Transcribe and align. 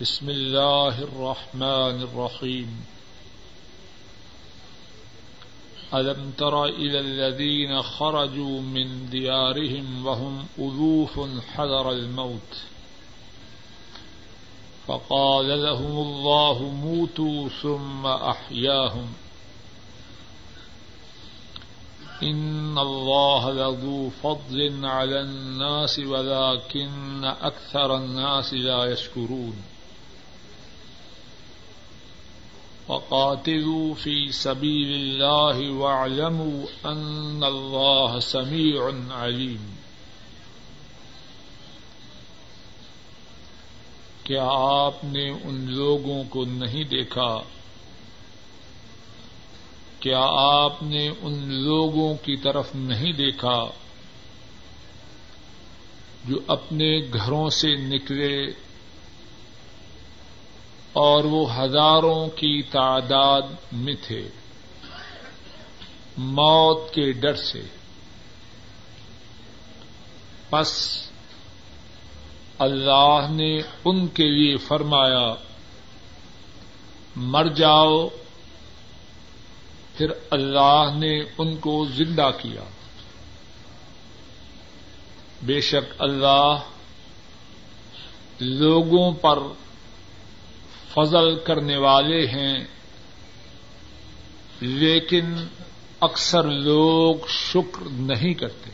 بسم 0.00 0.30
الله 0.30 1.02
الرحمن 1.02 2.02
الرحيم. 2.02 2.84
ألم 5.94 6.32
تر 6.38 6.64
إلى 6.64 7.00
الذين 7.00 7.82
خرجوا 7.82 8.60
من 8.60 9.10
ديارهم 9.10 10.06
وهم 10.06 10.46
ألوف 10.58 11.20
حذر 11.54 11.90
الموت؟ 11.90 12.52
فقال 14.86 15.62
لهم 15.62 16.06
الله 16.06 16.62
موتوا 16.62 17.48
ثم 17.48 18.06
أحياهم. 18.06 19.08
إن 22.22 22.78
الله 22.78 23.52
لذو 23.52 24.10
فضل 24.10 24.84
على 24.84 25.20
الناس 25.20 25.98
ولكن 25.98 27.24
أكثر 27.24 27.96
الناس 27.96 28.54
لا 28.54 28.84
يشكرون. 28.84 29.75
وقاتلوا 32.88 33.94
في 33.94 34.32
سبيل 34.32 34.94
الله 34.94 35.70
واعلموا 35.70 36.66
أن 36.84 37.44
الله 37.44 38.20
سميع 38.20 38.90
عليم. 39.10 39.74
کیا 44.24 44.48
آپ 44.84 45.04
نے 45.04 45.30
ان 45.30 45.66
لوگوں 45.68 46.24
کو 46.24 46.44
نہیں 46.44 46.84
دیکھا؟ 46.84 47.42
کیا 50.00 50.20
آپ 50.38 50.82
نے 50.82 51.08
ان 51.08 51.52
لوگوں 51.52 52.14
کی 52.22 52.36
طرف 52.36 52.74
نہیں 52.74 53.12
دیکھا 53.12 53.66
جو 56.24 56.36
اپنے 56.46 56.98
گھروں 56.98 57.50
سے 57.50 57.74
نکلے 57.76 58.46
اور 60.96 61.24
وہ 61.24 61.56
ہزاروں 61.56 62.28
کی 62.28 62.62
تعداد 62.62 63.42
میں 63.72 63.94
تھے۔ 64.02 64.28
موت 66.16 66.94
کے 66.94 67.12
ڈر 67.12 67.34
سے۔ 67.34 67.62
پس 70.50 71.00
اللہ 72.58 73.26
نے 73.30 73.58
ان 73.84 74.06
کے 74.06 74.30
لیے 74.30 74.56
فرمایا، 74.56 75.34
مر 77.16 77.46
جاؤ۔ 77.46 78.08
پھر 79.96 80.06
اللہ 80.30 80.84
نے 80.96 81.20
ان 81.38 81.56
کو 81.56 81.86
زندہ 81.86 82.30
کیا۔ 82.42 82.62
بے 85.42 85.60
شک 85.60 85.94
اللہ 85.98 86.56
لوگوں 88.40 89.12
پر 89.12 89.38
فضل 90.96 91.38
کرنے 91.38 91.76
والے 91.76 92.26
ہیں۔ 92.26 92.58
لیکن 94.60 95.34
اکثر 96.00 96.44
لوگ 96.44 97.14
شکر 97.28 97.82
نہیں 97.90 98.34
کرتے۔ 98.34 98.70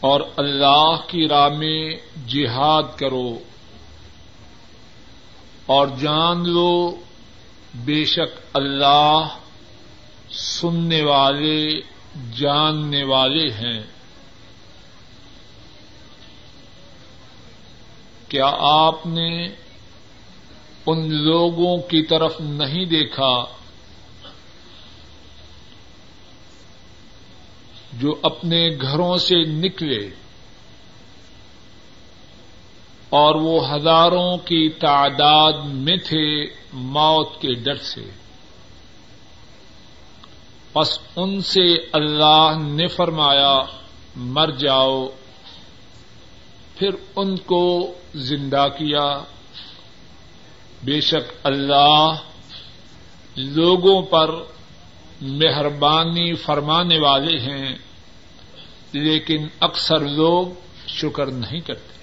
اور 0.00 0.20
اللہ 0.36 0.94
کی 1.06 1.28
راہ 1.28 1.48
میں 1.48 1.96
جہاد 2.28 2.82
کرو۔ 2.96 3.38
اور 5.66 5.86
جان 5.86 6.48
لو، 6.48 7.00
بے 7.74 8.04
شک 8.04 8.40
اللہ 8.54 9.28
سننے 10.30 11.02
والے، 11.02 11.80
جاننے 12.36 13.04
والے 13.04 13.48
ہیں۔ 13.48 14.01
کیا 18.32 18.50
آپ 18.60 19.06
نے 19.06 19.48
ان 20.86 21.14
لوگوں 21.14 21.78
کی 21.78 22.02
طرف 22.02 22.40
نہیں 22.40 22.84
دیکھا 22.84 23.44
جو 27.92 28.14
اپنے 28.22 28.68
گھروں 28.82 29.16
سے 29.16 29.42
نکلے 29.42 30.10
اور 33.08 33.34
وہ 33.34 33.74
ہزاروں 33.74 34.36
کی 34.36 34.68
تعداد 34.68 35.52
میں 35.64 35.96
تھے 35.96 36.46
موت 36.72 37.40
کے 37.40 37.54
ڈر 37.54 37.76
سے؟ 37.76 38.10
بس 40.74 40.98
ان 41.16 41.40
سے 41.40 41.74
اللہ 41.92 42.52
نے 42.58 42.86
فرمایا، 42.86 43.60
مر 44.16 44.50
جاؤ 44.50 45.08
پھر 46.82 46.94
ان 47.16 47.36
کو 47.36 47.94
زندہ 48.14 48.66
کیا۔ 48.78 49.24
بے 50.82 51.00
شک 51.00 51.32
اللہ 51.42 52.14
لوگوں 53.36 54.02
پر 54.02 54.30
مہربانی 55.20 56.34
فرمانے 56.34 56.98
والے 56.98 57.38
ہیں، 57.38 57.78
لیکن 58.92 59.46
اکثر 59.60 60.00
لوگ 60.00 60.46
شکر 60.88 61.26
نہیں 61.26 61.60
کرتے۔ 61.60 62.02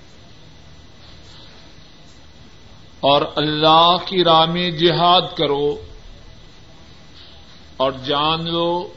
اور 3.00 3.22
اللہ 3.36 3.98
کی 4.06 4.24
راہ 4.24 4.46
میں 4.46 4.72
جہاد 4.72 5.38
کرو 5.38 5.76
اور 7.78 7.92
جان 7.92 8.52
لو، 8.52 8.94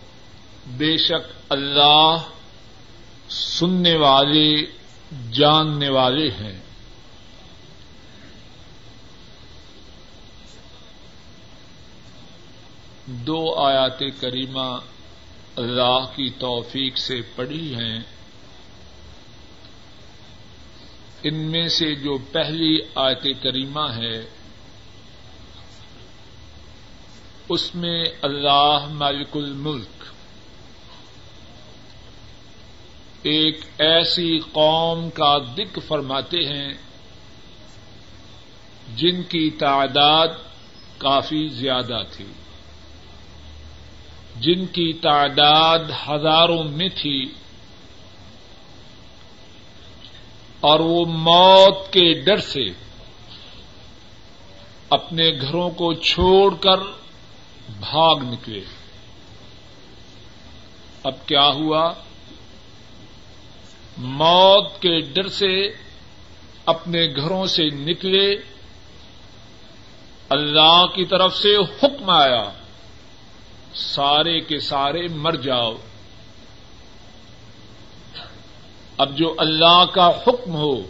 بے 0.66 0.96
شک 0.96 1.52
اللہ 1.52 2.16
سننے 3.30 3.96
والے 3.96 4.81
جاننے 5.30 5.88
والے 5.88 6.28
ہیں۔ 6.28 6.58
دو 13.06 13.54
آیات 13.54 13.98
کریمہ 14.20 14.78
اللہ 15.56 16.06
کی 16.16 16.30
توفیق 16.30 16.98
سے 16.98 17.20
پڑھی 17.36 17.74
ہیں۔ 17.74 18.00
ان 21.22 21.34
میں 21.34 21.68
سے 21.68 21.94
جو 21.94 22.18
پہلی 22.32 22.78
آیت 22.94 23.22
کریمہ 23.42 23.90
ہے، 23.96 24.22
اس 27.48 27.74
میں 27.74 28.04
اللہ 28.22 28.78
مالک 28.90 29.28
الملک 29.34 30.11
ایک 33.22 33.60
ایسی 33.78 34.38
قوم 34.52 35.10
کا 35.10 35.38
دکھ 35.38 35.78
فرماتے 35.86 36.36
ہیں 36.36 36.74
جن 38.96 39.22
کی 39.22 39.50
تعداد 39.50 40.28
کافی 40.98 41.48
زیادہ 41.48 42.02
تھی۔ 42.10 42.24
جن 44.40 44.66
کی 44.66 44.92
تعداد 44.92 45.78
ہزاروں 45.78 46.64
میں 46.64 46.88
تھی۔ 46.88 47.24
اور 50.60 50.80
وہ 50.80 51.04
موت 51.04 51.92
کے 51.92 52.12
ڈر 52.12 52.36
سے 52.36 52.64
اپنے 54.90 55.30
گھروں 55.40 55.70
کو 55.70 55.94
چھوڑ 55.94 56.54
کر 56.54 56.76
بھاگ 57.80 58.16
نکلے۔ 58.16 58.60
اب 61.02 61.26
کیا 61.26 61.48
ہوا؟ 61.48 61.92
موت 63.96 64.82
کے 64.82 65.00
ڈر 65.00 65.28
سے 65.28 65.68
اپنے 66.66 67.06
گھروں 67.16 67.46
سے 67.46 67.64
نکلے، 67.64 68.34
اللہ 70.28 70.86
کی 70.94 71.04
طرف 71.04 71.36
سے 71.36 71.56
حکم 71.56 72.10
آیا، 72.10 72.50
سارے 73.74 74.40
کے 74.40 74.60
سارے 74.60 75.08
مر 75.08 75.32
جاؤ۔ 75.32 75.72
اب 78.98 79.18
جو 79.18 79.34
اللہ 79.38 79.84
کا 79.92 80.08
حکم 80.08 80.54
ہو، 80.54 80.82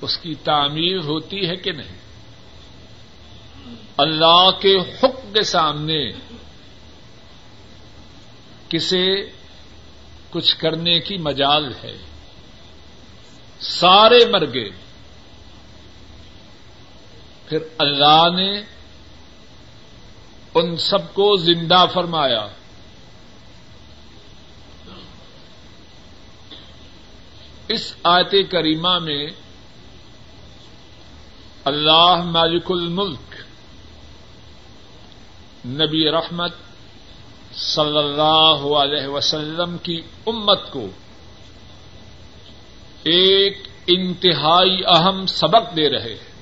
اس 0.00 0.18
کی 0.18 0.34
تعمیر 0.34 0.98
ہوتی 0.98 1.48
ہے 1.48 1.56
کہ 1.56 1.72
نہیں؟ 1.72 1.96
اللہ 3.96 4.50
کے 4.60 4.76
حکم 4.76 5.32
کے 5.32 5.42
سامنے 5.42 6.10
کسے 8.68 9.35
کچھ 10.36 10.56
کرنے 10.56 11.00
کی 11.00 11.16
مجال 11.16 11.72
ہے۔ 11.84 11.96
سارے 13.60 14.18
مر 14.30 14.54
گئے۔ 14.54 14.68
پھر 17.46 17.58
اللہ 17.78 18.26
نے 18.36 18.60
ان 20.54 20.76
سب 20.76 21.14
کو 21.14 21.36
زندہ 21.36 21.84
فرمایا۔ 21.94 22.46
اس 27.68 27.94
آیت 28.02 28.50
کریمہ 28.50 28.98
میں 28.98 29.26
اللہ 31.64 32.14
مالک 32.24 32.64
الملک، 32.68 33.34
نبی 35.66 36.10
رحمت 36.10 36.54
صلی 37.56 37.98
اللہ 37.98 38.76
علیہ 38.76 39.06
وسلم 39.06 39.78
کی 39.78 40.02
امت 40.26 40.70
کو 40.70 40.86
ایک 43.02 43.68
انتہائی 43.86 44.80
اہم 44.86 45.26
سبق 45.26 45.76
دے 45.76 45.90
رہے 45.90 46.10
ہیں۔ 46.10 46.36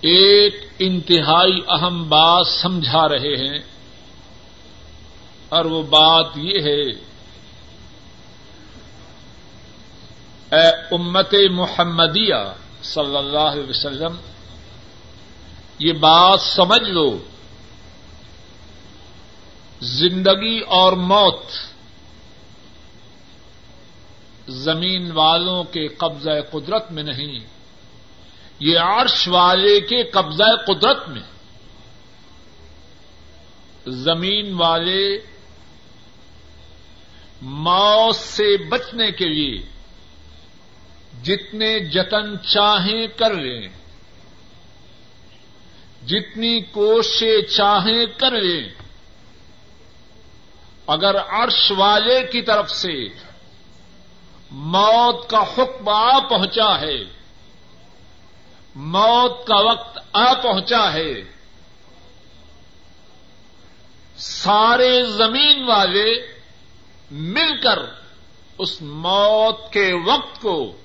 ایک 0.00 0.66
انتہائی 0.78 1.60
اہم 1.68 2.08
بات 2.08 2.46
سمجھا 2.46 3.08
رہے 3.08 3.48
ہیں۔ 3.48 3.58
اور 5.48 5.64
وہ 5.64 5.82
بات 5.82 6.26
یہ 6.36 6.60
ہے، 6.60 6.82
اے 10.56 10.66
امت 10.90 11.34
محمدیہ 11.50 12.52
صلی 12.82 13.16
اللہ 13.16 13.38
علیہ 13.38 13.70
وسلم، 13.70 14.16
یہ 15.78 15.92
بات 15.92 16.40
سمجھ 16.40 16.90
لو۔ 16.90 17.18
زندگی 19.80 20.58
اور 20.58 20.92
موت 20.92 21.44
زمین 24.48 25.12
والوں 25.12 25.64
کے 25.64 25.88
قبضہ 25.88 26.30
قدرت 26.50 26.92
میں 26.92 27.02
نہیں، 27.02 27.40
یہ 28.60 28.78
عرش 28.78 29.28
والے 29.28 29.80
کے 29.80 30.02
قبضہ 30.02 30.56
قدرت 30.66 31.08
میں۔ 31.08 31.22
زمین 33.86 34.54
والے 34.54 35.18
موت 37.42 38.16
سے 38.16 38.56
بچنے 38.68 39.10
کے 39.10 39.28
لیے 39.28 39.62
جتنے 41.22 41.80
جتن 41.80 42.38
چاہیں 42.48 43.06
کر 43.06 43.34
لیں، 43.34 43.68
جتنی 46.06 46.60
کوششیں 46.60 47.42
چاہیں 47.42 48.06
کر 48.18 48.30
لیں۔ 48.30 48.87
اگر 50.88 51.14
عرش 51.28 51.72
والے 51.76 52.26
کی 52.26 52.42
طرف 52.42 52.70
سے 52.70 53.08
موت 54.50 55.30
کا 55.30 55.42
حکم 55.42 55.88
آ 55.88 56.18
پہنچا 56.18 56.80
ہے، 56.80 57.04
موت 58.74 59.46
کا 59.46 59.56
وقت 59.56 59.98
آ 60.12 60.32
پہنچا 60.32 60.92
ہے، 60.92 61.14
سارے 64.16 65.02
زمین 65.02 65.64
والے 65.64 66.38
مل 67.10 67.60
کر 67.62 67.78
اس 68.58 68.82
موت 68.82 69.72
کے 69.72 69.92
وقت 70.06 70.42
کو 70.42 70.76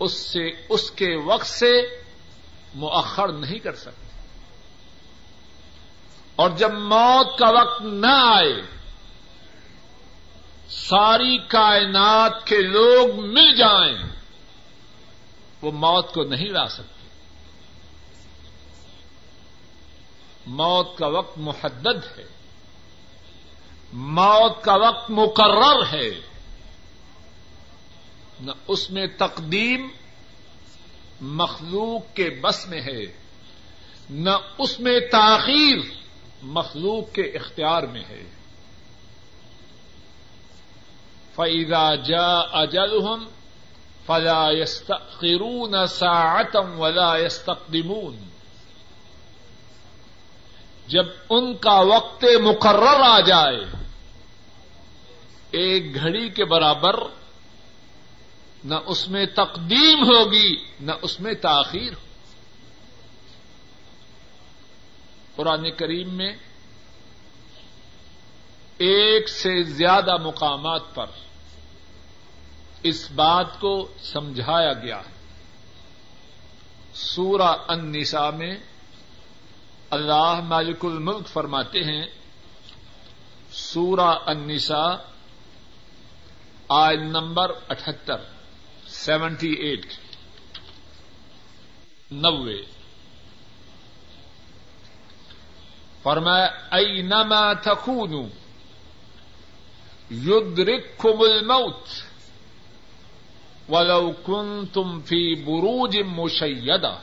اس 0.00 0.12
سے 0.12 0.50
اس 0.68 0.90
کے 0.90 1.16
وقت 1.24 1.46
سے 1.46 2.02
مؤخر 2.74 3.28
نہیں 3.28 3.58
کر 3.58 3.74
سکتے۔ 3.74 4.22
اور 6.36 6.50
جب 6.50 6.72
موت 6.72 7.38
کا 7.38 7.50
وقت 7.50 7.82
نہ 7.82 8.12
آئے 8.12 8.77
ساری 10.68 11.38
کائنات 11.38 12.46
کے 12.46 12.62
لوگ 12.62 13.20
مل 13.20 13.56
جائیں، 13.56 13.96
وہ 15.62 15.70
موت 15.72 16.14
کو 16.14 16.22
نہیں 16.22 16.48
لا 16.48 16.68
سکتے۔ 16.68 17.08
موت 20.46 20.98
کا 20.98 21.06
وقت 21.06 21.38
محدد 21.38 22.18
ہے۔ 22.18 22.24
موت 23.92 24.64
کا 24.64 24.74
وقت 24.74 25.10
مقرر 25.10 25.86
ہے۔ 25.92 26.20
نہ 28.40 28.52
اس 28.68 28.90
میں 28.90 29.06
تقدیم 29.18 29.88
مخلوق 31.20 32.16
کے 32.16 32.30
بس 32.30 32.68
میں 32.68 32.80
ہے، 32.80 33.02
نہ 34.10 34.30
اس 34.58 34.80
میں 34.80 35.00
تاخیر 35.00 35.78
مخلوق 36.42 37.12
کے 37.12 37.22
اختیار 37.22 37.82
میں 37.82 38.04
ہے۔ 38.08 38.37
فعدا 41.38 41.94
جا 41.94 42.28
اجل 42.62 43.26
فلا 44.06 44.50
يستخرون 44.50 45.86
ساعتم 45.86 46.78
ولا 46.80 47.16
يستقدمون 47.16 48.16
جب 50.88 51.06
ان 51.30 51.54
کا 51.56 51.78
وقت 51.86 52.24
مقرر 52.40 53.00
آ 53.04 53.20
جائے، 53.20 53.60
ایک 55.50 55.94
گھڑی 55.94 56.28
کے 56.28 56.44
برابر 56.44 56.96
نہ 58.64 58.74
اس 58.86 59.08
میں 59.08 59.24
تقدیم 59.34 60.02
ہوگی، 60.04 60.54
نہ 60.80 60.92
اس 61.02 61.20
میں 61.20 61.34
تاخیر 61.34 61.92
ہو 61.92 62.06
قرآن 65.36 65.70
کریم 65.70 66.14
میں 66.14 66.32
ایک 68.78 69.28
سے 69.28 69.62
زیادہ 69.62 70.16
مقامات 70.16 70.94
پر 70.94 71.06
اس 72.82 73.10
بات 73.10 73.60
کو 73.60 73.88
سمجھایا 74.02 74.72
گیا 74.72 74.98
ہے۔ 74.98 75.18
سورہ 76.94 77.56
النساء 77.68 78.30
میں 78.30 78.56
اللہ 79.90 80.40
مالک 80.40 80.84
الملک 80.84 81.28
فرماتے 81.28 81.80
ہیں، 81.80 82.06
سورہ 83.52 84.16
النساء 84.26 84.94
آئن 86.68 87.08
نمبر 87.08 87.50
اٹھہتر، 87.68 88.16
سیونٹی 88.88 89.52
ایٹ، 89.52 89.86
نوے۔ 92.10 92.62
فرمایا، 96.02 96.46
اینما 96.70 97.52
تکونوا 97.52 98.28
یدرککم 100.10 101.20
الموت۔ 101.20 102.07
ولو 103.68 104.10
کنتم 104.26 105.00
فی 105.00 105.34
بروج 105.34 105.96
مشیدہ۔ 106.06 106.98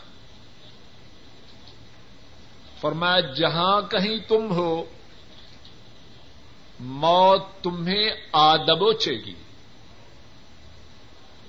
فرمایا، 2.82 3.20
جہاں 3.20 3.82
کہیں 3.82 4.18
تم 4.28 4.52
ہو، 4.52 4.86
موت 6.80 7.64
تمہیں 7.64 8.10
آدبوچے 8.32 9.12
گی۔ 9.12 9.34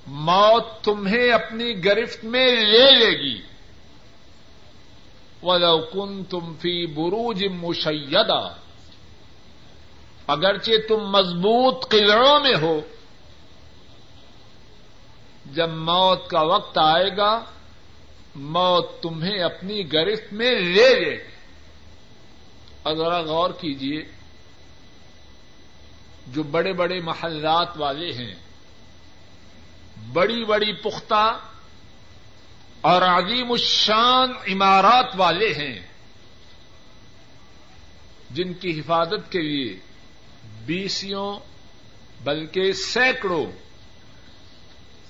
موت 0.07 0.85
تمہیں 0.85 1.33
اپنی 1.33 1.85
گرفت 1.85 2.25
میں 2.25 2.47
لے 2.47 2.91
لے 2.91 3.19
گی۔ 3.19 3.43
ولو 5.43 5.79
کن 5.79 6.25
تم 6.25 6.55
فی 6.55 6.87
بروج 6.87 7.45
مشیدہ۔ 7.45 8.55
اگرچہ 10.27 10.73
تم 10.89 10.97
مضبوط 10.97 11.89
قلعوں 11.89 12.41
میں 12.41 12.55
ہو 12.63 12.81
جب 15.53 15.69
موت 15.69 16.31
کا 16.31 16.41
وقت 16.43 16.79
آئے 16.79 17.17
گا، 17.17 17.45
موت 18.35 19.03
تمہیں 19.03 19.39
اپنی 19.39 19.93
گرفت 19.93 20.33
میں 20.33 20.51
لے 20.51 20.95
لے 20.95 21.25
اور 22.83 22.97
ذرا 22.97 23.21
غور 23.21 23.51
کیجیے 23.51 24.03
جو 26.27 26.43
بڑے 26.43 26.73
بڑے 26.73 27.01
محلات 27.01 27.69
والے 27.77 28.13
ہیں، 28.13 28.35
بڑی 30.13 30.45
بڑی 30.45 30.73
پختہ 30.73 31.41
اور 32.81 33.03
عظیم 33.03 33.53
الشان 33.53 34.33
عمارات 34.49 35.07
والے 35.17 35.53
ہیں، 35.53 35.81
جن 38.31 38.55
کی 38.55 38.81
حفاظت 38.81 39.33
کے 39.33 39.41
لیے 39.41 39.79
بیسوں 40.67 41.41
بلکہ 42.25 42.73
سینکڑوں 42.73 43.47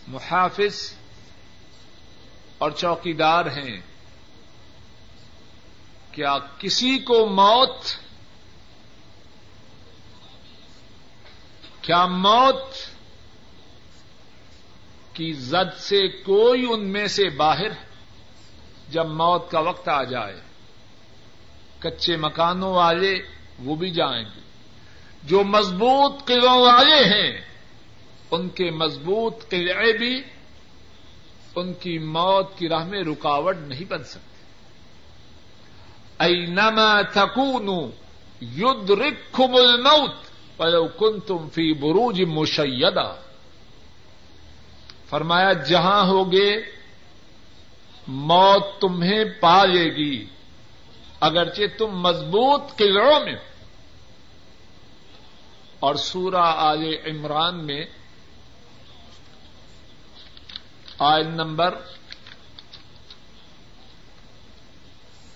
محافظ 0.06 0.92
اور 2.58 2.70
چوکیدار 2.70 3.46
ہیں۔ 3.46 3.80
کیا 6.12 6.38
کسی 6.58 6.98
کو 6.98 7.26
موت، 7.26 7.76
کیا 11.80 12.06
موت 12.06 12.75
کی 15.12 15.32
زد 15.32 15.78
سے 15.78 16.08
کوئی 16.08 16.66
ان 16.70 16.88
میں 16.88 17.06
سے 17.06 17.28
باہر 17.28 17.68
جب 18.88 19.06
موت 19.06 19.50
کا 19.50 19.60
وقت 19.60 19.88
آ 19.88 20.02
جائے؟ 20.02 20.40
کچے 21.78 22.16
مکانوں 22.16 22.75
والے 22.75 23.14
وہ 23.58 23.76
بھی 23.76 23.90
جائیں 23.90 24.25
گے۔ 24.25 24.40
جو 25.22 25.44
مضبوط 25.44 26.25
قلعوں 26.25 26.60
والے 26.60 27.04
ہیں 27.04 27.55
ان 28.30 28.49
کے 28.49 28.71
مضبوط 28.71 29.49
قلعے 29.49 29.99
بھی 29.99 30.23
ان 31.54 31.75
کی 31.75 31.99
موت 31.99 32.59
کی 32.59 32.68
راہ 32.68 32.85
میں 32.85 33.02
رکاوٹ 33.02 33.56
نہیں 33.59 33.85
بن 33.85 34.04
سکتی 34.04 34.37
اینما 36.18 37.00
تکون 37.02 37.90
یدرککم 38.42 39.54
الموت 39.54 40.14
ولو 40.61 40.87
کنتم 40.87 41.49
فی 41.49 41.73
بروج 41.73 42.23
مشیدہ۔ 42.23 43.14
فرمایا، 45.09 45.52
جہاں 45.52 46.06
ہوگے، 46.06 46.56
موت 48.06 48.80
تمہیں 48.80 49.25
پا 49.40 49.64
لے 49.64 49.85
گی۔ 49.85 50.26
اگرچہ 51.21 51.62
تم 51.78 51.87
مضبوط 51.87 52.62
قلعوں 52.76 53.21
میں 53.25 53.37
اور 55.80 55.95
سورہ 55.95 56.54
آل 56.56 56.85
عمران 56.85 57.66
میں 57.66 57.85
آئل 60.98 61.26
نمبر 61.26 61.74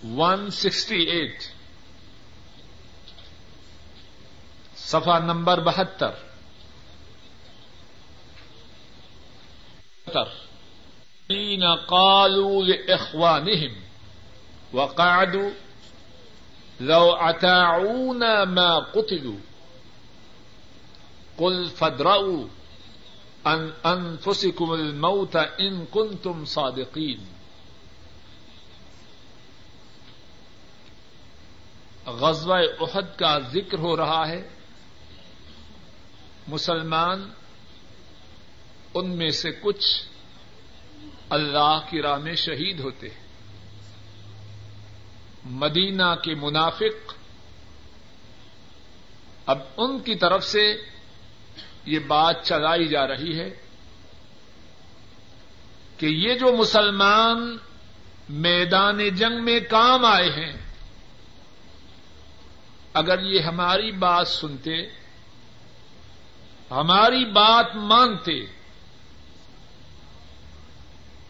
ون 0.04 0.50
سکسٹی 0.50 1.02
ایٹ 1.02 1.42
سفا 4.76 5.18
نمبر 5.18 5.60
بہتر۔ 5.60 6.10
قالوا 11.88 12.62
لإخوانهم 12.64 13.72
وقعدوا 14.72 15.50
لو 16.80 17.16
أتاعونا 17.20 18.44
ما 18.44 18.78
قتلوا، 18.78 19.36
قل 21.36 21.68
فادرؤوا 21.68 22.59
عن 23.44 23.70
أنفسكم 23.84 24.72
الموت 24.72 25.36
إن 25.36 25.84
كنتم 25.90 26.44
صادقين. 26.44 27.24
غزوہ 32.06 32.56
احد 32.80 33.18
کا 33.18 33.38
ذکر 33.38 33.78
ہو 33.78 33.96
رہا 33.96 34.28
ہے. 34.28 34.48
مسلمان 36.48 37.30
ان 38.94 39.16
میں 39.16 39.30
سے 39.30 39.50
کچھ 39.50 40.02
اللہ 41.30 41.80
کی 41.90 42.02
راہ 42.02 42.18
میں 42.18 42.34
شہید 42.34 42.80
ہوتے 42.80 43.08
ہیں. 43.08 43.30
مدینہ 45.44 46.14
کے 46.24 46.34
منافق 46.34 47.14
اب 49.46 49.58
ان 49.76 49.98
کی 49.98 50.14
طرف 50.14 50.44
سے 50.44 50.76
یہ 51.84 51.98
بات 51.98 52.44
چلائی 52.44 52.88
جا 52.88 53.06
رہی 53.06 53.38
ہے 53.38 53.50
کہ 55.96 56.06
یہ 56.06 56.34
جو 56.34 56.56
مسلمان 56.56 57.56
میدان 58.28 59.08
جنگ 59.08 59.44
میں 59.44 59.60
کام 59.60 60.04
آئے 60.04 60.30
ہیں، 60.30 60.52
اگر 62.94 63.22
یہ 63.22 63.40
ہماری 63.40 63.92
بات 63.92 64.28
سنتے، 64.28 64.86
ہماری 66.70 67.24
بات 67.24 67.76
مانتے، 67.76 68.46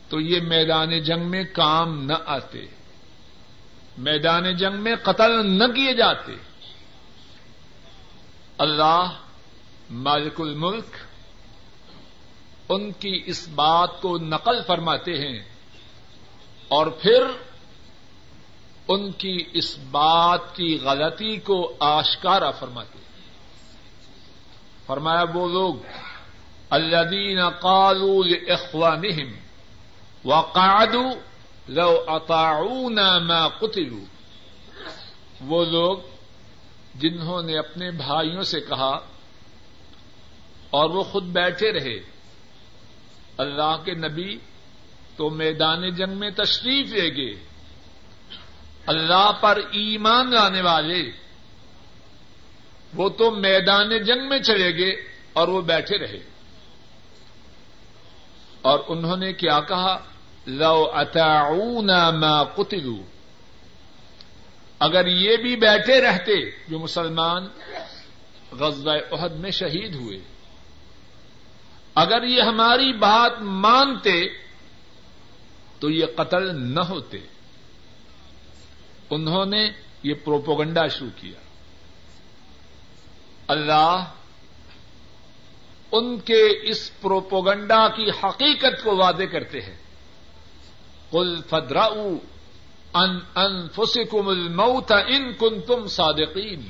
تو 0.08 0.20
یہ 0.20 0.40
میدان 0.40 1.02
جنگ 1.02 1.30
میں 1.30 1.44
کام 1.44 2.04
نہ 2.04 2.12
آتے، 2.26 2.66
میدان 3.98 4.56
جنگ 4.56 4.76
میں 4.76 4.96
قتل 5.02 5.58
نہ 5.58 5.64
کیے 5.64 5.94
جاتے۔ 5.94 6.32
اللہ 8.58 9.06
مالک 9.90 10.40
الملک، 10.40 10.96
ان 12.68 12.92
کی 12.92 13.22
اس 13.26 13.48
بات 13.48 14.00
کو 14.00 14.18
نقل 14.18 14.62
فرماتے 14.66 15.12
ہیں 15.12 15.38
اور 16.68 16.86
پھر 16.86 17.26
ان 18.88 19.12
کی 19.12 19.44
اس 19.52 19.78
بات 19.78 20.56
کی 20.56 20.78
غلطی 20.82 21.36
کو 21.36 21.76
آشکارا 21.80 22.50
فرماتے 22.50 22.98
ہیں۔ 22.98 23.00
فرمایا 24.86 25.24
وہ 25.34 25.48
لوگ 25.48 25.74
الدین 26.70 27.48
قالوا 27.48 28.52
اخوانہم 28.52 29.32
وقعدوا 30.24 31.12
لو 31.68 32.04
اطاعونا 32.06 33.18
ما 33.18 33.48
قتلوا۔ 33.48 34.04
وہ 35.40 35.64
لوگ 35.64 35.98
جنہوں 36.94 37.42
نے 37.42 37.58
اپنے 37.58 37.90
بھائیوں 37.90 38.42
سے 38.42 38.60
کہا 38.60 39.00
اور 40.70 40.90
وہ 40.90 41.02
خود 41.02 41.24
بیٹھے 41.24 41.72
رہے۔ 41.72 42.00
اللہ 43.36 43.76
کے 43.84 43.94
نبی 43.94 44.38
تو 45.16 45.30
میدان 45.30 45.90
جنگ 45.90 46.18
میں 46.18 46.30
تشریف 46.30 46.92
لے 46.92 47.16
گے 47.16 47.44
اللہ 48.86 49.32
پر 49.40 49.56
ایمان 49.56 50.30
لانے 50.30 50.60
والے۔ 50.60 51.02
وہ 52.94 53.08
تو 53.08 53.30
میدان 53.30 54.02
جنگ 54.02 54.28
میں 54.28 54.38
چلے 54.38 54.78
گئے 54.78 54.96
اور 55.32 55.48
وہ 55.48 55.60
بیٹھے 55.60 55.98
رہے۔ 55.98 56.18
اور 58.62 58.78
انہوں 58.88 59.16
نے 59.16 59.32
کیا 59.32 59.60
کہا؟ 59.60 60.04
لو 60.46 60.90
اتاؤنا 60.94 62.10
ما 62.10 62.44
قتلوا۔ 62.44 63.02
اگر 64.78 65.06
یہ 65.06 65.36
بھی 65.36 65.56
بیٹھے 65.56 66.00
رہتے 66.00 66.50
جو 66.68 66.78
مسلمان 66.78 67.42
غزوہ 68.52 68.92
عہد 69.12 69.32
میں 69.32 69.50
شہید 69.50 69.94
ہوئے۔ 69.94 70.39
اگر 71.94 72.22
یہ 72.22 72.42
ہماری 72.42 72.92
بات 72.92 73.32
مانتے 73.40 74.24
تو 75.80 75.90
یہ 75.90 76.06
قتل 76.16 76.74
نہ 76.74 76.80
ہوتے۔ 76.80 77.18
انہوں 79.10 79.46
نے 79.46 79.70
یہ 80.02 80.14
پروپوگنڈا 80.24 80.86
شروع 80.86 81.10
کیا۔ 81.16 81.40
اللہ 83.48 84.04
ان 85.92 86.18
کے 86.18 86.70
اس 86.70 87.00
پروپوگنڈا 87.00 87.88
کی 87.88 88.10
حقیقت 88.10 88.84
کو 88.84 88.96
وعدے 88.96 89.26
کرتے 89.26 89.60
ہیں۔ 89.60 89.76
کل 91.10 91.40
فدرا 91.50 91.84
ان 92.94 93.18
انفسکم 93.34 94.28
الموت 94.28 94.92
ان 94.92 95.32
کن 95.32 95.60
تم 95.60 95.86
صادقین۔ 95.86 96.60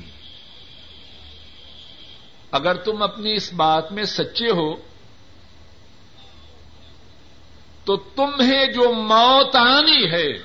اگر 2.51 2.73
تم 2.73 3.03
اپنی 3.03 3.33
اس 3.33 3.53
بات 3.53 3.91
میں 3.91 4.03
سچے 4.03 4.49
ہو 4.49 4.90
تو 7.85 7.97
تمہیں 7.97 8.65
جو 8.65 8.93
موت 8.93 9.55
آنی 9.55 10.11
ہے، 10.11 10.39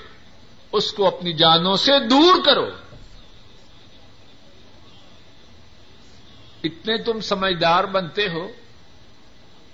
اس 0.73 0.93
کو 0.93 1.07
اپنی 1.07 1.33
جانوں 1.33 1.76
سے 1.76 1.93
دور 2.09 2.45
کرو۔ 2.45 2.71
اتنے 6.64 6.99
تم 6.99 7.21
سمجھدار 7.21 7.85
بنتے 7.85 8.28
ہو 8.28 8.49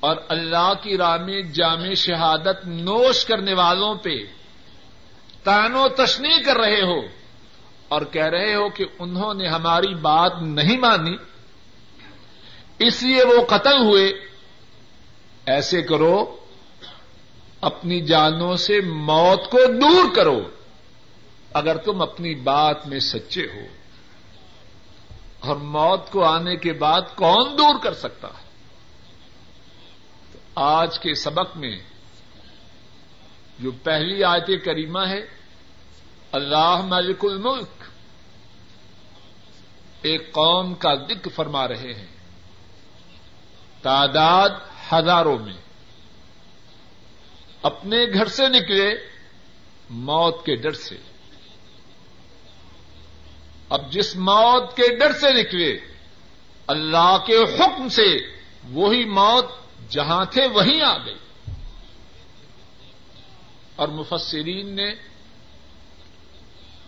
اور 0.00 0.16
اللہ 0.28 0.73
کی 0.83 0.97
راہ 0.97 1.16
میں 1.16 1.42
جامع 1.42 1.95
شہادت 1.95 2.66
نوش 2.66 3.25
کرنے 3.25 3.54
والوں 3.54 3.95
پہ 3.95 4.16
تانو 5.42 5.88
تشنی 5.88 6.42
کر 6.42 6.57
رہے 6.57 6.83
ہو 6.83 7.00
اور 7.88 8.02
کہہ 8.02 8.25
رہے 8.25 8.54
ہو 8.54 8.69
کہ 8.69 8.85
انہوں 8.99 9.35
نے 9.35 9.49
ہماری 9.49 9.95
بات 9.95 10.33
نہیں 10.40 10.78
مانی، 10.78 11.16
اس 12.78 13.02
لیے 13.02 13.25
وہ 13.25 13.45
قتل 13.45 13.76
ہوئے۔ 13.78 14.12
ایسے 15.47 15.83
کرو 15.83 16.37
اپنی 17.62 18.00
جانوں 18.00 18.57
سے 18.57 18.81
موت 18.81 19.50
کو 19.50 19.59
دور 19.81 20.14
کرو۔ 20.16 20.50
اگر 21.52 21.76
تم 21.76 22.02
اپنی 22.02 22.35
بات 22.35 22.87
میں 22.87 23.00
سچے 23.00 23.42
ہو، 23.54 23.66
اور 25.40 25.57
موت 25.57 26.11
کو 26.11 26.25
آنے 26.25 26.57
کے 26.57 26.73
بعد 26.73 27.02
کون 27.16 27.59
دور 27.59 27.75
کر 27.83 27.95
سکتا 27.95 28.28
ہے؟ 28.28 28.49
آج 30.54 30.99
کے 30.99 31.14
سبق 31.14 31.57
میں 31.57 31.78
جو 33.59 33.71
پہلی 33.83 34.25
آیت 34.25 34.64
کریمہ 34.64 35.00
ہے، 35.09 35.21
اللہ 36.33 36.81
ملک 36.85 37.25
الملک، 37.25 37.85
ایک 40.02 40.33
قوم 40.33 40.75
کا 40.75 40.95
ذکر 40.95 41.28
فرما 41.28 41.69
رہے 41.69 41.95
ہیں۔ 41.95 42.16
تعداد 43.83 44.50
ہزاروں 44.92 45.38
میں۔ 45.38 45.72
اپنے 47.62 48.04
گھر 48.14 48.26
سے 48.26 48.49
نکلے 48.49 48.95
موت 49.90 50.47
کے 50.47 50.57
ڈر 50.57 50.73
سے۔ 50.73 50.97
اب 53.69 53.92
جس 53.92 54.16
موت 54.16 54.76
کے 54.76 54.97
ڈر 54.97 55.12
سے 55.12 55.42
نکلے، 55.42 55.78
اللہ 56.66 57.16
کے 57.26 57.37
حکم 57.37 57.88
سے 57.88 58.16
وہی 58.71 59.04
موت 59.04 59.45
جہاں 59.90 60.25
تھے 60.25 60.47
وہیں 60.47 60.83
آ 60.83 60.97
گئی۔ 60.99 61.16
اور 63.76 63.88
مفسرین 63.88 64.76
نے 64.76 64.92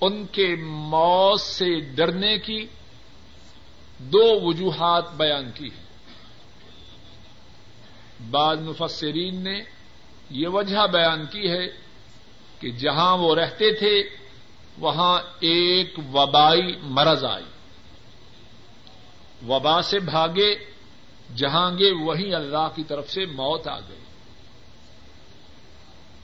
ان 0.01 0.27
کے 0.27 0.57
موت 0.63 1.41
سے 1.41 1.81
ڈرنے 1.81 2.39
کی 2.39 2.67
دو 3.99 4.49
وجوہات 4.49 5.15
بیان 5.15 5.51
کی 5.51 5.67
ہیں۔ 5.67 5.85
بعض 8.31 8.59
مفسرین 8.59 9.45
نے 9.45 9.61
یہ 10.31 10.49
وجہ 10.49 10.87
بیان 10.87 11.27
کی 11.27 11.51
ہے 11.51 11.67
کہ 12.61 12.71
جہاں 12.71 13.17
وہ 13.17 13.35
رہتے 13.35 13.75
تھے، 13.75 14.03
وہاں 14.79 15.21
ایک 15.41 15.95
وبائی 16.13 16.77
مرض 16.83 17.25
آئی۔ 17.25 17.45
وبا 19.49 19.83
سے 19.83 19.99
بھاگے 19.99 20.55
جہاں 21.37 21.71
گے 21.79 21.93
وہیں 21.93 22.35
اللہ 22.35 22.69
کی 22.75 22.85
طرف 22.85 23.11
سے 23.11 23.27
موت 23.27 23.69
آ 23.69 23.79
گئی۔ 23.79 23.99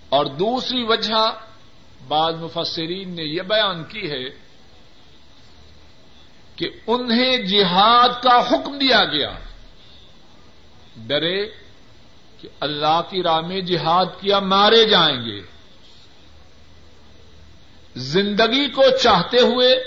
اور 0.08 0.26
دوسری 0.26 0.82
وجہ 0.82 1.46
بعض 2.08 2.34
مفسرین 2.34 3.16
نے 3.16 3.22
یہ 3.22 3.42
بیان 3.42 3.84
کی 3.84 4.10
ہے 4.10 4.24
کہ 6.56 6.70
انہیں 6.86 7.36
جہاد 7.36 8.08
کا 8.22 8.48
حکم 8.50 8.78
دیا 8.78 9.04
گیا۔ 9.04 9.38
ڈرے 10.96 11.50
کہ 12.40 12.48
اللہ 12.60 13.00
کی 13.10 13.22
راہ 13.22 13.40
میں 13.40 13.60
جہاد 13.60 14.06
کیا، 14.20 14.38
مارے 14.38 14.84
جائیں 14.84 15.24
گے۔ 15.24 15.40
زندگی 17.96 18.68
کو 18.68 18.82
چاہتے 19.02 19.40
ہوئے، 19.40 19.84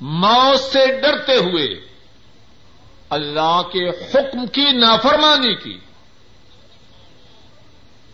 موت 0.00 0.60
سے 0.60 1.00
ڈرتے 1.00 1.36
ہوئے، 1.36 1.66
اللہ 3.10 3.62
کے 3.72 3.88
حکم 3.88 4.46
کی 4.46 4.72
نافرمانی 4.72 5.54
کی۔ 5.54 5.78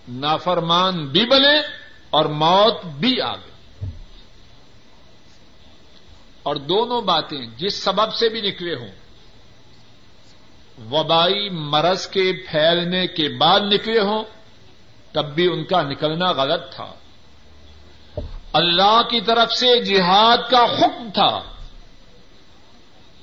نافرمان 0.08 1.06
بھی 1.06 1.26
بنے 1.26 1.58
اور 2.10 2.24
موت 2.24 2.86
بھی 2.86 3.20
آ 3.20 3.32
گئی۔ 3.32 3.86
اور 6.42 6.56
دونوں 6.56 7.02
باتیں 7.02 7.46
جس 7.56 7.74
سبب 7.74 8.14
سے 8.14 8.28
بھی 8.28 8.40
نکلے 8.40 8.74
ہوں 8.74 8.99
وبائی 10.90 11.50
مرض 11.50 12.06
کے 12.06 12.32
پھیلنے 12.32 13.06
کے 13.06 13.28
بعد 13.28 13.60
نکلے 13.60 14.00
ہوں، 14.00 14.24
تب 15.12 15.34
بھی 15.34 15.46
ان 15.46 15.64
کا 15.64 15.82
نکلنا 15.82 16.32
غلط 16.32 16.74
تھا۔ 16.74 16.92
اللہ 18.52 19.00
کی 19.10 19.20
طرف 19.20 19.52
سے 19.52 19.82
جہاد 19.82 20.38
کا 20.50 20.64
حکم 20.64 21.08
تھا۔ 21.14 21.40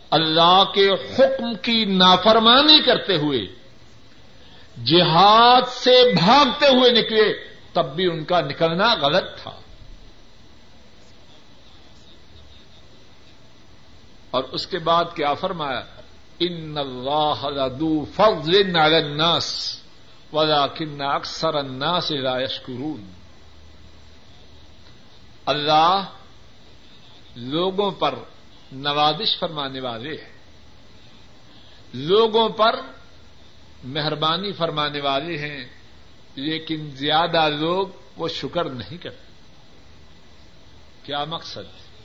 اللہ 0.09 0.63
کے 0.73 0.89
حکم 0.89 1.55
کی 1.55 1.85
نافرمانی 1.85 2.81
کرتے 2.81 3.15
ہوئے، 3.15 3.39
جہاد 4.83 5.61
سے 5.67 6.13
بھاگتے 6.19 6.67
ہوئے 6.67 6.91
نکلے، 6.91 7.33
تب 7.73 7.95
بھی 7.95 8.05
ان 8.05 8.23
کا 8.23 8.41
نکلنا 8.41 8.93
غلط 8.93 9.41
تھا۔ 9.43 9.51
اور 14.31 14.43
اس 14.43 14.67
کے 14.67 14.79
بعد 14.79 15.05
کیا 15.15 15.33
فرمایا؟ 15.33 15.81
ان 16.39 16.77
اللہ 16.77 17.45
لدو 17.45 18.05
فضل 18.15 18.75
على 18.75 18.95
الناس 18.95 19.79
ولكن 20.33 21.01
اکثر 21.01 21.53
الناس 21.53 22.11
لا 22.11 22.39
يشكرون۔ 22.39 23.11
اللہ 25.45 26.03
لوگوں 27.35 27.91
پر 27.91 28.15
نوازش 28.71 29.39
فرمانے 29.39 29.79
والے 29.79 30.09
ہیں۔ 30.09 30.37
لوگوں 31.93 32.49
پر 32.49 32.75
مہربانی 33.83 34.51
فرمانے 34.51 35.01
والے 35.01 35.37
ہیں، 35.37 35.65
لیکن 36.35 36.89
زیادہ 36.93 37.49
لوگ 37.49 37.87
وہ 38.17 38.27
شکر 38.27 38.65
نہیں 38.65 38.97
کرتے۔ 38.97 39.27
کیا 41.03 41.23
مقصد؟ 41.23 41.96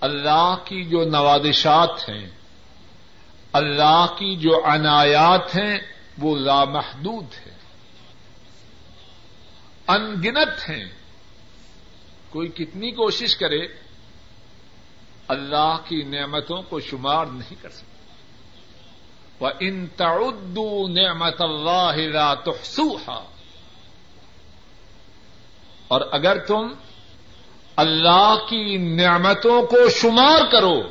اللہ 0.00 0.56
کی 0.64 0.84
جو 0.84 1.04
نوازشات 1.04 2.08
ہیں، 2.08 2.30
اللہ 3.52 4.06
کی 4.18 4.36
جو 4.36 4.64
عنایات 4.64 5.56
ہیں، 5.56 5.78
وہ 6.18 6.36
لامحدود 6.36 7.26
ہیں۔ 7.46 7.54
انگنت 9.86 10.70
ہیں۔ 10.70 10.84
کوئی 12.30 12.48
کتنی 12.48 12.90
کوشش 12.90 13.36
کرے، 13.36 13.66
اللہ 15.28 15.78
کی 15.88 16.02
نعمتوں 16.02 16.62
کو 16.62 16.80
شمار 16.80 17.26
نہیں 17.26 17.62
کر 17.62 17.70
سکتا۔ 17.70 17.90
وہ 19.40 19.50
ان 19.60 19.86
تعدو 19.86 20.88
نعمت 20.88 21.42
اللہ 21.42 22.34
تحسوها 22.44 23.24
اور 25.88 26.00
اگر 26.12 26.38
تم 26.38 26.68
اللہ 27.80 28.36
کی 28.50 28.76
نعمتوں 28.76 29.62
کو 29.62 29.90
شمار 29.90 30.52
کرو۔ 30.52 30.82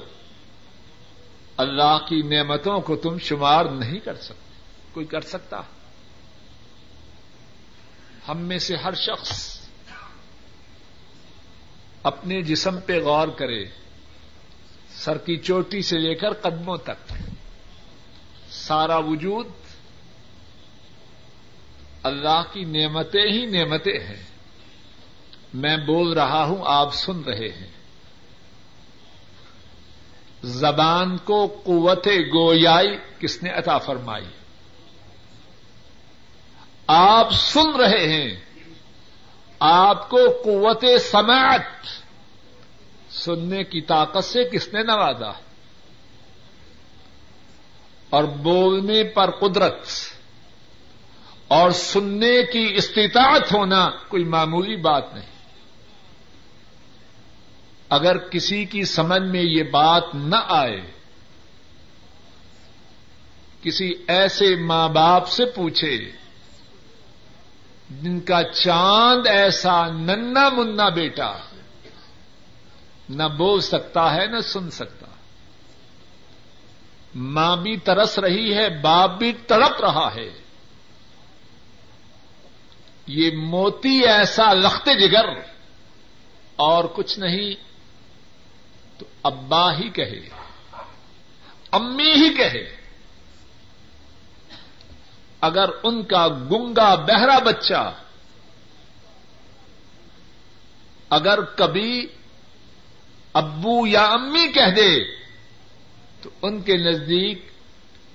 اللہ 1.57 1.97
کی 2.09 2.21
نعمتوں 2.21 2.81
کو 2.81 2.95
تم 2.95 3.17
شمار 3.17 3.65
نہیں 3.65 3.99
کر 3.99 4.15
سکتے۔ 4.15 4.53
کوئی 4.93 5.05
کر 5.05 5.21
سکتا۔ 5.21 5.61
ہم 8.27 8.37
میں 8.37 8.59
سے 8.59 8.75
ہر 8.75 8.93
شخص 8.93 9.59
اپنے 12.03 12.41
جسم 12.41 12.79
پہ 12.79 12.99
غور 13.03 13.27
کرے۔ 13.27 13.65
سر 14.89 15.17
کی 15.17 15.37
چوٹی 15.37 15.81
سے 15.81 15.97
لے 15.97 16.15
کر 16.15 16.33
قدموں 16.33 16.77
تک۔ 16.77 17.13
سارا 18.51 18.97
وجود 18.97 19.47
اللہ 22.03 22.43
کی 22.53 22.63
نعمتیں 22.63 23.31
ہی 23.31 23.45
نعمتیں 23.45 23.99
ہیں۔ 23.99 24.38
میں 25.53 25.77
بول 25.77 26.13
رہا 26.13 26.43
ہوں، 26.43 26.57
آپ 26.65 26.93
سن 26.93 27.23
رہے 27.23 27.49
ہیں۔ 27.49 27.67
زبان 30.43 31.17
کو 31.17 31.61
قوت 31.65 32.07
گویائی 32.07 32.97
کس 33.19 33.43
نے 33.43 33.49
عطا 33.49 33.77
فرمائی؟ 33.77 34.25
آپ 36.87 37.31
سن 37.31 37.75
رہے 37.75 38.13
ہیں۔ 38.13 38.39
آپ 39.59 40.09
کو 40.09 40.17
قوت 40.43 40.85
سماعت، 41.11 41.87
سننے 43.13 43.63
کی 43.63 43.81
طاقت 43.81 44.23
سے 44.23 44.43
کس 44.43 44.73
نے 44.73 44.83
نوازا؟ 44.83 45.31
اور 48.09 48.23
بولنے 48.23 49.03
پر 49.03 49.31
قدرت 49.31 49.87
اور 51.47 51.71
سننے 51.71 52.43
کی 52.53 52.73
استطاعت 52.75 53.53
ہونا 53.53 53.89
کوئی 54.07 54.23
معمولی 54.23 54.75
بات 54.75 55.15
نہیں۔ 55.15 55.38
اگر 57.89 58.17
کسی 58.17 58.65
کی 58.65 58.83
سمجھ 58.83 59.21
میں 59.21 59.41
یہ 59.41 59.63
بات 59.63 60.03
نہ 60.13 60.35
آئے، 60.47 60.81
کسی 63.61 63.93
ایسے 64.07 64.55
ماں 64.55 64.89
باپ 64.89 65.27
سے 65.27 65.45
پوچھے، 65.45 66.11
جن 67.89 68.19
کا 68.19 68.43
چاند 68.43 69.27
ایسا 69.27 69.87
ننا 69.87 70.49
منا 70.49 70.89
بیٹا، 70.89 71.37
نہ 73.09 73.23
بول 73.23 73.61
سکتا 73.61 74.15
ہے، 74.15 74.27
نہ 74.27 74.39
سن 74.39 74.71
سکتا۔ 74.71 75.05
ماں 77.15 77.57
بھی 77.57 77.77
ترس 77.77 78.19
رہی 78.19 78.53
ہے، 78.53 78.69
باپ 78.69 79.17
بھی 79.17 79.33
تڑپ 79.33 79.81
رہا 79.81 80.15
ہے۔ 80.15 80.29
یہ 83.07 83.31
موتی 83.37 84.03
ایسا 84.05 84.53
لخت 84.53 84.85
جگر 84.85 85.25
اور 86.55 86.83
کچھ 86.93 87.19
نہیں 87.19 87.68
تو 88.99 89.05
ابا 89.23 89.77
ہی 89.77 89.89
کہے، 89.89 90.29
امی 91.71 92.11
ہی 92.11 92.33
کہے۔ 92.33 92.75
اگر 95.41 95.69
ان 95.83 96.03
کا 96.03 96.27
گنگا 96.27 96.95
بہرا 96.95 97.39
بچہ، 97.39 97.93
اگر 101.09 101.41
کبھی 101.41 102.07
ابو 103.33 103.87
یا 103.87 104.05
امی 104.05 104.47
کہہ 104.47 104.73
دے، 104.75 104.99
تو 106.21 106.29
ان 106.41 106.61
کے 106.61 106.77
نزدیک 106.77 107.49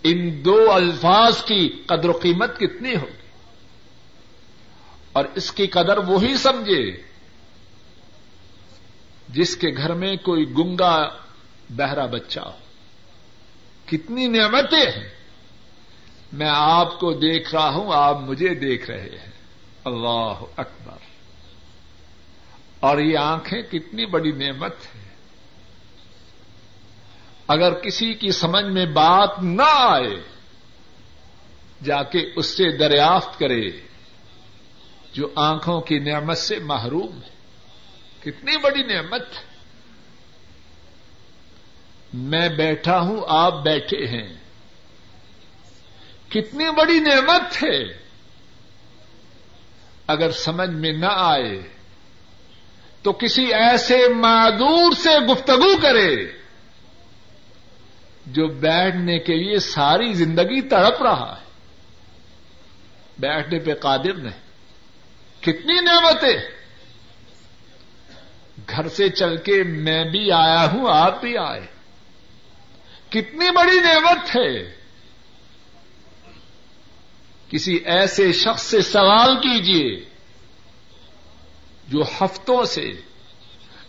ان 0.02 0.44
دو 0.44 0.72
الفاظ 0.72 1.44
کی 1.44 1.82
قدر 1.86 2.08
و 2.08 2.18
قیمت 2.22 2.58
کتنی 2.58 2.96
ہوگی۔ 2.96 3.24
اور 5.12 5.24
اس 5.34 5.52
کی 5.52 5.66
قدر 5.66 5.98
وہی 5.98 6.36
سمجھے۔ 6.36 7.13
جس 9.34 9.56
کے 9.56 9.68
گھر 9.76 9.92
میں 9.94 10.16
کوئی 10.16 10.50
گنگا 10.50 11.08
بہرا 11.70 12.06
بچہ 12.06 12.40
ہو۔ 12.40 12.58
کتنی 13.86 14.26
نعمتیں 14.26 15.02
ہیں۔ 15.02 15.08
میں 16.32 16.50
آپ 16.50 17.00
کو 17.00 17.12
دیکھ 17.12 17.54
رہا 17.54 17.68
ہوں، 17.68 17.90
آپ 17.94 18.20
مجھے 18.20 18.54
دیکھ 18.54 18.90
رہے 18.90 19.08
ہیں۔ 19.10 19.32
اللہ 19.84 20.44
اکبر۔ 20.56 20.96
اور 22.80 22.98
یہ 22.98 23.18
آنکھیں 23.18 23.62
کتنی 23.62 24.06
بڑی 24.06 24.32
نعمت 24.32 24.72
ہے 24.72 25.04
اگر 27.46 27.74
کسی 27.74 28.14
کی 28.14 28.32
سمجھ 28.32 28.64
میں 28.64 28.86
بات 28.86 29.42
نہ 29.42 29.68
آئے، 29.68 30.22
جا 31.84 32.02
کے 32.02 32.30
اس 32.36 32.46
سے 32.46 32.76
دریافت 32.76 33.38
کرے 33.38 33.70
جو 35.12 35.28
آنکھوں 35.34 35.80
کی 35.80 35.98
نعمت 35.98 36.38
سے 36.38 36.58
محروم 36.58 37.22
ہے۔ 37.22 37.33
کتنی 38.24 38.56
بڑی 38.56 38.82
نعمت۔ 38.82 39.28
میں 42.14 42.48
بیٹھا 42.48 43.00
ہوں، 43.00 43.20
آپ 43.28 43.62
بیٹھے 43.62 44.06
ہیں۔ 44.06 44.34
کتنی 46.28 46.70
بڑی 46.70 47.00
نعمت 47.00 47.62
ہے۔ 47.62 48.04
اگر 50.06 50.30
سمجھ 50.30 50.70
میں 50.70 50.92
نہ 50.92 51.06
آئے 51.10 51.62
تو 53.02 53.12
کسی 53.12 53.54
ایسے 53.54 54.08
معدور 54.08 54.92
سے 54.92 55.32
گفتگو 55.32 55.80
کرے 55.82 56.16
جو 58.26 58.48
بیٹھنے 58.48 59.18
کے 59.18 59.36
لیے 59.36 59.58
ساری 59.58 60.12
زندگی 60.12 60.60
تڑپ 60.60 61.02
رہا 61.02 61.36
ہے۔ 61.38 61.46
بیٹھنے 63.18 63.58
پہ 63.58 63.74
قادر 63.74 64.14
نہیں۔ 64.14 64.40
کتنی 65.40 65.80
نعمتیں۔ 65.80 66.63
گھر 68.70 68.88
سے 68.88 69.08
چل 69.08 69.36
کے 69.36 69.62
میں 69.62 70.04
بھی 70.04 70.32
آیا 70.32 70.70
ہوں، 70.72 70.86
آپ 70.94 71.20
بھی 71.20 71.38
آئے۔ 71.38 71.66
کتنی 73.08 73.50
بڑی 73.50 73.80
نعمت 73.80 74.36
ہے۔ 74.36 74.74
کسی 77.48 77.74
ایسے 77.74 78.32
شخص 78.32 78.62
سے 78.62 78.82
سوال 78.82 79.36
کیجیے 79.36 80.04
جو 81.88 82.02
ہفتوں 82.02 82.64
سے، 82.64 82.92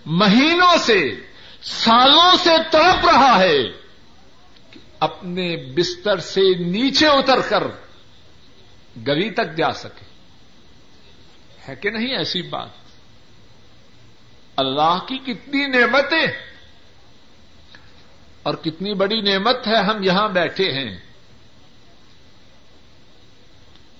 مہینوں 0.05 0.77
سے، 0.77 1.15
سالوں 1.61 2.37
سے 2.43 2.49
تڑپ 2.71 3.05
رہا 3.05 3.39
ہے 3.39 3.63
کہ 4.71 4.79
اپنے 4.99 5.55
بستر 5.55 6.19
سے 6.19 6.41
نیچے 6.57 7.07
اتر 7.07 7.41
کر 7.41 7.63
گلی 9.07 9.29
تک 9.29 9.57
جا 9.57 9.71
سکے۔ 9.71 10.05
ہے 11.67 11.75
کہ 11.75 11.89
نہیں 11.89 12.17
ایسی 12.17 12.41
بات؟ 12.41 12.84
اللہ 14.55 14.97
کی 15.07 15.17
کتنی 15.17 15.67
نعمتیں 15.67 16.27
اور 18.43 18.53
کتنی 18.53 18.93
بڑی 18.93 19.21
نعمت 19.21 19.67
ہے 19.67 19.75
ہم 19.75 20.03
یہاں 20.03 20.29
بیٹھے 20.29 20.71
ہیں۔ 20.71 20.97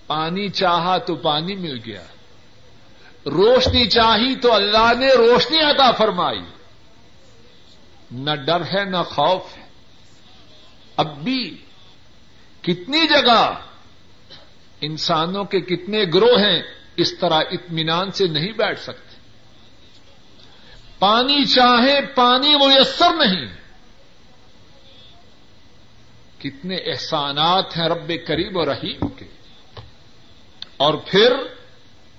پانی 0.08 0.50
چاہا 0.50 0.98
تو 0.98 1.16
پانی 1.16 1.56
مل 1.56 1.80
گیا۔ 1.86 2.04
روشنی 3.26 3.86
چاہی 3.86 4.36
تو 4.36 4.54
اللہ 4.54 4.92
نے 5.00 5.08
روشنی 5.08 5.60
عطا 5.60 5.92
فرمائی۔ 5.92 6.42
نہ 8.12 8.36
ڈر 8.36 8.62
ہے، 8.62 8.86
نہ 8.86 8.98
خوف 8.98 9.58
ہے۔ 9.58 9.66
اب 10.98 11.24
بھی 11.24 11.58
کتنی 12.62 13.08
جگہ 13.08 13.60
انسانوں 14.82 15.44
کے 15.44 15.60
کتنے 15.60 16.04
گروہ 16.14 16.40
ہیں، 16.40 16.64
اس 16.96 17.18
طرح 17.18 17.42
اطمینان 17.52 18.12
سے 18.12 18.28
نہیں 18.28 18.52
بیٹھ 18.52 18.80
سکتے۔ 18.80 19.05
پانی 21.00 21.46
چاہے، 21.46 22.02
پانی 22.16 22.56
میسر 22.56 23.10
نہیں۔ 23.10 23.56
کتنے 26.42 26.76
احسانات 26.76 27.78
ہیں 27.78 27.86
رب 27.86 28.12
کریم 28.28 28.58
و 28.58 28.66
رحیم 28.66 29.08
کے۔ 29.08 29.26
اور 30.78 30.94
پھر 30.94 31.34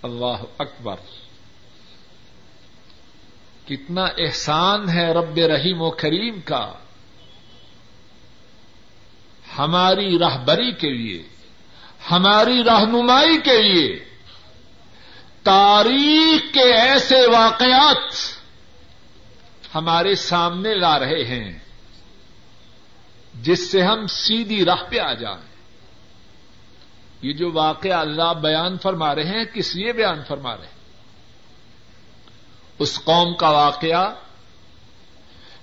اللہ 0.03 0.43
اکبر۔ 0.59 0.97
کتنا 3.69 4.05
احسان 4.05 4.89
ہے 4.89 5.13
رب 5.13 5.39
رحیم 5.39 5.83
و 5.83 5.91
کریم 5.91 6.41
کا۔ 6.41 6.73
ہماری 9.59 10.19
راہبری 10.19 10.73
کے 10.73 10.91
لیے، 10.91 11.23
ہماری 12.11 12.65
رہنمائی 12.65 13.39
کے 13.45 13.63
لیے۔ 13.63 14.05
تاریخ 15.43 16.55
کے 16.55 16.75
ایسے 16.75 17.27
واقعات 17.27 18.36
ہمارے 19.77 20.15
سامنے 20.15 20.75
لا 20.75 20.99
رہے 20.99 21.25
ہیں، 21.25 21.59
جس 23.35 23.71
سے 23.71 23.83
ہم 23.83 24.07
سیدھی 24.07 24.65
راہ 24.65 24.83
پہ 24.89 24.99
آ 24.99 25.13
جائیں۔ 25.13 25.57
یہ 27.23 27.33
جو 27.33 27.53
واقعہ 27.53 27.93
اللہ 27.93 28.35
بیان 28.35 28.79
فرما 28.79 29.15
رہے 29.15 29.25
ہیں، 29.25 29.45
کس 29.45 29.77
لیے 29.77 29.93
بیان 29.93 30.23
فرما 30.29 30.57
رہے 30.57 30.65
ہیں؟ 30.65 30.77
اس 32.79 33.05
قوم 33.05 33.35
کا 33.35 33.51
واقعہ 33.51 34.15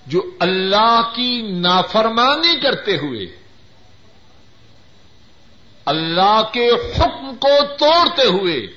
جو 0.07 0.21
اللہ 0.39 1.11
کی 1.15 1.41
نافرمانی 1.41 2.61
کرتے 2.61 2.97
ہوئے، 2.97 3.25
اللہ 5.85 6.41
کے 6.53 6.69
حکم 6.69 7.35
کو 7.35 7.75
توڑتے 7.79 8.23
ہوئے 8.23 8.67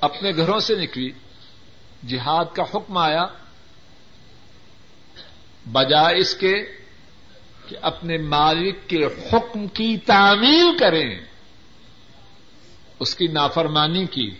اپنے 0.00 0.30
گھروں 0.36 0.60
سے 0.60 0.74
نکلی۔ 0.74 1.10
جہاد 2.08 2.44
کا 2.54 2.62
حکم 2.62 2.96
آیا۔ 2.96 3.26
بجائے 5.66 6.18
اس 6.18 6.34
کے 6.34 6.62
کہ 7.68 7.76
اپنے 7.82 8.18
مالک 8.18 8.88
کے 8.88 9.04
حکم 9.04 9.66
کی 9.66 9.96
تعمیل 9.96 10.78
کریں۔ 10.78 11.20
اس 13.00 13.14
کی 13.14 13.26
نافرمانی 13.26 14.06
کی۔ 14.06 14.30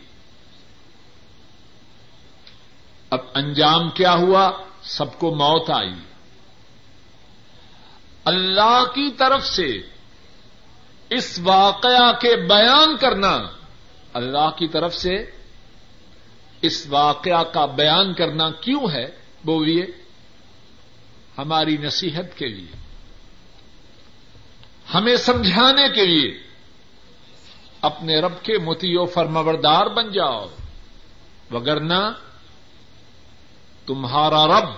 اب 3.11 3.18
انجام 3.35 3.90
کیا 3.90 4.14
ہوا؟ 4.14 4.50
سب 4.83 5.18
کو 5.18 5.35
موت 5.35 5.70
آئی۔ 5.70 5.92
اللہ 8.24 8.85
کی 8.94 9.11
طرف 9.11 9.46
سے 9.46 9.78
اس 11.11 11.40
واقعہ 11.42 12.12
کے 12.20 12.37
بیان 12.37 12.96
کرنا۔ 12.96 13.38
اللہ 14.12 14.50
کی 14.59 14.68
طرف 14.68 14.94
سے 14.94 15.16
اس 16.62 16.87
واقعہ 16.88 17.42
کا 17.42 17.66
بیان 17.66 18.14
کرنا 18.14 18.50
کیوں 18.50 18.90
ہے؟ 18.92 19.06
بولیے۔ 19.44 19.87
ہماری 21.40 21.76
نصیحت 21.76 22.38
کے 22.38 22.48
لیے، 22.48 22.76
ہمیں 24.94 25.16
سمجھانے 25.16 25.88
کے 25.94 26.07
لیے 26.07 26.42
اپنے 27.81 28.20
رب 28.20 28.42
کے 28.42 28.59
متی 28.59 28.96
و 28.96 29.07
فرمبردار 29.07 29.87
بن 29.87 30.12
جاؤ 30.12 30.46
وگرنہ 31.50 32.12
تمہارا 33.87 34.46
رب 34.46 34.68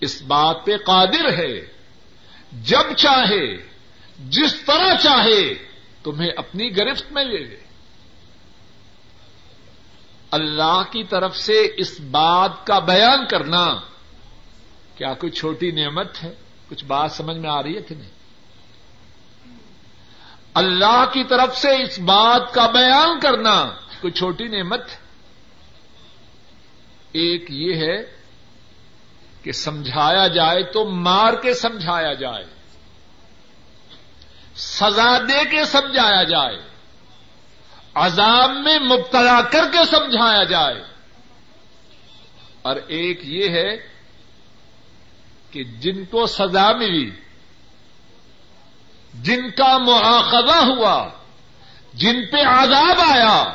اس 0.00 0.22
بات 0.22 0.56
پہ 0.64 0.76
قادر 0.76 1.38
ہے، 1.38 1.60
جب 2.52 2.92
چاہے، 2.96 3.56
جس 4.18 4.54
طرح 4.54 4.94
چاہے، 5.02 5.54
تمہیں 6.02 6.30
اپنی 6.36 6.76
گرفت 6.76 7.12
میں 7.12 7.24
لے 7.24 7.38
لے۔ 7.38 7.56
اللہ 10.30 10.82
کی 10.90 11.04
طرف 11.04 11.36
سے 11.36 11.68
اس 11.76 12.00
بات 12.00 12.66
کا 12.66 12.78
بیان 12.78 13.26
کرنا 13.26 13.80
کیا 14.96 15.14
کوئی 15.14 15.32
چھوٹی 15.32 15.70
نعمت 15.70 16.24
ہے؟ 16.24 16.34
کچھ 16.68 16.84
بات 16.84 17.12
سمجھ 17.12 17.36
میں 17.36 17.50
آ 17.50 17.62
رہی 17.62 17.76
ہے 17.76 17.82
کہ 17.82 17.94
نہیں؟ 17.94 18.10
اللہ 20.54 21.04
کی 21.12 21.24
طرف 21.24 21.56
سے 21.56 21.82
اس 21.82 21.98
بات 21.98 22.54
کا 22.54 22.66
بیان 22.66 23.20
کرنا 23.20 23.64
کوئی 24.00 24.12
چھوٹی 24.12 24.44
نعمت 24.44 24.80
ایک 27.12 27.44
یہ 27.48 27.74
ہے 27.74 27.96
کہ 29.42 29.52
سمجھایا 29.52 30.26
جائے 30.26 30.62
تو 30.62 30.84
مار 30.84 31.32
کے 31.32 31.54
سمجھایا 31.54 32.12
جائے، 32.12 32.44
سزا 34.56 35.18
دے 35.18 35.50
کے 35.50 35.64
سمجھایا 35.64 36.22
جائے، 36.22 36.58
عذاب 37.94 38.50
میں 38.50 38.78
مبتلا 38.78 39.40
کر 39.40 39.64
کے 39.72 39.78
سمجھایا 39.90 40.42
جائے۔ 40.42 40.82
اور 42.62 42.76
ایک 42.86 43.20
یہ 43.22 43.48
ہے 43.48 43.95
کہ 45.56 45.64
جن 45.64 46.04
کو 46.04 46.26
سزا 46.26 46.72
ملی، 46.72 47.10
جن 49.22 49.50
کا 49.50 49.78
مواخذہ 49.78 50.64
ہوا، 50.64 51.08
جن 51.94 52.26
پہ 52.32 52.36
عذاب 52.36 53.00
آیا، 53.00 53.52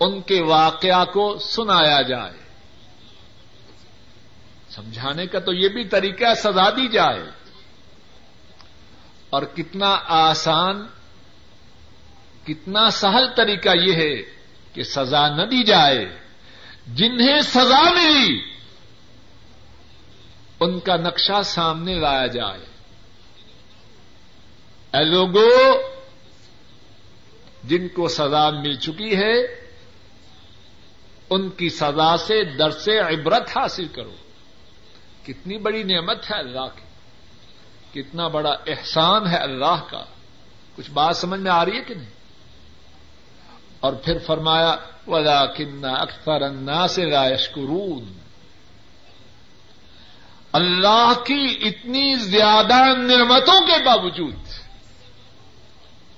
ان 0.00 0.20
کے 0.20 0.42
واقعہ 0.42 1.04
کو 1.04 1.38
سنایا 1.38 2.02
جائے۔ 2.02 2.42
سمجھانے 4.70 5.26
کا 5.26 5.38
تو 5.38 5.52
یہ 5.52 5.68
بھی 5.68 5.84
طریقہ 5.84 6.34
سزا 6.36 6.70
دی 6.70 6.88
جائے۔ 6.88 7.24
اور 9.30 9.42
کتنا 9.42 9.98
آسان، 10.08 10.86
کتنا 12.44 12.90
سہل 12.90 13.26
طریقہ 13.36 13.68
یہ 13.68 13.92
ہے 13.92 14.22
کہ 14.72 14.82
سزا 14.82 15.28
نہ 15.28 15.42
دی 15.42 15.64
جائے۔ 15.64 16.18
جنہیں 16.86 17.40
سزا 17.40 17.82
ملی 17.82 18.51
ان 20.62 20.80
کا 20.80 20.96
نقشہ 20.96 21.42
سامنے 21.44 21.94
لایا 21.94 22.26
جائے۔ 22.26 22.64
اے 24.98 25.04
لوگوں 25.04 25.82
جن 27.64 27.88
کو 27.88 28.08
سزا 28.08 28.50
مل 28.50 28.74
چکی 28.76 29.16
ہے، 29.16 29.40
ان 31.30 31.50
کی 31.50 31.68
سزا 31.68 32.16
سے 32.16 32.44
در 32.44 32.70
سے 32.70 32.98
عبرت 32.98 33.56
حاصل 33.56 33.88
کرو۔ 33.88 34.12
کتنی 35.26 35.58
بڑی 35.58 35.82
نعمت 35.82 36.30
ہے 36.30 36.38
اللہ 36.38 36.66
کی۔ 36.76 36.82
کتنا 37.92 38.28
بڑا 38.28 38.50
احسان 38.50 39.26
ہے 39.26 39.36
اللہ 39.36 39.84
کا۔ 39.90 40.04
کچھ 40.76 40.90
بات 40.90 41.16
سمجھ 41.16 41.40
میں 41.40 41.50
آ 41.50 41.64
رہی 41.64 41.76
ہے 41.76 41.82
کہ 41.82 41.94
نہیں؟ 41.94 42.10
اور 43.80 43.92
پھر 43.92 44.18
فرمایا 44.18 44.76
ولا 45.06 45.46
کن 45.46 45.84
اکثر 45.84 46.42
انا 46.42 46.88
سے 46.88 47.10
راشکرون 47.10 48.21
اللہ 50.52 51.12
کی 51.26 51.58
اتنی 51.62 52.16
زیادہ 52.16 52.74
نعمتوں 52.96 53.66
کے 53.66 53.84
باوجود۔ 53.84 54.34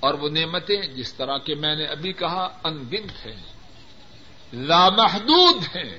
اور 0.00 0.14
وہ 0.14 0.28
نعمتیں 0.28 0.82
جس 0.82 1.14
طرح 1.14 1.38
کے 1.38 1.54
میں 1.54 1.76
نے 1.76 1.84
ابھی 1.84 2.12
کہا 2.12 2.58
انگنت 2.64 3.26
ہیں، 3.26 3.42
لامحدود 4.52 5.76
ہیں۔ 5.76 5.98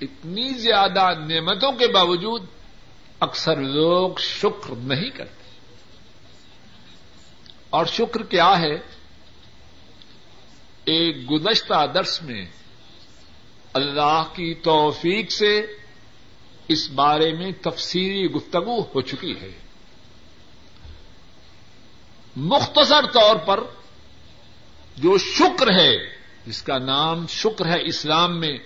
اتنی 0.00 0.48
زیادہ 0.48 1.08
نعمتوں 1.18 1.72
کے 1.72 1.86
باوجود 1.88 2.46
اکثر 3.20 3.56
لوگ 3.56 4.10
شکر 4.18 4.74
نہیں 4.76 5.10
کرتے۔ 5.10 5.44
اور 7.70 7.86
شکر 7.86 8.22
کیا 8.22 8.58
ہے؟ 8.58 8.74
ایک 10.84 11.30
گزشتہ 11.30 11.86
درس 11.94 12.22
میں 12.22 12.46
اللہ 13.74 14.22
کی 14.34 14.54
توفیق 14.54 15.32
سے 15.32 15.66
اس 16.68 16.90
بارے 16.90 17.32
میں 17.32 17.52
تفصیلی 17.60 18.26
گفتگو 18.26 18.80
ہو 18.82 19.00
چکی 19.00 19.34
ہے۔ 19.40 19.50
مختصر 22.36 23.06
طور 23.06 23.36
پر 23.36 23.60
جو 24.96 25.18
شکر 25.18 25.74
ہے، 25.74 25.96
جس 26.46 26.62
کا 26.62 26.78
نام 26.78 27.26
شکر 27.26 27.66
ہے 27.66 27.82
اسلام 27.84 28.40
میں، 28.40 28.58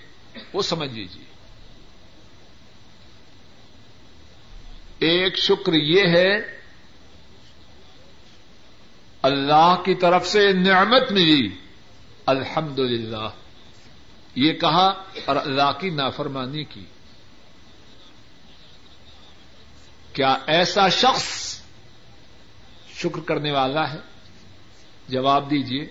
وہ 0.53 0.63
سمجھ 0.63 0.91
لیجیے 0.91 1.25
ایک 4.99 5.39
شکر 5.39 5.73
یہ 5.73 6.03
ہے، 6.03 6.61
اللہ 9.23 9.83
کی 9.85 9.95
طرف 9.95 10.27
سے 10.27 10.53
نعمت 10.53 11.13
ملی۔ 11.13 11.49
الحمد 12.27 12.79
للہ 12.79 13.29
یہ 14.35 14.53
کہا 14.53 15.03
اور 15.25 15.37
اللہ 15.37 15.73
کی 15.81 15.91
نافرمانی 15.91 16.65
کی۔ 16.65 16.85
کیا 20.13 20.37
ایسا 20.47 20.89
شخص 20.89 21.61
شکر 22.89 23.21
کرنے 23.21 23.53
والا 23.53 23.93
ہے؟ 23.93 23.99
جواب 25.09 25.51
دیجیے 25.51 25.87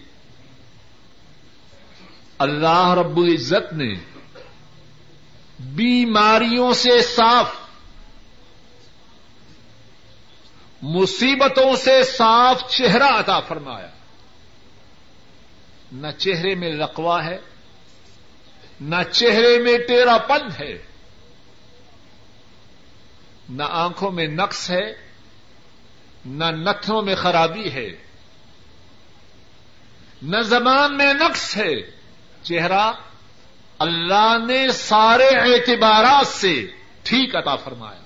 اللہ 2.37 2.89
رب 2.89 3.17
العزت 3.17 3.73
نے 3.73 3.93
بیماریوں 5.59 6.73
سے 6.73 7.01
صاف، 7.01 7.49
مصیبتوں 10.81 11.75
سے 11.75 12.03
صاف 12.03 12.69
چہرہ 12.69 13.03
عطا 13.03 13.39
فرمایا۔ 13.39 13.89
نہ 15.91 16.07
چہرے 16.17 16.55
میں 16.55 16.69
لقوا 16.69 17.25
ہے 17.25 17.37
نہ 18.81 18.95
چہرے 19.11 19.59
میں 19.59 19.77
ٹیرا 19.87 20.17
پن 20.17 20.47
ہے، 20.59 20.77
نہ 23.49 23.63
آنکھوں 23.69 24.11
میں 24.11 24.27
نقص 24.27 24.69
ہے، 24.69 25.07
نہ 26.25 26.45
نتھوں 26.45 27.01
میں 27.01 27.15
خرابی 27.15 27.71
ہے۔ 27.71 27.89
نہ 30.21 30.41
زبان 30.41 30.97
میں 30.97 31.13
نقص 31.13 31.57
ہے۔ 31.57 31.91
چہرہ 32.43 32.91
اللہ 33.79 34.37
نے 34.47 34.71
سارے 34.71 35.27
اعتبارات 35.27 36.27
سے 36.27 36.67
ٹھیک 37.03 37.35
عطا 37.35 37.55
فرمایا۔ 37.55 38.01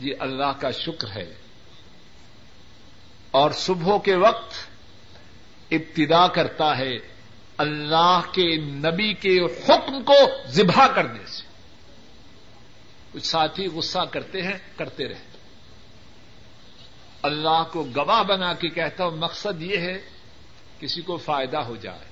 یہ 0.00 0.14
اللہ 0.20 0.60
کا 0.60 0.70
شکر 0.70 1.10
ہے۔ 1.10 1.34
اور 3.30 3.50
صبح 3.50 3.98
کے 3.98 4.16
وقت 4.16 4.52
ابتدا 5.70 6.28
کرتا 6.28 6.78
ہے۔ 6.78 7.17
اللہ 7.58 8.20
کے 8.32 8.56
نبی 8.56 9.14
کے 9.14 9.38
حکم 9.38 10.04
کو 10.04 10.14
ذبح 10.46 10.86
کرنے 10.86 11.26
سے۔ 11.26 11.42
کچھ 13.12 13.26
ساتھی 13.26 13.66
غصہ 13.66 13.98
کرتے 14.10 14.42
ہیں، 14.42 14.58
کرتے 14.76 15.08
رہے۔ 15.08 15.24
اللہ 17.22 17.64
کو 17.72 17.84
گواہ 17.96 18.22
بنا 18.22 18.52
کے 18.52 18.68
کہتا 18.68 19.04
ہوں، 19.04 19.16
مقصد 19.16 19.62
یہ 19.62 19.76
ہے، 19.76 19.98
کسی 20.78 21.02
کو 21.02 21.16
فائدہ 21.16 21.56
ہو 21.56 21.76
جائے۔ 21.76 22.08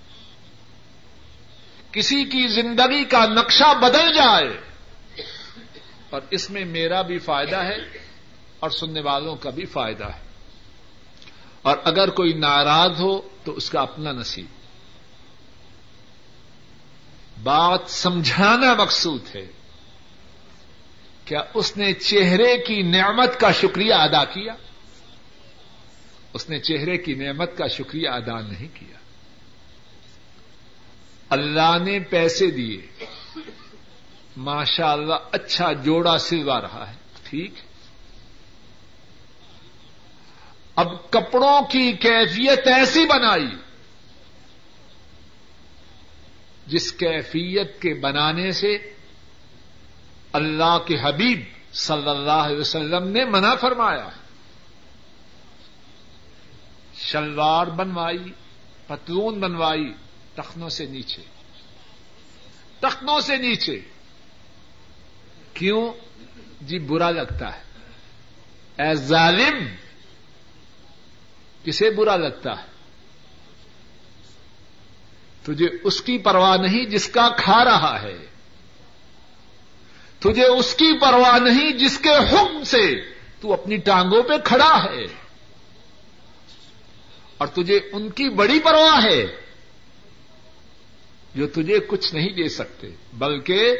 کسی 1.92 2.24
کی 2.24 2.48
زندگی 2.48 3.04
کا 3.04 3.26
نقشہ 3.26 3.74
بدل 3.82 4.12
جائے۔ 4.14 4.61
اور 6.11 6.20
اس 6.30 6.50
میں 6.50 6.64
میرا 6.64 7.02
بھی 7.02 7.18
فائدہ 7.18 7.56
ہے 7.56 7.76
اور 8.61 8.70
سننے 8.70 9.00
والوں 9.00 9.37
کا 9.37 9.50
بھی 9.50 9.66
فائدہ 9.66 10.04
ہے۔ 10.04 10.20
اور 11.62 11.76
اگر 11.85 12.11
کوئی 12.11 12.32
ناراض 12.32 13.00
ہو 13.00 13.20
تو 13.44 13.52
اس 13.52 13.70
کا 13.70 13.80
اپنا 13.80 14.12
نصیب۔ 14.12 14.56
بات 17.42 17.81
سمجھانا 17.87 18.75
مقصود 18.75 19.37
ہے 19.37 19.46
کیا 21.25 21.40
اس 21.55 21.77
نے 21.77 21.92
چہرے 21.92 22.59
کی 22.59 22.83
نعمت 22.83 23.40
کا 23.40 23.53
شکریہ 23.53 23.94
ادا 23.94 24.25
کیا؟ 24.25 24.53
اس 26.33 26.51
نے 26.51 26.59
چہرے 26.59 26.96
کی 26.96 27.14
نعمت 27.14 27.57
کا 27.59 27.66
شکریہ 27.66 28.09
ادا 28.09 28.40
نہیں 28.40 28.68
کیا۔ 28.75 28.96
اللہ 31.29 31.79
نے 31.85 31.99
پیسے 31.99 32.51
دیے۔ 32.51 33.05
ماشاء 34.37 34.92
اللہ 34.92 35.14
اچھا 35.33 35.72
جوڑا 35.72 36.18
سلوا 36.18 36.61
رہا 36.61 36.90
ہے۔ 36.90 36.94
ٹھیک۔ 37.25 37.55
اب 40.77 41.11
کپڑوں 41.11 41.62
کی 41.70 41.92
کیفیت 41.92 42.66
ایسی 42.66 43.07
بنائی۔ 43.07 43.65
جس 46.66 46.92
کیفیت 46.92 47.83
کے 47.83 47.94
بنانے 47.94 48.52
سے 48.52 48.79
اللہ 50.33 50.79
کے 50.87 50.94
حبیب 51.02 51.40
صلی 51.72 52.09
اللہ 52.09 52.31
علیہ 52.31 52.57
وسلم 52.57 53.09
نے 53.09 53.24
منع 53.24 53.55
فرمایا 53.55 54.09
شلوار 56.98 57.66
بنوائی، 57.66 58.33
پتلون 58.87 59.40
بنوائی 59.40 59.92
ٹخنوں 60.35 60.68
سے 60.68 60.87
نیچے۔ 60.87 61.22
ٹخنوں 62.81 63.20
سے 63.20 63.37
نیچے۔ 63.37 63.81
کیوں؟ 65.55 65.92
جی 66.61 66.79
برا 66.79 67.11
لگتا 67.11 67.57
ہے۔ 67.57 67.62
اے 68.83 68.94
ظالم، 68.94 69.66
کسے 71.64 71.90
برا 71.90 72.16
لگتا 72.16 72.62
ہے؟ 72.62 72.75
تجھے 75.46 75.66
اس 75.85 76.00
کی 76.00 76.18
پرواہ 76.18 76.56
نہیں 76.56 76.85
جس 76.85 77.09
کا 77.09 77.28
کھا 77.28 77.64
رہا 77.64 78.02
ہے۔ 78.02 78.26
تجھے 80.18 80.46
اس 80.46 80.74
کی 80.74 80.98
پرواہ 81.00 81.38
نہیں 81.38 81.72
جس 81.72 81.98
کے 81.98 82.09
حکم 82.09 82.64
سے 82.64 83.00
تو 83.40 83.52
اپنی 83.52 83.76
ٹانگوں 83.76 84.22
پہ 84.22 84.35
کھڑا 84.44 84.85
ہے۔ 84.85 85.04
اور 87.38 87.46
تجھے 87.46 87.80
ان 87.92 88.11
کی 88.11 88.28
بڑی 88.28 88.61
پرواہ 88.61 89.04
ہے 89.04 89.26
جو 91.35 91.46
تجھے 91.46 91.78
کچھ 91.87 92.14
نہیں 92.14 92.28
دے 92.28 92.48
سکتے، 92.48 92.88
بلکہ 93.12 93.72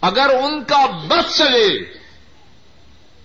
اگر 0.00 0.26
ان 0.42 0.64
کا 0.64 0.86
بس 0.86 1.38
چلے، 1.38 1.94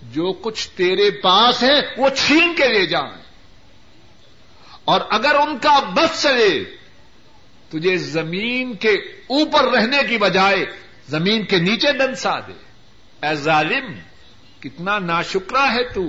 جو 0.02 0.32
کچھ 0.32 0.68
تیرے 0.68 1.10
پاس 1.10 1.62
ہے 1.62 1.80
وہ 1.96 2.08
چھین 2.08 2.54
کے 2.56 2.68
لے 2.68 2.86
جائیں 2.86 3.19
اور 4.84 5.00
اگر 5.10 5.34
ان 5.34 5.58
کا 5.58 5.78
بس 5.78 6.22
چلے، 6.22 6.64
تجھے 7.68 7.96
زمین 7.96 8.74
کے 8.74 8.92
اوپر 9.26 9.64
رہنے 9.64 9.96
کی 10.08 10.18
بجائے 10.18 10.64
زمین 11.08 11.44
کے 11.44 11.58
نیچے 11.58 11.92
دنسا 11.92 12.40
دے۔ 12.40 12.52
اے 13.26 13.34
ظالم، 13.34 13.92
کتنا 14.60 14.98
ناشکرا 14.98 15.72
ہے 15.72 15.88
تو۔ 15.88 16.02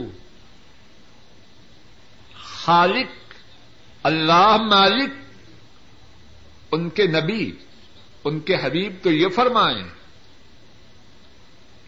خالق، 2.43 3.33
اللہ 4.03 4.57
مالک، 4.57 5.09
ان 6.71 6.89
کے 6.89 7.07
نبی، 7.07 7.51
ان 8.23 8.39
کے 8.39 8.55
حبیب 8.63 8.93
تو 9.01 9.11
یہ 9.11 9.27
فرمائیں 9.27 9.89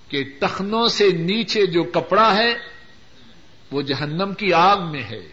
کہ 0.08 0.24
تخنوں 0.40 0.88
سے 0.88 1.12
نیچے 1.12 1.66
جو 1.66 1.84
کپڑا 1.84 2.36
ہے، 2.36 2.54
وہ 3.72 3.82
جہنم 3.82 4.34
کی 4.34 4.54
آگ 4.54 4.78
میں 4.92 5.04
ہے۔ 5.04 5.33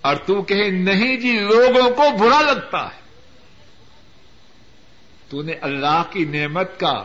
اور 0.00 0.16
تو 0.16 0.42
کہے 0.42 0.70
نہیں 0.70 1.16
جی 1.16 1.40
لوگوں 1.40 1.90
کو 1.90 2.16
برا 2.16 2.40
لگتا 2.40 2.84
ہے۔ 2.84 3.00
تو 5.28 5.42
نے 5.42 5.52
اللہ 5.52 6.02
کی 6.10 6.24
نعمت 6.24 6.80
کا 6.80 7.04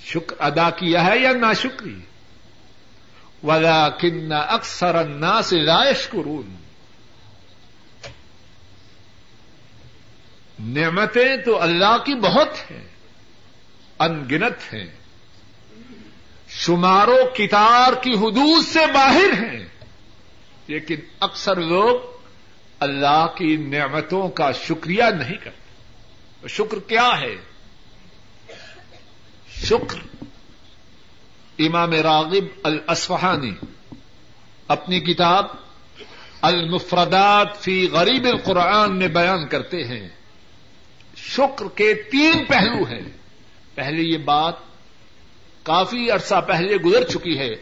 شکر 0.00 0.36
ادا 0.38 0.70
کیا 0.70 1.06
ہے 1.06 1.18
یا 1.18 1.32
نہ 1.32 1.52
شکری 1.56 2.00
ولا 3.42 3.88
کن 3.88 4.32
اکثر 4.32 4.94
انا 4.94 5.42
سے 5.42 5.64
رائش 5.66 6.06
کرون 6.06 6.56
نعمتیں 10.58 11.36
تو 11.36 11.62
اللہ 11.62 11.98
کی 12.04 12.14
بہت 12.14 12.70
ہیں، 12.70 12.88
انگنت 13.98 14.74
ہیں۔ 14.74 14.86
شمارو 16.48 17.16
کتار 17.34 17.92
کی 17.92 18.10
حدود 18.10 18.64
سے 18.64 18.86
باہر 18.94 19.32
ہیں، 19.42 19.66
لیکن 20.66 20.96
اکثر 21.20 21.56
لوگ 21.56 22.09
اللہ 22.80 23.26
کی 23.36 23.56
نعمتوں 23.56 24.28
کا 24.28 24.52
شکریہ 24.52 25.02
نہیں 25.02 25.36
کرتے 25.36 25.60
شکر 26.48 26.78
کیا 26.78 27.20
ہے؟ 27.20 27.36
شکر۔ 29.48 29.98
امام 31.58 31.92
راغب 31.92 32.44
الاسفہانی 32.64 33.54
اپنی 34.68 35.00
کتاب 35.00 35.46
المفردات 36.40 37.56
فی 37.56 37.88
غریب 37.92 38.24
القرآن 38.24 38.98
میں 38.98 39.08
بیان 39.08 39.48
کرتے 39.48 39.84
ہیں۔ 39.84 40.08
شکر 41.16 41.64
کے 41.74 41.94
تین 41.94 42.44
پہلو 42.44 42.84
ہیں۔ 42.84 43.08
پہلے 43.74 44.02
یہ 44.02 44.18
بات 44.18 44.54
کافی 45.62 46.10
عرصہ 46.10 46.40
پہلے 46.48 46.76
گزر 46.76 47.04
چکی 47.04 47.38
ہے، 47.38 47.54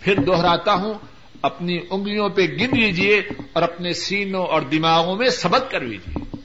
پھر 0.00 0.14
دوہراتا 0.20 0.72
ہوں۔ 0.72 0.94
اپنی 1.42 1.78
انگلیوں 1.90 2.28
پہ 2.28 2.42
گن 2.42 2.80
لیجیے 2.80 3.18
اور 3.52 3.62
اپنے 3.62 3.92
سینوں 3.92 4.46
اور 4.46 4.62
دماغوں 4.62 5.16
میں 5.16 5.30
سبق 5.30 5.70
کر 5.70 5.80
لیجیے 5.80 6.36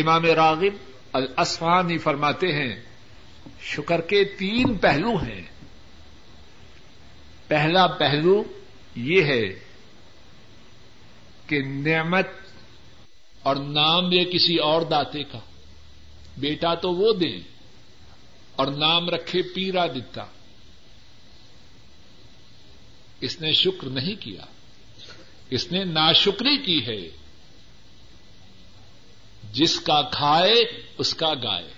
امام 0.00 0.24
راغب 0.24 0.92
الاسفانی 1.12 1.98
فرماتے 1.98 2.52
ہیں، 2.52 2.82
شکر 3.60 4.00
کے 4.00 4.24
تین 4.24 4.78
پہلو 4.78 5.16
ہیں۔ 5.16 5.42
پہلا 7.48 7.86
پہلو 7.86 8.42
یہ 8.96 9.22
ہے 9.22 9.58
کہ 11.46 11.58
نعمت 11.62 12.26
اور 13.42 13.56
نام 13.56 14.10
دے 14.10 14.24
کسی 14.24 14.56
اور 14.56 14.82
داتے 14.82 15.22
کا، 15.22 15.38
بیٹا 16.38 16.74
تو 16.74 16.92
وہ 16.92 17.12
دیں 17.12 17.40
اور 18.56 18.66
نام 18.66 19.08
رکھے 19.10 19.42
پیرا 19.42 19.86
دتا۔ 19.86 20.24
اس 23.20 23.40
نے 23.40 23.52
شکر 23.52 23.88
نہیں 23.88 24.14
کیا، 24.14 24.42
اس 25.50 25.72
نے 25.72 25.84
ناشکری 25.84 26.58
کی 26.58 26.86
ہے۔ 26.86 27.10
جس 29.52 29.80
کا 29.80 30.02
کھائے، 30.02 30.54
اس 30.98 31.14
کا 31.14 31.34
گائے۔ 31.34 31.68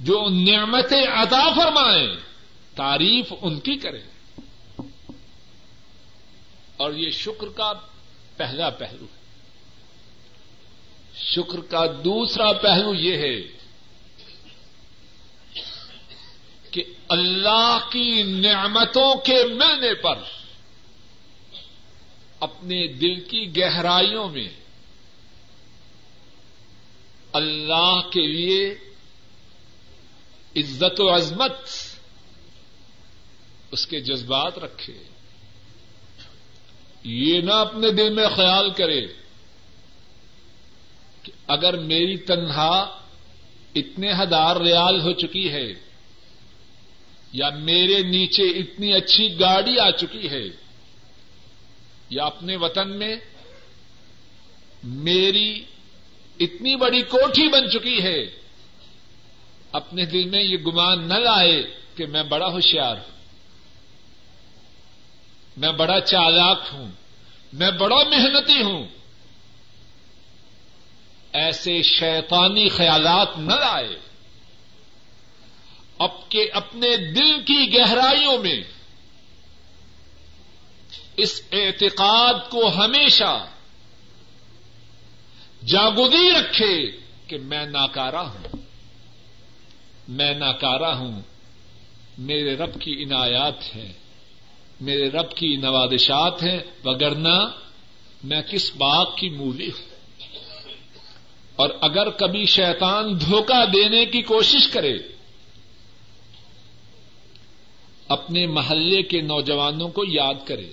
جو 0.00 0.28
نعمتیں 0.30 1.06
عطا 1.06 1.54
فرمائیں 1.54 2.16
تعریف 2.74 3.32
ان 3.40 3.60
کی 3.60 3.76
کرے۔ 3.76 4.00
اور 6.76 6.94
یہ 6.94 7.10
شکر 7.10 7.46
کا 7.48 7.72
پہلا 8.36 8.70
پہلو 8.70 9.04
ہے۔ 9.04 9.22
شکر 11.14 11.60
کا 11.60 11.86
دوسرا 11.86 12.52
پہلو 12.52 12.94
یہ 12.94 13.16
ہے 13.16 13.61
کہ 16.72 16.82
اللہ 17.08 17.78
کی 17.90 18.22
نعمتوں 18.22 19.14
کے 19.14 19.44
ملنے 19.44 19.94
پر 19.94 20.18
اپنے 22.40 22.86
دل 22.86 23.20
کی 23.20 23.56
گہرائیوں 23.56 24.28
میں 24.28 24.48
اللہ 27.32 28.00
کے 28.12 28.26
لیے 28.26 28.74
عزت 30.56 31.00
و 31.00 31.14
عظمت 31.14 31.52
اس 33.70 33.86
کے 33.86 34.00
جذبات 34.00 34.58
رکھے۔ 34.58 35.02
یہ 37.04 37.40
نہ 37.40 37.52
اپنے 37.52 37.90
دل 37.90 38.14
میں 38.14 38.26
خیال 38.36 38.70
کرے 38.70 39.06
کہ 41.22 41.32
اگر 41.46 41.76
میری 41.76 42.16
تنہا 42.16 42.98
اتنے 43.74 44.12
ہزار 44.12 44.56
ریال 44.56 45.00
ہو 45.00 45.12
چکی 45.12 45.52
ہے 45.52 45.91
یا 47.32 47.50
میرے 47.50 48.02
نیچے 48.02 48.42
اتنی 48.42 48.92
اچھی 48.92 49.40
گاڑی 49.40 49.78
آ 49.78 49.90
چکی 49.90 50.30
ہے 50.30 50.48
یا 52.10 52.24
اپنے 52.24 52.56
وطن 52.56 52.98
میں 52.98 53.16
میری 54.82 55.64
اتنی 56.40 56.76
بڑی 56.76 57.02
کوٹھی 57.02 57.48
بن 57.48 57.70
چکی 57.70 58.02
ہے، 58.02 58.24
اپنے 59.72 60.04
دل 60.04 60.28
میں 60.28 60.42
یہ 60.42 60.56
گمان 60.56 61.08
نہ 61.08 61.14
لائے 61.14 61.62
کہ 61.96 62.06
میں 62.06 62.22
بڑا 62.22 62.46
ہوشیار 62.46 62.96
ہوں، 62.96 63.18
میں 65.56 65.72
بڑا 65.72 66.00
چالاک 66.00 66.62
ہوں، 66.72 66.88
میں 67.52 67.70
بڑا 67.70 67.96
محنتی 67.96 68.62
ہوں۔ 68.62 68.86
ایسے 71.32 71.82
شیطانی 71.82 72.68
خیالات 72.68 73.38
نہ 73.38 73.54
لائے۔ 73.54 73.96
اب 76.02 76.28
کے 76.28 76.50
اپنے 76.52 76.96
دل 76.96 77.42
کی 77.42 77.78
گہرائیوں 77.78 78.38
میں 78.38 78.60
اس 81.16 81.42
اعتقاد 81.52 82.34
کو 82.50 82.84
ہمیشہ 82.84 83.46
جاگودی 85.66 86.30
رکھے 86.30 86.90
کہ 87.26 87.38
میں 87.38 87.66
ناکارا 87.66 88.20
ہوں۔ 88.20 88.56
میں 90.08 90.34
ناکارا 90.34 90.98
ہوں۔ 90.98 91.22
میرے 92.18 92.56
رب 92.56 92.80
کی 92.80 93.04
عنایات 93.04 93.76
ہیں۔ 93.76 93.92
میرے 94.80 95.08
رب 95.08 95.36
کی 95.36 95.56
نوادشات 95.56 96.42
ہیں۔ 96.42 96.60
وگرنہ 96.84 97.48
میں 98.24 98.42
کس 98.42 98.72
بات 98.76 99.08
کی 99.16 99.28
مولی 99.28 99.68
ہوں۔ 99.68 99.92
اور 101.56 101.70
اگر 101.80 102.10
کبھی 102.10 102.46
شیطان 102.46 103.20
دھوکہ 103.20 103.64
دینے 103.64 104.06
کی 104.06 104.22
کوشش 104.22 104.68
کرے 104.68 104.98
اپنے 108.12 108.46
محلے 108.46 109.02
کے 109.02 109.20
نوجوانوں 109.20 109.88
کو 109.88 110.04
یاد 110.04 110.34
کرے 110.44 110.72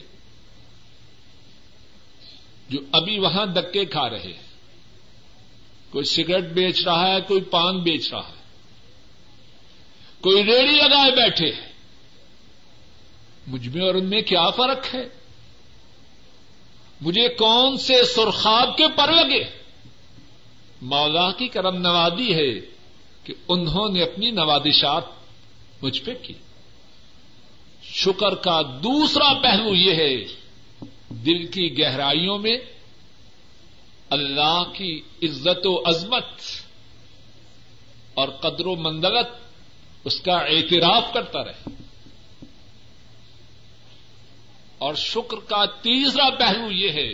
جو 2.69 2.79
ابھی 2.91 3.19
وہاں 3.19 3.45
دکے 3.45 3.85
کھا 3.85 4.09
رہے 4.09 4.33
ہیں۔ 4.33 4.49
کوئی 5.89 6.05
سگریٹ 6.05 6.43
بیچ 6.43 6.83
رہا 6.85 7.15
ہے، 7.15 7.21
کوئی 7.27 7.41
پان 7.41 7.79
بیچ 7.79 8.13
رہا 8.13 8.27
ہے۔ 8.27 8.39
کوئی 10.21 10.43
ریڑی 10.43 10.75
لگائے 10.75 11.11
بیٹھے 11.11 11.51
مجھ 13.47 13.67
میں 13.67 13.85
اور 13.85 13.95
ان 13.95 14.05
میں 14.05 14.21
کیا 14.21 14.49
فرق 14.49 14.95
ہے؟ 14.95 15.03
مجھے 17.01 17.27
کون 17.27 17.77
سے 17.77 18.03
سرخاب 18.03 18.77
کے 18.77 18.83
پر 18.95 19.11
لگے؟ 19.11 19.43
مولا 20.81 21.31
کی 21.31 21.47
کرم 21.47 21.75
نوازی 21.75 22.33
ہے 22.33 22.59
کہ 23.23 23.33
انہوں 23.47 23.91
نے 23.91 24.03
اپنی 24.03 24.31
نوادشات 24.31 25.03
مجھ 25.81 26.01
پہ 26.01 26.11
کی۔ 26.21 26.33
شکر 27.83 28.35
کا 28.35 28.61
دوسرا 28.61 29.33
پہلو 29.33 29.75
یہ 29.75 29.93
ہے، 29.93 30.25
دل 31.09 31.47
کی 31.47 31.79
گہرائیوں 31.79 32.37
میں 32.37 32.57
اللہ 34.09 34.63
کی 34.73 35.01
عزت 35.23 35.67
و 35.67 35.89
عظمت 35.89 36.41
اور 38.13 38.27
قدر 38.27 38.65
و 38.65 38.75
مندلت 38.75 39.27
اس 40.05 40.21
کا 40.21 40.33
اعتراف 40.33 41.13
کرتا 41.13 41.43
رہے۔ 41.43 41.69
اور 44.77 44.93
شکر 44.93 45.37
کا 45.37 45.65
تیسرا 45.65 46.29
پہلو 46.29 46.71
یہ 46.71 46.89
ہے 46.89 47.13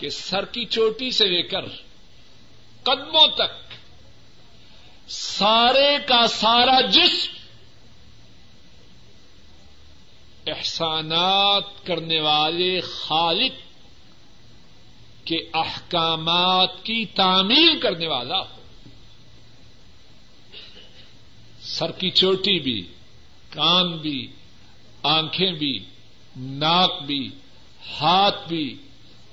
کہ 0.00 0.08
سر 0.10 0.44
کی 0.44 0.64
چوٹی 0.64 1.10
سے 1.10 1.24
لے 1.24 1.42
کر 1.42 1.68
قدموں 2.82 3.28
تک 3.28 3.74
سارے 5.10 5.96
کا 6.06 6.26
سارا 6.26 6.80
جسم 6.80 7.35
احسانات 10.46 11.86
کرنے 11.86 12.20
والے 12.20 12.80
خالق 12.80 13.52
کے 15.26 15.36
احکامات 15.54 16.84
کی 16.84 17.04
تعمیر 17.04 17.78
کرنے 17.82 18.06
والا 18.06 18.38
ہو۔ 18.38 18.60
سر 21.60 21.90
کی 21.90 22.10
چوٹی 22.10 22.58
بھی، 22.58 22.82
کان 23.50 23.98
بھی، 23.98 24.26
آنکھیں 25.02 25.52
بھی، 25.52 25.84
ناک 26.36 27.02
بھی، 27.02 27.28
ہاتھ 28.00 28.48
بھی، 28.48 28.76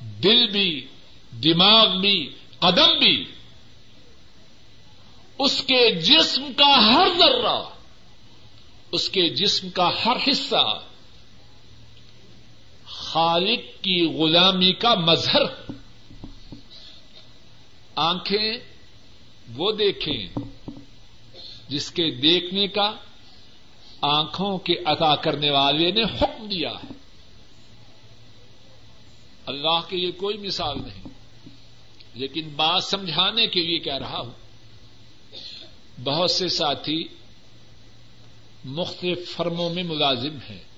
دل 0.01 0.47
بھی، 0.47 0.87
دماغ 1.31 1.97
بھی، 1.97 2.29
قدم 2.59 2.99
بھی۔ 2.99 3.25
اس 5.39 5.63
کے 5.63 5.95
جسم 5.95 6.53
کا 6.57 6.93
ہر 6.93 7.07
ذرہ، 7.17 7.63
اس 8.91 9.09
کے 9.09 9.29
جسم 9.29 9.69
کا 9.69 9.89
ہر 10.05 10.17
حصہ 10.29 10.79
خالق 13.13 13.83
کی 13.83 14.05
غلامی 14.05 14.73
کا 14.73 14.95
مظہر۔ 14.95 15.71
آنکھیں 17.95 18.53
وہ 19.55 19.71
دیکھیں 19.71 20.27
جس 21.67 21.91
کے 21.91 22.11
دیکھنے 22.11 22.67
کا 22.67 22.91
آنکھوں 24.01 24.57
کے 24.57 24.73
عطا 24.85 25.15
کرنے 25.15 25.49
والے 25.49 25.91
نے 25.91 26.03
حکم 26.03 26.47
دیا 26.47 26.69
ہے۔ 26.69 26.91
اللہ 29.45 29.79
کے 29.89 29.97
لیے 29.97 30.11
کوئی 30.11 30.37
مثال 30.37 30.77
نہیں، 30.77 31.03
لیکن 32.13 32.49
بات 32.55 32.83
سمجھانے 32.83 33.47
کے 33.47 33.61
لیے 33.61 33.79
کہہ 33.79 33.97
رہا 33.97 34.19
ہوں۔ 34.19 34.33
بہت 36.03 36.31
سے 36.31 36.47
ساتھی 36.47 37.07
مختلف 38.65 39.35
فرموں 39.35 39.69
میں 39.69 39.83
ملازم 39.83 40.37
ہیں۔ 40.49 40.72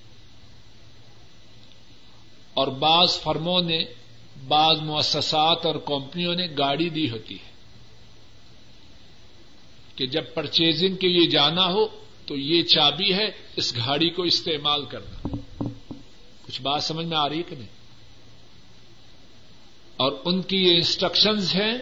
اور 2.56 2.68
بعض 2.68 3.20
فرموں 3.20 3.60
نے، 3.62 3.84
بعض 4.48 4.76
مؤسسات 4.80 5.66
اور 5.66 5.74
کمپنیوں 5.74 6.34
نے 6.34 6.46
گاڑی 6.58 6.88
دی 6.88 7.10
ہوتی 7.10 7.34
ہے۔ 7.34 7.50
کہ 9.96 10.06
جب 10.06 10.24
پرچیزنگ 10.34 10.96
کے 10.96 11.08
لیے 11.08 11.26
جانا 11.26 11.66
ہو 11.66 11.86
تو 12.26 12.36
یہ 12.36 12.62
چابی 12.62 13.14
ہے، 13.14 13.26
اس 13.56 13.76
گاڑی 13.76 14.10
کو 14.10 14.22
استعمال 14.22 14.84
کرنا۔ 14.84 15.28
کچھ 16.46 16.62
بات 16.62 16.84
سمجھ 16.84 17.06
میں 17.06 17.16
آ 17.16 17.28
رہی 17.28 17.38
ہے 17.38 17.42
کہ 17.42 17.56
نہیں؟ 17.56 17.68
اور 19.96 20.12
ان 20.24 20.42
کی 20.42 20.56
یہ 20.56 20.74
انسٹرکشنز 20.74 21.54
ہیں، 21.54 21.78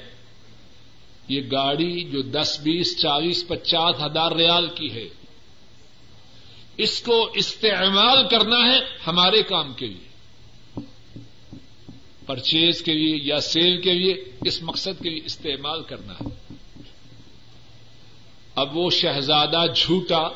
یہ 1.29 1.41
گاڑی 1.53 2.05
جو 2.05 2.23
دس، 2.23 2.61
بیس، 2.63 3.03
چالیس، 3.03 3.49
پچاس 3.49 4.03
ہزار 4.03 4.33
ریال 4.33 4.69
کی 4.75 4.93
ہے، 4.93 5.09
اس 6.77 7.01
کو 7.01 7.31
استعمال 7.35 8.29
کرنا 8.29 8.57
ہے 8.57 8.79
ہمارے 9.07 9.43
کام 9.43 9.73
کے 9.73 9.87
لیے۔ 9.87 10.14
پرچیز 12.27 12.83
کے 12.83 12.93
لیے 12.93 13.17
یا 13.23 13.41
سیل 13.41 13.81
کے 13.81 13.95
لیے 13.95 14.25
اس 14.45 14.63
مقصد 14.63 15.03
کے 15.03 15.11
لیے 15.11 15.21
استعمال 15.25 15.83
کرنا 15.83 16.13
ہے۔ 16.13 16.55
اب 18.55 18.77
وہ 18.77 18.91
شہزادہ 18.91 19.63
جھوٹا 19.77 20.29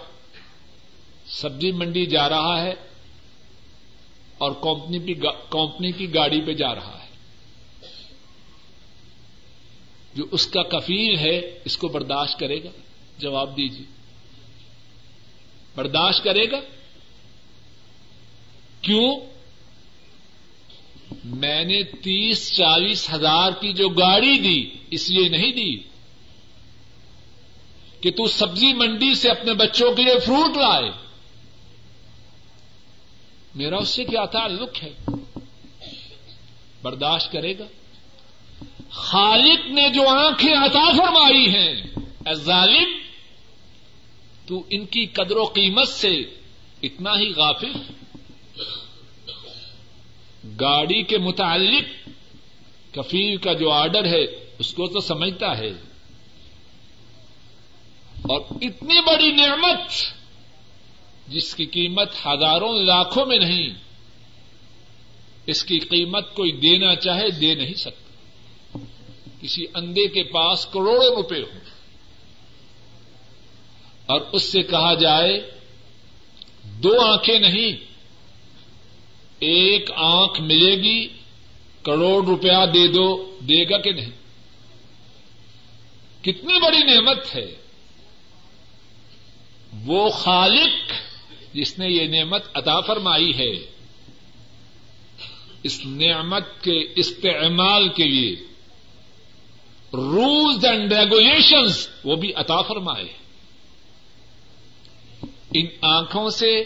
سبزی 1.27 1.73
منڈی 1.73 2.07
جا 2.07 2.29
رہا 2.29 2.63
ہے 2.63 2.75
اور 4.39 4.53
کمپنی 5.51 5.93
کی 5.93 6.15
گاڑی 6.15 6.41
پہ 6.41 6.53
جا 6.53 6.75
رہا 6.75 6.99
ہے۔ 7.03 7.09
جو 10.15 10.25
اس 10.31 10.47
کا 10.47 10.63
کفیل 10.63 11.19
ہے، 11.19 11.59
اس 11.65 11.77
کو 11.77 11.89
برداشت 11.89 12.39
کرے 12.39 12.65
گا؟ 12.65 12.71
جواب 13.19 13.57
دیجیے۔ 13.57 13.87
برداشت 15.75 16.25
کرے 16.25 16.51
گا؟ 16.51 16.61
کیوں؟ 18.81 19.38
میں 21.25 21.65
نے 21.65 21.83
تیس 21.83 22.53
چالیس 22.53 23.11
ہزار 23.15 23.51
کی 23.51 23.73
جو 23.73 23.89
گاڑی 23.89 24.39
دی، 24.39 24.71
اس 24.91 25.11
لیے 25.11 25.29
نہیں 25.29 25.53
دی۔ 25.53 25.89
کہ 28.01 28.11
تو 28.11 28.27
سبزی 28.27 28.73
منڈی 28.73 29.15
سے 29.15 29.31
اپنے 29.31 29.55
بچوں 29.55 29.93
کے 29.93 30.03
لیے 30.03 30.19
فروٹ 30.19 30.57
لائے۔ 30.57 30.91
میرا 33.55 33.79
اس 33.79 33.89
سے 33.89 34.05
کیا 34.05 34.25
تعلق 34.25 34.83
ہے؟ 34.83 34.91
برداشت 36.83 37.33
کرے 37.33 37.59
گا۔ 37.59 37.65
خالق 38.91 39.71
نے 39.71 39.89
جو 39.89 40.09
آنکھیں 40.09 40.55
عطا 40.55 40.93
فرمائی 40.93 41.49
ہیں، 41.49 41.75
اے 42.27 42.35
ظالم، 42.35 42.99
تو 44.47 44.63
ان 44.71 44.87
کی 44.87 45.07
قدر 45.07 45.37
و 45.37 45.45
قیمت 45.45 45.89
سے 45.89 46.21
اتنا 46.83 47.11
ہی 47.11 47.31
غافل۔ 47.31 47.73
گاڑی 50.61 51.03
کے 51.03 51.19
متعلق 51.19 52.09
کفیل 52.95 53.37
کا 53.37 53.53
جو 53.53 53.71
آرڈر 53.71 54.05
ہے، 54.05 54.25
اس 54.59 54.75
کو 54.75 54.87
تو 54.87 55.01
سمجھتا 55.01 55.59
ہے۔ 55.59 55.69
اور 58.23 58.41
اتنی 58.51 59.01
بڑی 59.01 59.33
نعمت 59.33 59.93
جس 61.29 61.55
کی 61.55 61.67
قیمت 61.67 62.09
ہزاروں 62.27 62.73
لاکھوں 62.73 63.27
میں 63.27 63.39
نہیں، 63.39 63.69
اس 65.47 65.65
کی 65.65 65.79
قیمت 65.79 66.35
کوئی 66.35 66.53
دینا 66.53 66.95
چاہے، 66.95 67.31
دے 67.31 67.55
نہیں 67.55 67.75
سکتا۔ 67.75 68.79
کسی 69.41 69.65
اندھے 69.75 70.09
کے 70.09 70.23
پاس 70.23 70.67
کروڑوں 70.67 71.17
روپے 71.17 71.41
ہوں۔ 71.41 71.61
اور 74.07 74.21
اس 74.33 74.43
سے 74.43 74.63
کہا 74.63 74.95
جائے، 74.95 75.51
دو 76.65 77.01
آنکھیں 77.01 77.39
نہیں 77.39 77.98
ایک 79.41 79.91
آنکھ 79.97 80.41
ملے 80.41 80.77
گی، 80.77 81.09
کروڑ 81.83 82.25
روپیہ 82.25 82.67
دے 82.75 82.89
دو، 82.89 83.39
دے 83.41 83.71
گا 83.71 83.79
کہ 83.79 83.93
نہیں؟ 83.93 84.11
کتنی 86.23 86.61
بڑی 86.61 86.95
نعمت 86.95 87.37
ہے۔ 87.37 87.55
وہ 89.85 90.11
خالق 90.11 90.93
جس 91.55 91.79
نے 91.79 91.89
یہ 91.89 92.07
نعمت 92.07 92.43
عطا 92.55 92.81
فرمائی 92.81 93.39
ہے، 93.39 93.67
اس 95.63 95.81
نعمت 95.85 96.45
کے 96.63 96.85
استعمال 96.97 97.89
کے 97.89 98.05
لیے 98.05 98.37
رولز 99.93 100.65
اینڈ 100.65 100.93
ریگولیشنز 100.93 101.89
وہ 102.05 102.17
بھی 102.17 102.33
عطا 102.35 102.63
فرمائے۔ 102.63 103.07
ان 105.55 105.67
آنکھوں 105.81 106.31
سے 106.31 106.65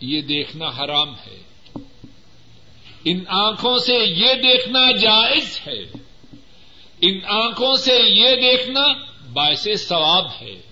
یہ 0.00 0.20
دیکھنا 0.20 0.66
حرام 0.66 1.14
ہے۔ 1.14 1.42
ان 3.04 3.20
آنکھوں 3.28 3.78
سے 3.78 3.94
یہ 3.94 4.34
دیکھنا 4.34 4.90
جائز 4.96 5.60
ہے۔ 5.66 5.82
ان 7.00 7.20
آنکھوں 7.24 7.74
سے 7.74 7.94
یہ 7.94 8.36
دیکھنا 8.36 8.80
باعث 9.32 9.68
ثواب 9.76 10.26
ہے۔ 10.40 10.62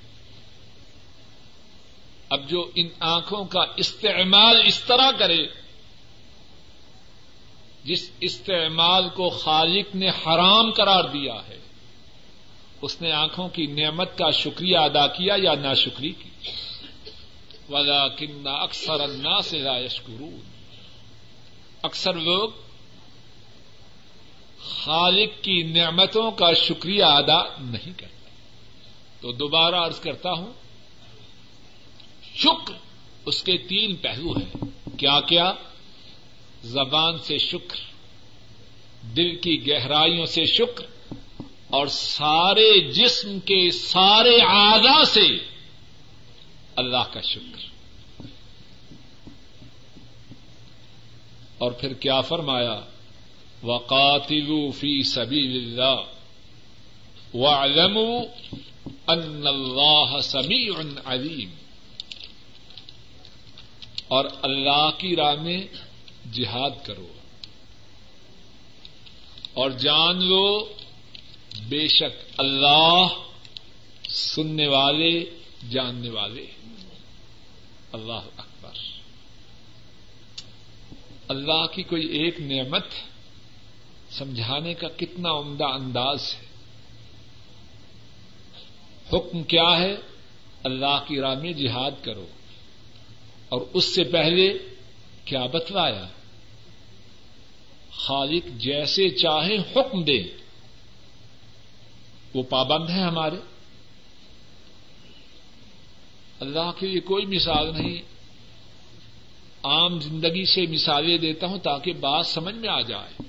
اب 2.28 2.48
جو 2.48 2.70
ان 2.74 2.88
آنکھوں 3.00 3.44
کا 3.44 3.60
استعمال 3.76 4.62
اس 4.66 4.80
طرح 4.80 5.10
کرے، 5.18 5.46
جس 7.84 8.10
استعمال 8.20 9.08
کو 9.08 9.28
خالق 9.28 9.96
نے 9.96 10.08
حرام 10.08 10.72
قرار 10.72 11.04
دیا 11.04 11.34
ہے، 11.48 11.58
اس 12.82 13.02
نے 13.02 13.12
آنکھوں 13.12 13.48
کی 13.48 13.66
نعمت 13.66 14.18
کا 14.18 14.30
شکریہ 14.30 14.78
ادا 14.78 15.06
کیا 15.06 15.34
یا 15.36 15.54
ناشکری 15.54 16.10
کی؟ 16.10 16.28
ولا 17.70 18.08
کن 18.08 18.46
اکثر 18.46 19.00
انا 19.00 19.42
سے 19.42 19.58
یشکرون۔ 19.58 20.40
اکثر 21.82 22.14
لوگ 22.14 22.50
خالق 24.68 25.44
کی 25.44 25.62
نعمتوں 25.62 26.30
کا 26.30 26.52
شکریہ 26.52 27.04
ادا 27.04 27.42
نہیں 27.58 27.98
کرتے۔ 27.98 28.30
تو 29.20 29.32
دوبارہ 29.32 29.74
ارض 29.74 30.00
کرتا 30.00 30.32
ہوں، 30.32 30.52
شکر 32.36 32.74
اس 33.26 33.42
کے 33.42 33.56
تین 33.56 33.96
پہلو 33.96 34.32
ہیں۔ 34.32 34.64
کیا 34.98 35.20
کیا؟ 35.20 35.52
زبان 36.62 37.18
سے 37.18 37.38
شکر، 37.38 37.76
دل 39.16 39.36
کی 39.36 39.68
گہرائیوں 39.68 40.26
سے 40.26 40.44
شکر، 40.44 40.86
اور 41.70 41.86
سارے 41.86 42.92
جسم 42.92 43.40
کے 43.40 43.70
سارے 43.70 44.40
آگا 44.48 45.04
سے 45.04 45.55
اللہ 46.76 47.12
کا 47.12 47.20
شکر۔ 47.20 47.76
اور 51.58 51.72
پھر 51.72 51.92
کیا 51.92 52.20
فرمایا؟ 52.20 52.80
وقاتل 53.62 54.70
فی 54.70 55.02
سبیل 55.02 55.80
اللہ 55.80 56.00
وعلموا 57.36 58.22
ان 59.06 59.46
اللہ 59.46 60.20
سمیع 60.20 60.72
علیم 61.04 61.50
اور 64.08 64.24
اللہ 64.42 64.90
کی 64.98 65.16
راہ 65.16 65.34
میں 65.34 65.66
جہاد 66.32 66.70
کرو۔ 66.84 67.08
اور 69.54 69.70
جان 69.70 70.24
لو، 70.24 70.72
بے 71.68 71.88
شک 71.88 72.40
اللہ 72.40 73.06
سننے 74.08 74.66
والے 74.66 75.24
جاننے 75.70 76.10
والے 76.10 76.46
اللہ 77.92 78.12
اکبر۔ 78.12 78.70
اللہ 81.28 81.66
کی 81.66 81.82
کوئی 81.82 82.06
ایک 82.06 82.40
نعمت 82.40 82.84
سمجھانے 84.10 84.74
کا 84.74 84.88
کتنا 84.88 85.38
عمدہ 85.38 85.64
انداز 85.64 86.34
ہے۔ 86.34 86.46
حکم 89.12 89.42
کیا 89.42 89.78
ہے؟ 89.78 89.96
اللہ 90.62 91.04
کی 91.08 91.20
راہ 91.20 91.34
میں 91.34 91.52
جہاد 91.52 91.90
کرو۔ 92.02 92.26
اور 93.48 93.60
اس 93.72 93.94
سے 93.94 94.04
پہلے 94.04 94.58
کیا 95.24 95.46
بتلایا؟ 95.46 96.06
خالق 97.92 98.46
جیسے 98.56 99.10
چاہے 99.10 99.56
حکم 99.56 100.04
دے 100.04 100.22
وہ 102.34 102.42
پابند 102.42 102.90
ہے 102.90 103.00
ہمارے۔ 103.00 103.55
اللہ 106.40 106.70
کے 106.78 106.86
لیے 106.86 107.00
کوئی 107.00 107.26
مثال 107.26 107.70
نہیں۔ 107.78 108.02
عام 109.62 110.00
زندگی 110.00 110.44
سے 110.44 110.66
مثالیں 110.66 111.18
دیتا 111.18 111.46
ہوں 111.46 111.58
تاکہ 111.58 111.92
بات 111.92 112.26
سمجھ 112.26 112.54
میں 112.54 112.68
آ 112.68 112.80
جائے۔ 112.80 113.22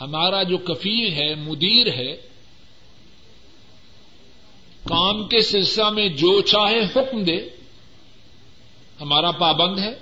ہمارا 0.00 0.42
جو 0.42 0.58
کفیل 0.58 1.12
ہے، 1.12 1.34
مدیر 1.34 1.94
ہے، 1.94 2.16
کام 4.84 5.28
کے 5.28 5.38
سلسلہ 5.38 5.90
میں 5.90 6.08
جو 6.08 6.40
چاہے 6.40 6.80
حکم 6.80 7.22
دے۔ 7.22 7.48
ہمارا 9.00 9.30
پابند 9.30 9.78
ہے۔ 9.78 9.94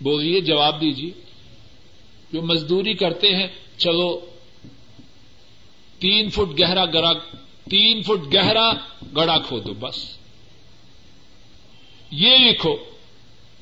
بولیے، 0.00 0.40
جواب 0.40 0.80
دیجیے۔ 0.80 1.10
جو 2.32 2.42
مزدوری 2.42 2.94
کرتے 2.94 3.28
ہیں، 3.36 3.46
چلو، 3.76 4.20
تین 5.98 6.30
فٹ 6.30 6.60
گہرا 6.60 6.84
گرا 6.84 7.12
تین 7.70 8.02
فٹ 8.02 8.34
گہرا 8.34 8.72
گڑا 9.16 9.38
کھو 9.38 9.58
دو 9.58 9.74
بس۔ 9.74 10.16
یہ 12.10 12.36
لکھو، 12.36 12.76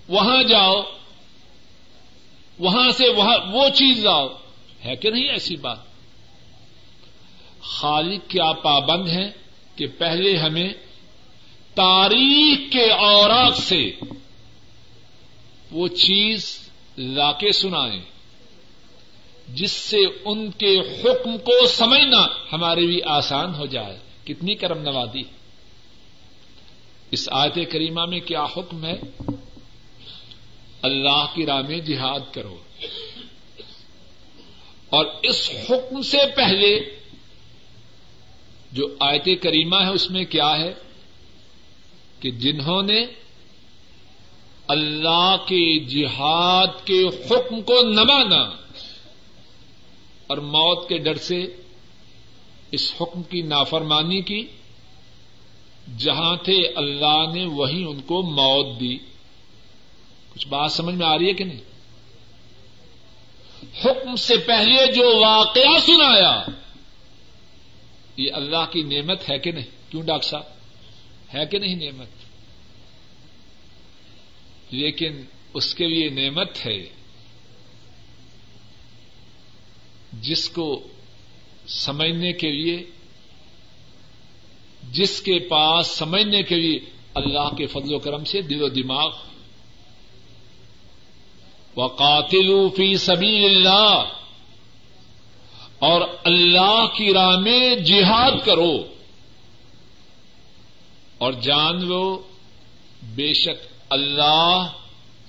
وہاں 0.09 0.42
جاؤ، 0.42 0.82
وہاں 2.59 2.90
سے 2.90 3.05
وہ 3.52 3.68
چیز 3.68 4.05
لاؤ۔ 4.05 4.28
ہے 4.84 4.96
کہ 4.96 5.11
نہیں 5.11 5.28
ایسی 5.28 5.57
بات؟ 5.57 5.78
خالق 7.61 8.30
کیا 8.30 8.52
پابند 8.52 9.09
ہے 9.09 9.30
کہ 9.76 9.86
پہلے 9.86 10.36
ہمیں 10.36 10.68
تاریخ 11.74 12.72
کے 12.72 12.90
اوراق 12.92 13.57
سے 13.57 13.90
وہ 15.70 15.88
چیز 15.88 16.59
لا 16.98 17.32
کے 17.32 17.52
سنائیں۔ 17.52 18.13
جس 19.49 19.72
سے 19.72 19.99
ان 20.24 20.51
کے 20.51 20.78
حکم 20.78 21.38
کو 21.38 21.66
سمجھنا 21.66 22.26
ہمارے 22.53 22.86
بھی 22.86 23.03
آسان 23.03 23.55
ہو 23.55 23.66
جائے۔ 23.66 23.99
کتنی 24.24 24.55
کرم 24.55 24.78
نوازی 24.78 25.22
اس 27.11 27.28
آیت 27.32 27.55
کریمہ 27.55 28.05
میں 28.05 28.20
کیا 28.20 28.45
حکم 28.45 28.84
ہے؟ 28.84 29.01
اللہ 30.82 31.24
کی 31.34 31.47
راہ 31.47 31.61
میں 31.61 31.78
جہاد 31.78 32.20
کرو۔ 32.32 32.57
اور 34.88 35.07
اس 35.22 35.51
حکم 35.70 36.03
سے 36.03 36.18
پہلے 36.36 36.80
جو 38.72 38.97
آیت 39.01 39.24
کریمہ 39.24 39.76
ہے، 39.76 39.88
اس 39.88 40.11
میں 40.11 40.24
کیا 40.24 40.59
ہے؟ 40.59 40.74
کہ 42.20 42.30
جنہوں 42.30 42.82
نے 42.82 43.05
اللہ 44.68 45.36
کے 45.49 45.78
جہاد 45.78 46.86
کے 46.86 47.03
حکم 47.03 47.62
کو 47.62 47.82
نہ 47.82 48.01
مانا 48.01 48.63
اور 50.26 50.38
موت 50.38 50.88
کے 50.88 50.98
ڈر 50.98 51.14
سے 51.14 51.46
اس 52.70 52.94
حکم 53.00 53.22
کی 53.22 53.42
نافرمانی 53.42 54.22
کی، 54.22 54.46
جہاں 55.98 56.36
تھے 56.36 56.68
اللہ 56.76 57.34
نے 57.34 57.44
وہیں 57.44 57.84
ان 57.84 58.00
کو 58.00 58.22
موت 58.22 58.80
دی۔ 58.80 58.98
کچھ 60.34 60.48
بات 60.48 60.72
سمجھ 60.72 60.94
میں 60.94 61.06
آ 61.06 61.18
رہی 61.18 61.28
ہے 61.28 61.32
کہ 61.32 61.44
نہیں؟ 61.44 61.60
حکم 63.84 64.16
سے 64.16 64.36
پہلے 64.36 64.92
جو 64.92 65.20
واقعہ 65.20 65.78
سنایا، 65.78 66.42
یہ 68.16 68.32
اللہ 68.32 68.64
کی 68.70 68.82
نعمت 68.82 69.30
ہے 69.30 69.38
کہ 69.38 69.52
نہیں؟ 69.52 69.90
کیوں 69.90 70.02
ڈاکٹر 70.02 70.28
صاحب؟ 70.28 70.42
ہے 71.34 71.46
کہ 71.46 71.58
نہیں 71.58 71.74
نعمت؟ 71.74 72.08
لیکن 74.70 75.22
اس 75.54 75.74
کے 75.74 75.86
لیے 75.86 76.08
نعمت 76.08 76.66
ہے۔ 76.66 77.03
جس 80.22 80.48
کو 80.48 80.86
سمجھنے 81.66 82.32
کے 82.32 82.52
لیے، 82.52 82.86
جس 84.92 85.22
کے 85.22 85.38
پاس 85.38 85.86
سمجھنے 85.86 86.42
کے 86.42 86.56
لیے 86.56 86.80
اللہ 87.14 87.56
کے 87.56 87.66
فضل 87.66 87.94
و 87.94 87.98
کرم 87.98 88.24
سے 88.24 88.42
دل 88.42 88.62
و 88.62 88.68
دماغ۔ 88.68 89.10
و 91.76 91.86
قاتل 91.86 92.68
فی 92.76 92.96
سبھی 92.96 93.44
اللہ 93.44 94.04
اور 95.78 96.00
اللہ 96.24 96.86
کی 96.96 97.12
راہ 97.12 97.36
میں 97.36 97.76
جہاد 97.76 98.32
کرو۔ 98.44 98.86
اور 101.18 101.32
جان 101.32 101.84
لو، 101.84 102.22
بے 103.02 103.32
شک 103.34 103.66
اللہ 103.90 104.72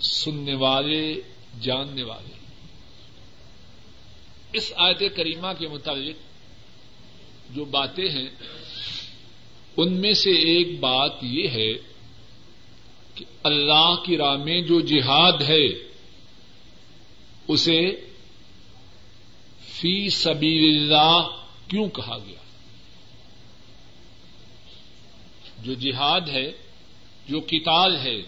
سننے 0.02 0.56
والے، 0.56 1.16
جاننے 1.62 2.04
والے۔ 2.04 2.45
اس 4.56 4.74
آیت 4.76 5.16
کریمہ 5.16 5.48
کے 5.60 5.68
متعلق 5.68 6.16
جو 7.56 7.66
باتیں 7.66 8.10
ہیں، 8.10 8.30
ان 9.78 9.94
میں 9.94 10.14
سے 10.14 10.32
ایک 10.32 10.80
بات 10.80 11.12
یہ 11.22 11.48
ہے 11.50 11.74
کہ 13.16 13.26
اللہ 13.44 13.96
کی 14.06 14.18
راہ 14.18 14.38
میں 14.38 14.62
جو 14.62 14.80
جہاد 14.80 15.42
ہے، 15.42 15.68
اسے 17.48 17.96
فی 19.60 20.10
سبیل 20.10 20.76
اللہ 20.76 21.28
کیوں 21.68 21.90
کہا 21.90 22.18
گیا؟ 22.18 22.40
جو 25.64 25.74
جہاد 25.74 26.22
ہے، 26.22 26.52
جو 27.28 27.40
کتاب 27.40 27.92
ہے، 27.96 28.22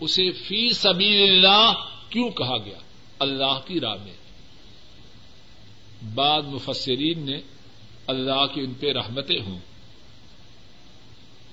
اسے 0.00 0.30
فی 0.30 0.68
سبیل 0.68 1.22
اللہ 1.22 1.72
کیوں 2.08 2.30
کہا 2.30 2.56
گیا؟ 2.58 2.78
اللہ 3.18 3.60
کی 3.66 3.80
راہ 3.80 3.96
میں۔ 4.04 4.21
بعد 6.14 6.42
مفسرین 6.42 7.18
نے 7.18 7.40
اللہ 8.06 8.46
کی 8.54 8.60
ان 8.60 8.74
پہ 8.74 8.92
رحمتیں 8.92 9.40
ہوں۔ 9.46 9.58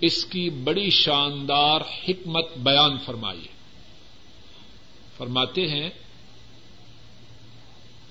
اس 0.01 0.25
کی 0.25 0.49
بڑی 0.49 0.89
شاندار 0.89 1.81
حکمت 1.81 2.57
بیان 2.57 2.97
فرمائی 2.97 3.47
فرماتے 5.17 5.67
ہیں، 5.67 5.89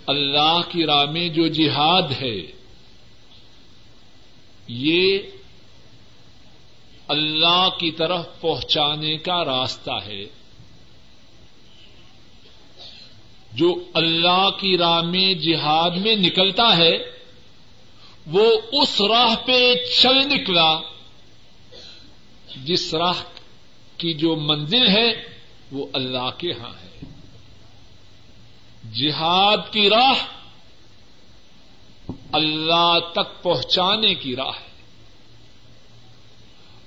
اللہ 0.07 0.61
کی 0.68 0.86
راہ 0.86 1.05
میں 1.05 1.28
جو 1.28 1.49
جہاد 1.49 2.22
ہے، 2.22 2.41
یہ 4.68 5.18
اللہ 7.09 7.68
کی 7.80 7.91
طرف 7.91 8.41
پہنچانے 8.41 9.16
کا 9.16 9.45
راستہ 9.45 9.91
ہے۔ 10.07 10.24
جو 13.53 13.85
اللہ 13.95 14.51
کی 14.61 14.79
راہ 14.79 15.01
میں 15.01 15.35
جہاد 15.35 15.91
میں 15.91 16.17
نکلتا 16.17 16.77
ہے، 16.77 16.99
وہ 18.27 18.53
اس 18.73 19.01
راہ 19.01 19.35
پہ 19.47 19.75
چل 20.03 20.19
نکلا، 20.19 20.81
جس 22.65 22.95
راہ 22.95 23.23
کی 23.97 24.15
جو 24.15 24.37
منزل 24.37 24.89
ہے، 24.89 25.13
وہ 25.73 25.87
اللہ 25.93 26.31
کے 26.39 26.53
ہاں 26.53 26.73
ہے۔ 26.83 27.01
جہاد 28.95 29.73
کی 29.73 29.91
راہ 29.91 30.27
اللہ 32.33 32.99
تک 33.13 33.43
پہنچانے 33.43 34.15
کی 34.15 34.37
راہ 34.37 34.57
ہے۔ 34.61 34.69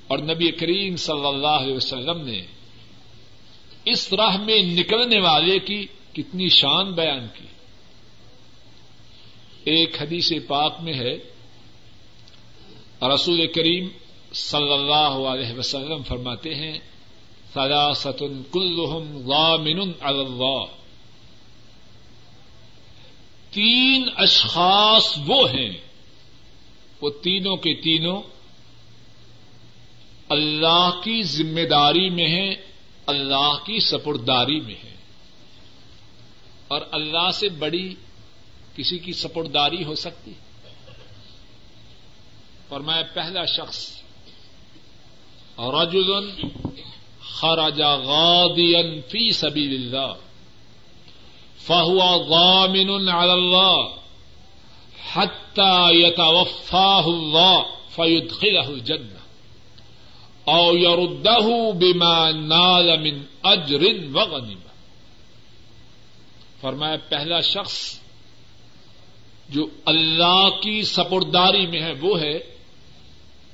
اور 0.07 0.20
نبی 0.20 0.51
کریم 0.51 0.95
صلی 0.95 1.28
اللہ 1.28 1.47
علیہ 1.47 1.74
وسلم 1.74 2.26
نے 2.26 2.41
اس 3.86 4.14
راہ 4.14 4.38
میں 4.38 4.59
نکلنے 4.59 5.20
والے 5.20 5.59
کی 5.59 5.88
کتنی 6.14 6.49
شان 6.49 6.91
بیان 6.91 7.28
کی۔ 7.38 7.45
ایک 9.64 10.01
حدیث 10.01 10.32
پاک 10.47 10.82
میں 10.82 10.93
ہے، 10.93 11.18
رسول 13.14 13.47
کریم 13.47 13.88
صلی 14.34 14.74
اللہ 14.74 15.28
علیہ 15.28 15.57
وسلم 15.57 16.03
فرماتے 16.03 16.55
ہیں 16.55 16.80
سلاست 17.53 18.24
کلحم 18.51 19.28
غامن 19.28 19.91
اللہ 20.01 20.66
تین 23.51 24.09
اشخاص 24.16 25.18
وہ 25.26 25.49
ہیں، 25.49 25.72
وہ 27.01 27.09
تینوں 27.09 27.57
کے 27.57 27.74
تینوں 27.74 28.22
اللہ 30.30 30.89
کی 31.03 31.24
ذمہ 31.24 31.62
داری 31.62 32.09
میں 32.09 32.28
ہیں، 32.28 32.55
اللہ 33.05 33.57
کی 33.66 33.80
سپرداری 33.80 34.59
میں 34.59 34.76
ہیں۔ 34.84 34.90
اور 36.72 36.82
اللہ 36.91 37.30
سے 37.34 37.49
بڑی 37.59 37.84
کسی 38.76 38.97
کی 38.99 39.13
سپرداری 39.13 39.84
ہو 39.84 39.95
سکتی 40.01 40.34
اور 42.69 42.82
میں 42.89 43.01
پہلا 43.13 43.45
شخص 43.55 43.80
رجل 45.57 46.11
خرج 47.32 47.82
غاديا 47.82 48.82
في 49.09 49.24
سبيل 49.34 49.74
الله 49.74 50.15
فهو 51.59 51.99
ضامن 52.30 53.09
على 53.09 53.34
الله 53.34 53.93
حتى 55.05 55.76
يتوفاه 55.95 57.05
الله 57.07 57.65
فيدخله 57.89 58.69
الجنة 58.69 59.22
أو 60.47 60.76
يرده 60.76 61.72
بما 61.74 62.32
نال 62.32 62.99
من 62.99 63.24
أجر 63.45 63.84
وغنمة 64.15 64.70
فرمایا، 66.62 66.95
پہلا 67.09 67.41
شخص 67.41 67.99
جو 69.49 69.68
اللہ 69.86 70.49
کی 70.62 70.84
سپرداری 70.84 71.68
میں 71.68 71.82
ہے، 71.82 71.91
وہ 72.01 72.22
ہے 72.22 72.39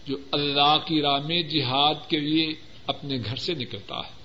جو 0.06 0.18
اللہ 0.32 0.78
کی 0.86 1.02
راہ 1.02 1.20
میں 1.20 1.42
جہاد 1.44 2.10
کے 2.10 2.20
لیے 2.20 2.54
اپنے 2.88 3.18
گھر 3.26 3.36
سے 3.36 3.54
نکلتا 3.54 3.96
ہے۔ 3.96 4.18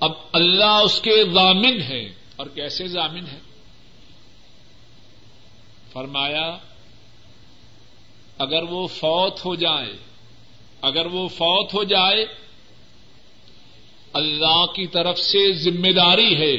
اب 0.00 0.12
اللہ 0.32 0.80
اس 0.84 1.00
کے 1.00 1.24
ضامن 1.24 1.82
ہے 1.82 2.12
اور 2.36 2.46
کیسے 2.46 2.88
ضامن 2.88 3.26
ہے 3.26 3.38
فرمایا، 5.92 6.58
اگر 8.38 8.62
وہ 8.62 8.86
فوت 8.86 9.44
ہو 9.44 9.54
جائے، 9.54 9.92
اگر 10.80 11.06
وہ 11.06 11.28
فوت 11.28 11.74
ہو 11.74 11.84
جائے 11.84 12.43
اللہ 14.14 14.66
کی 14.66 14.86
طرف 14.86 15.18
سے 15.18 15.52
ذمہ 15.52 15.92
داری 15.92 16.36
ہے 16.36 16.56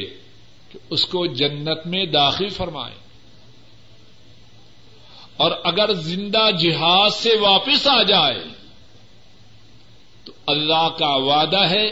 کہ 0.70 0.78
اس 0.90 1.04
کو 1.04 1.26
جنت 1.26 1.86
میں 1.86 2.04
داخل 2.06 2.48
فرمائے۔ 2.48 2.94
اور 5.36 5.50
اگر 5.64 5.94
زندہ 5.94 6.50
جہاز 6.58 7.14
سے 7.14 7.30
واپس 7.40 7.86
آ 7.86 8.02
جائے، 8.02 8.44
تو 10.24 10.32
اللہ 10.46 10.88
کا 10.98 11.14
وعدہ 11.14 11.70
ہے 11.70 11.90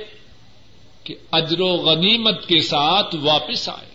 کہ 1.05 1.15
اجر 1.33 1.61
و 1.61 1.67
غنیمت 1.67 2.49
کے 2.49 2.61
ساتھ 2.61 3.17
واپس 3.17 3.69
آئے۔ 3.69 3.95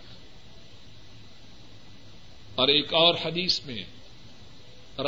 اور 2.56 2.68
ایک 2.68 2.94
اور 2.94 3.16
حدیث 3.26 3.60
میں 3.66 3.84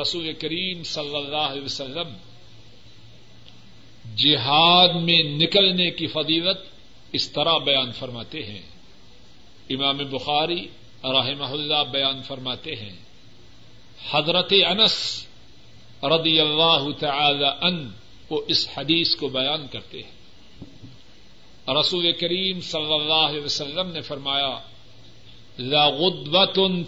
رسول 0.01 0.33
کریم 0.33 0.83
صلی 0.83 1.15
اللہ 1.15 1.37
علیہ 1.37 1.61
وسلم 1.61 2.30
جہاد 4.17 4.89
میں 4.89 5.23
نکلنے 5.23 5.91
کی 5.91 6.07
فضیلت 6.07 6.57
اس 7.11 7.31
طرح 7.31 7.57
بیان 7.57 7.91
فرماتے 7.91 8.43
ہیں۔ 8.43 8.61
امام 9.69 9.97
بخاری 9.97 10.67
رحمہ 11.03 11.45
اللہ 11.45 11.83
بیان 11.91 12.21
فرماتے 12.21 12.75
ہیں۔ 12.75 12.97
حضرت 14.11 14.53
انس 14.67 15.27
رضی 16.03 16.39
اللہ 16.39 16.87
تعالی 16.99 17.45
ان 17.61 17.89
وہ 18.29 18.41
اس 18.47 18.69
حدیث 18.77 19.15
کو 19.15 19.27
بیان 19.27 19.67
کرتے 19.71 20.01
ہیں۔ 20.01 20.21
رسول 21.79 22.11
کریم 22.11 22.59
صلی 22.59 22.93
اللہ 22.93 23.29
علیہ 23.29 23.41
وسلم 23.41 23.91
نے 23.91 24.01
فرمایا، 24.01 24.59
لا 25.59 25.89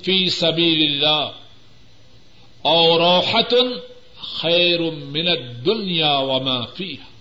فی 0.03 0.29
سبیل 0.29 0.91
اللہ 0.91 1.31
اور 2.61 2.99
روحت 2.99 3.53
خیر 4.21 4.79
من 4.91 5.27
الدنیا 5.27 6.17
وما 6.17 6.65
فیہا۔ 6.65 7.12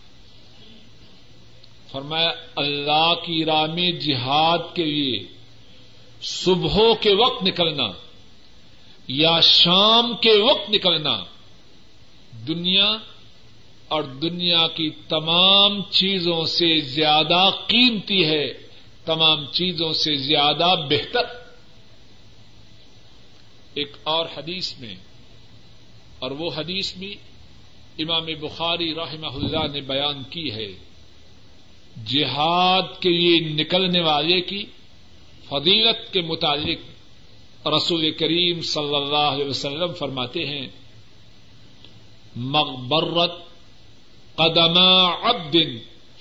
فرمایا، 1.93 2.31
اللہ 2.57 3.13
کی 3.25 3.45
راہ 3.45 3.67
میں 3.67 3.91
جہاد 3.93 4.75
کے 4.75 4.85
لیے 4.85 5.25
صبحوں 6.23 6.95
کے 6.95 7.15
وقت 7.15 7.43
نکلنا، 7.43 7.89
یا 9.09 9.41
شام 9.41 10.15
کے 10.17 10.33
وقت 10.43 10.71
نکلنا 10.71 11.25
دنیا 12.49 12.97
اور 13.89 14.03
دنیا 14.03 14.67
کی 14.69 14.91
تمام 15.09 15.81
چیزوں 15.91 16.45
سے 16.45 16.81
زیادہ 16.81 17.51
قیمتی 17.67 18.25
ہے، 18.25 18.47
تمام 19.05 19.45
چیزوں 19.53 19.93
سے 19.93 20.15
زیادہ 20.15 20.69
بہتر۔ 20.91 21.25
ایک 23.75 23.97
اور 24.03 24.27
حدیث 24.37 24.73
میں، 24.79 24.95
اور 26.19 26.31
وہ 26.31 26.51
حدیث 26.57 26.95
بھی 26.97 27.15
امام 27.99 28.25
بخاری 28.41 28.95
رحمہ 28.95 29.27
اللہ 29.27 29.67
نے 29.73 29.81
بیان 29.81 30.23
کی 30.31 30.51
ہے۔ 30.53 30.71
جہاد 31.97 33.01
کے 33.01 33.09
لیے 33.09 33.41
نکلنے 33.41 34.01
والے 34.01 34.41
کی 34.41 34.65
فضیلت 35.49 36.13
کے 36.13 36.21
متعلق 36.21 36.93
رسول 37.67 38.11
کریم 38.11 38.61
صلی 38.61 38.97
اللہ 38.97 39.31
علیہ 39.33 39.45
وسلم 39.45 39.93
فرماتے 39.93 40.47
ہیں، 40.47 40.67
مغبرت 42.37 43.33
قدم 44.37 44.79
عبد 45.23 45.57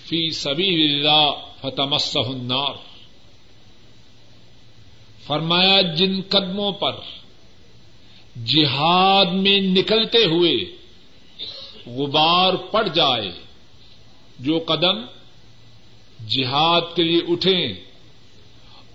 فی 0.06 0.32
سبیل 0.32 0.92
اللہ 0.92 1.32
فتمسہ 1.62 2.20
النار۔ 2.20 2.74
فرمایا، 5.28 5.82
جن 5.82 6.22
قدموں 6.30 6.72
پر 6.72 6.92
جہاد 8.46 9.26
میں 9.26 9.62
نکلتے 9.62 10.18
ہوئے 10.18 10.54
غبار 11.86 12.54
پڑ 12.54 12.88
جائے، 12.88 13.32
جو 14.40 14.60
قدم 14.60 15.06
جہاد 16.28 16.82
کے 16.96 17.04
لیے 17.04 17.22
اٹھیں 17.28 17.74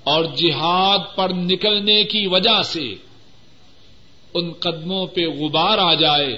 اور 0.05 0.24
جہاد 0.24 0.99
پر 1.16 1.29
نکلنے 1.35 2.05
کی 2.05 2.27
وجہ 2.27 2.62
سے 2.62 2.95
ان 4.35 4.53
قدموں 4.53 5.07
پہ 5.07 5.20
غبار 5.20 5.79
آ 5.79 5.95
جائے۔ 5.95 6.37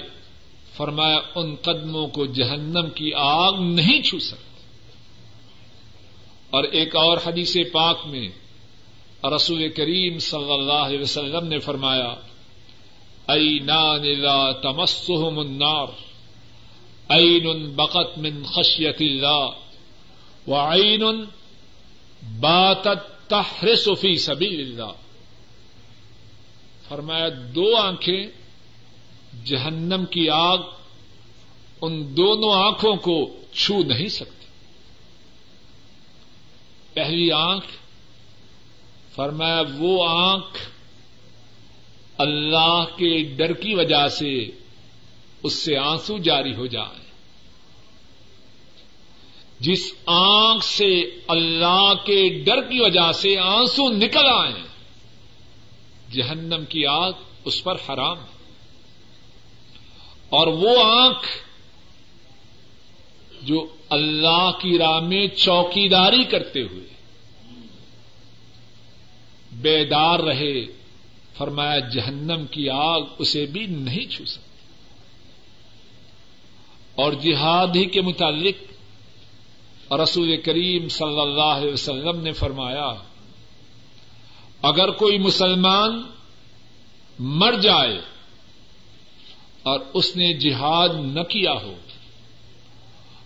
فرمایا، 0.73 1.17
ان 1.35 1.55
قدموں 1.55 2.07
کو 2.07 2.25
جہنم 2.25 2.89
کی 2.95 3.11
آگ 3.15 3.53
نہیں 3.53 4.01
چھو 4.01 4.19
سکتی۔ 4.19 4.49
اور 6.49 6.63
ایک 6.63 6.95
اور 6.95 7.17
حدیث 7.25 7.55
پاک 7.71 7.97
میں 8.05 8.29
رسول 9.35 9.69
کریم 9.69 10.19
صلی 10.19 10.53
اللہ 10.53 10.73
علیہ 10.73 10.99
وسلم 10.99 11.47
نے 11.47 11.59
فرمایا 11.59 12.15
نان 13.63 14.19
لا 14.19 14.51
تمسهم 14.51 15.39
النار، 15.39 15.85
عین 17.09 17.75
بقت 17.75 18.17
من 18.17 18.43
خشیت 18.43 18.95
اللہ۔ 18.99 19.47
وعین 20.49 21.25
باتت 22.39 23.29
تحرس 23.29 23.89
فی 24.01 24.15
سبیل 24.15 24.59
اللہ 24.59 24.91
فرمایا، 26.87 27.27
دو 27.55 27.75
آنکھیں 27.75 28.27
جہنم 29.45 30.05
کی 30.05 30.29
آگ 30.29 30.57
ان 31.81 32.17
دونوں 32.17 32.51
آنکھوں 32.51 32.95
کو 32.95 33.37
چھو 33.53 33.83
نہیں 33.83 34.07
سکتی۔ 34.07 34.45
پہلی 36.93 37.31
آنکھ، 37.31 37.67
فرمایا، 39.15 39.61
وہ 39.77 40.05
آنکھ 40.07 40.59
اللہ 42.17 42.83
کے 42.97 43.23
ڈر 43.23 43.53
کی 43.53 43.75
وجہ 43.75 44.07
سے 44.07 44.45
اس 45.43 45.53
سے 45.53 45.77
آنسو 45.77 46.17
جاری 46.17 46.55
ہو 46.55 46.65
جائے 46.65 47.08
جس 49.59 49.93
آنکھ 50.05 50.65
سے 50.65 51.01
اللہ 51.27 51.93
کے 52.05 52.43
ڈر 52.43 52.61
کی 52.61 52.79
وجہ 52.79 53.11
سے 53.11 53.39
آنسو 53.39 53.89
نکل 53.89 54.25
آئے 54.25 54.61
جہنم 56.11 56.65
کی 56.69 56.85
آگ 56.85 57.11
اس 57.45 57.63
پر 57.63 57.75
حرام 57.75 58.17
ہے۔ 58.17 58.39
اور 60.29 60.47
وہ 60.47 60.83
آنکھ 60.83 61.27
جو 63.41 63.67
اللہ 63.89 64.51
کی 64.61 64.77
راہ 64.77 64.99
میں 64.99 65.27
چوکیداری 65.27 66.23
کرتے 66.23 66.61
ہوئے 66.61 66.87
بیدار 69.51 70.19
رہے، 70.19 70.65
فرمایا 71.37 71.79
جہنم 71.79 72.45
کی 72.51 72.69
آگ 72.69 73.01
اسے 73.17 73.45
بھی 73.45 73.65
نہیں 73.65 74.11
چھو 74.11 74.25
سکتی۔ 74.25 74.49
اور 76.95 77.13
جہاد 77.13 77.67
ہی 77.75 77.85
کے 77.85 78.01
متعلق 78.01 78.68
رسول 79.97 80.37
کریم 80.37 80.87
صلی 80.89 81.19
اللہ 81.19 81.41
علیہ 81.41 81.73
وسلم 81.73 82.19
نے 82.19 82.31
فرمایا، 82.31 82.93
اگر 84.61 84.91
کوئی 84.91 85.17
مسلمان 85.17 86.01
مر 87.19 87.53
جائے 87.53 87.99
اور 89.63 89.79
اس 89.93 90.15
نے 90.15 90.33
جہاد 90.33 90.89
نہ 90.95 91.23
کیا 91.23 91.53
ہو 91.53 91.73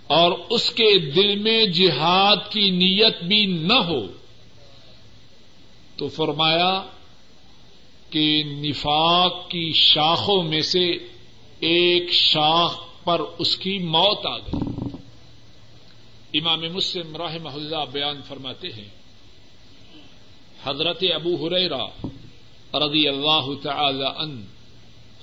اور 0.07 0.31
اس 0.49 0.69
کے 0.69 0.97
دل 0.97 1.35
میں 1.35 1.65
جہاد 1.65 2.37
کی 2.49 2.69
نیت 2.69 3.23
بھی 3.23 3.45
نہ 3.45 3.73
ہو، 3.73 4.07
تو 5.97 6.07
فرمایا 6.07 6.83
کہ 8.09 8.43
نفاق 8.45 9.49
کی 9.49 9.71
شاخوں 9.73 10.43
میں 10.43 10.61
سے 10.61 10.91
ایک 11.59 12.11
شاخ 12.11 12.77
پر 13.03 13.21
اس 13.37 13.57
کی 13.57 13.77
موت 13.79 14.25
آ 14.25 14.37
گئی۔ 14.37 14.82
امام 16.33 16.61
مسلم 16.73 17.15
راہ 17.15 17.37
محلہ 17.43 17.81
بیان 17.91 18.21
فرماتے 18.21 18.67
ہیں، 18.67 18.87
حضرت 20.63 21.03
ابو 21.15 21.47
ہریرا 21.47 21.85
رضی 22.73 23.07
اللہ 23.07 23.49
تعالی 23.63 24.05
ان 24.17 24.45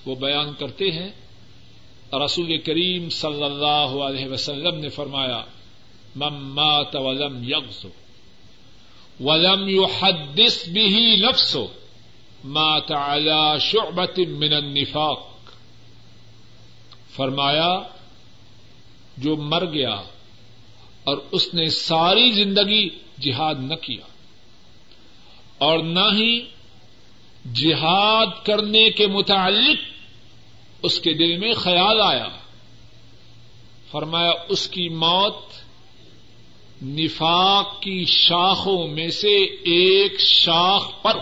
وہ 0.06 0.14
بیان 0.14 0.52
کرتے 0.58 0.90
ہیں، 0.90 1.11
رسول 2.24 2.58
کریم 2.58 3.08
صلی 3.08 3.42
اللہ 3.42 3.90
علیہ 4.04 4.28
وسلم 4.28 4.78
نے 4.78 4.88
فرمایا 4.88 5.42
مات 6.16 6.96
ولم 6.96 7.42
یغز 7.44 7.86
ولم 9.20 9.68
يحدث 9.68 10.68
به 10.68 10.94
نفسه 11.16 11.66
مات 12.44 12.92
على 12.92 13.58
شعبة 13.61 14.24
من 14.28 14.52
النفاق۔ 14.52 15.26
فرمایا، 17.16 17.70
جو 19.16 19.36
مر 19.36 19.64
گیا 19.66 20.02
اور 21.05 21.18
اس 21.32 21.55
نے 21.55 21.66
ساری 21.66 22.30
زندگی 22.30 22.88
جہاد 23.20 23.55
نہ 23.59 23.74
کیا 23.74 24.07
اور 25.59 25.78
نہ 25.78 26.14
ہی 26.14 26.40
جہاد 27.55 28.26
کرنے 28.44 28.90
کے 28.90 29.07
متعلق 29.07 29.78
اس 30.82 31.01
کے 31.01 31.14
دل 31.14 31.38
میں 31.38 31.55
خیال 31.55 32.01
آیا۔ 32.01 32.28
فرمایا، 33.90 34.32
اس 34.48 34.68
کی 34.68 34.88
موت 34.88 35.44
نفاق 36.82 37.82
کی 37.82 38.05
شاخوں 38.05 38.88
میں 38.88 39.09
سے 39.09 39.44
ایک 39.44 40.20
شاخ 40.20 41.03
پر 41.03 41.16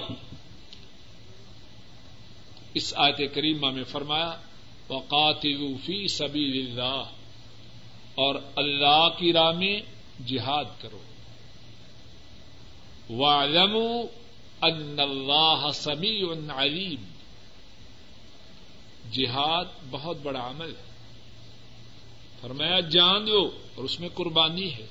اس 2.74 2.94
آیت 2.96 3.34
کریمہ 3.34 3.70
میں 3.70 3.84
فرمایا 3.84 4.34
وقاتل 4.88 5.74
فی 5.86 6.08
سبیل 6.08 6.70
اللہ 6.70 7.02
اور 8.18 8.34
اللہ 8.56 9.08
کی 9.18 9.32
راہ 9.32 9.52
میں 9.52 9.80
جہاد 10.26 10.64
کرو۔ 10.80 10.98
وَاعْلَمُوا 13.10 14.02
أَنَّ 14.68 15.02
اللَّهَ 15.02 15.72
سَمِيعٌ 15.72 16.36
عَلِيمٌ 16.50 17.02
جہاد 19.12 19.64
بہت 19.90 20.16
بڑا 20.22 20.50
عمل 20.50 20.72
ہے۔ 20.78 20.82
فرمایا، 22.40 22.80
جان 22.80 23.26
دو 23.26 23.50
اور 23.74 23.84
اس 23.84 24.00
میں 24.00 24.08
قربانی 24.14 24.74
ہے۔ 24.74 24.86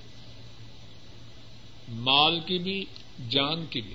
مال 1.90 2.40
کی 2.46 2.58
بھی، 2.58 2.86
جان 3.30 3.66
کی 3.66 3.82
بھی۔ 3.82 3.94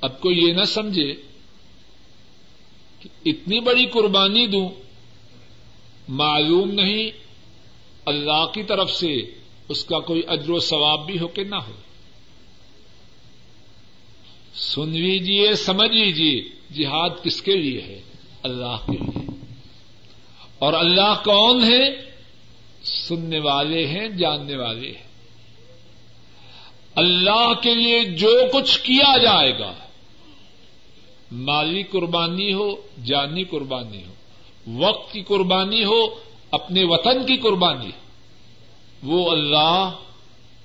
اب 0.00 0.20
کوئی 0.20 0.38
یہ 0.38 0.52
نہ 0.52 0.64
سمجھے 0.64 1.14
کہ 3.00 3.08
اتنی 3.24 3.60
بڑی 3.60 3.86
قربانی 3.86 4.46
دوں 4.46 4.68
معلوم 6.12 6.70
نہیں، 6.70 7.10
اللہ 8.06 8.46
کی 8.54 8.62
طرف 8.62 8.92
سے 8.92 9.16
اس 9.68 9.84
کا 9.84 9.98
کوئی 9.98 10.22
اجر 10.28 10.50
و 10.50 10.58
ثواب 10.58 11.06
بھی 11.06 11.18
ہو 11.18 11.28
کہ 11.28 11.44
نہ 11.44 11.54
ہو۔ 11.54 11.72
سن 14.54 14.88
لیجیے 14.88 15.54
سمجھ 15.54 15.90
لیجیے 15.90 16.42
جہاد 16.74 17.10
کس 17.22 17.42
کے 17.42 17.56
لیے 17.56 17.80
ہے؟ 17.80 18.00
اللہ 18.42 18.76
کے 18.86 18.92
لیے۔ 18.92 19.44
اور 20.58 20.72
اللہ 20.72 21.22
کون 21.24 21.64
ہے؟ 21.64 22.10
سننے 22.84 23.38
والے 23.38 23.86
ہیں، 23.86 24.08
جاننے 24.08 24.56
والے 24.56 24.88
ہیں۔ 24.88 25.12
اللہ 26.94 27.52
کے 27.62 27.74
لیے 27.74 28.04
جو 28.04 28.40
کچھ 28.52 28.80
کیا 28.80 29.18
جائے 29.18 29.58
گا، 29.58 29.72
مالی 31.32 31.82
قربانی 31.82 32.52
ہو، 32.52 32.76
جانی 33.04 33.44
قربانی 33.44 34.04
ہو۔ 34.04 34.12
وقت 34.66 35.12
کی 35.12 35.22
قربانی 35.22 35.84
ہو، 35.84 36.06
اپنے 36.50 36.84
وطن 36.84 37.26
کی 37.26 37.36
قربانی۔ 37.36 37.90
وہ 39.02 39.30
اللہ 39.30 39.90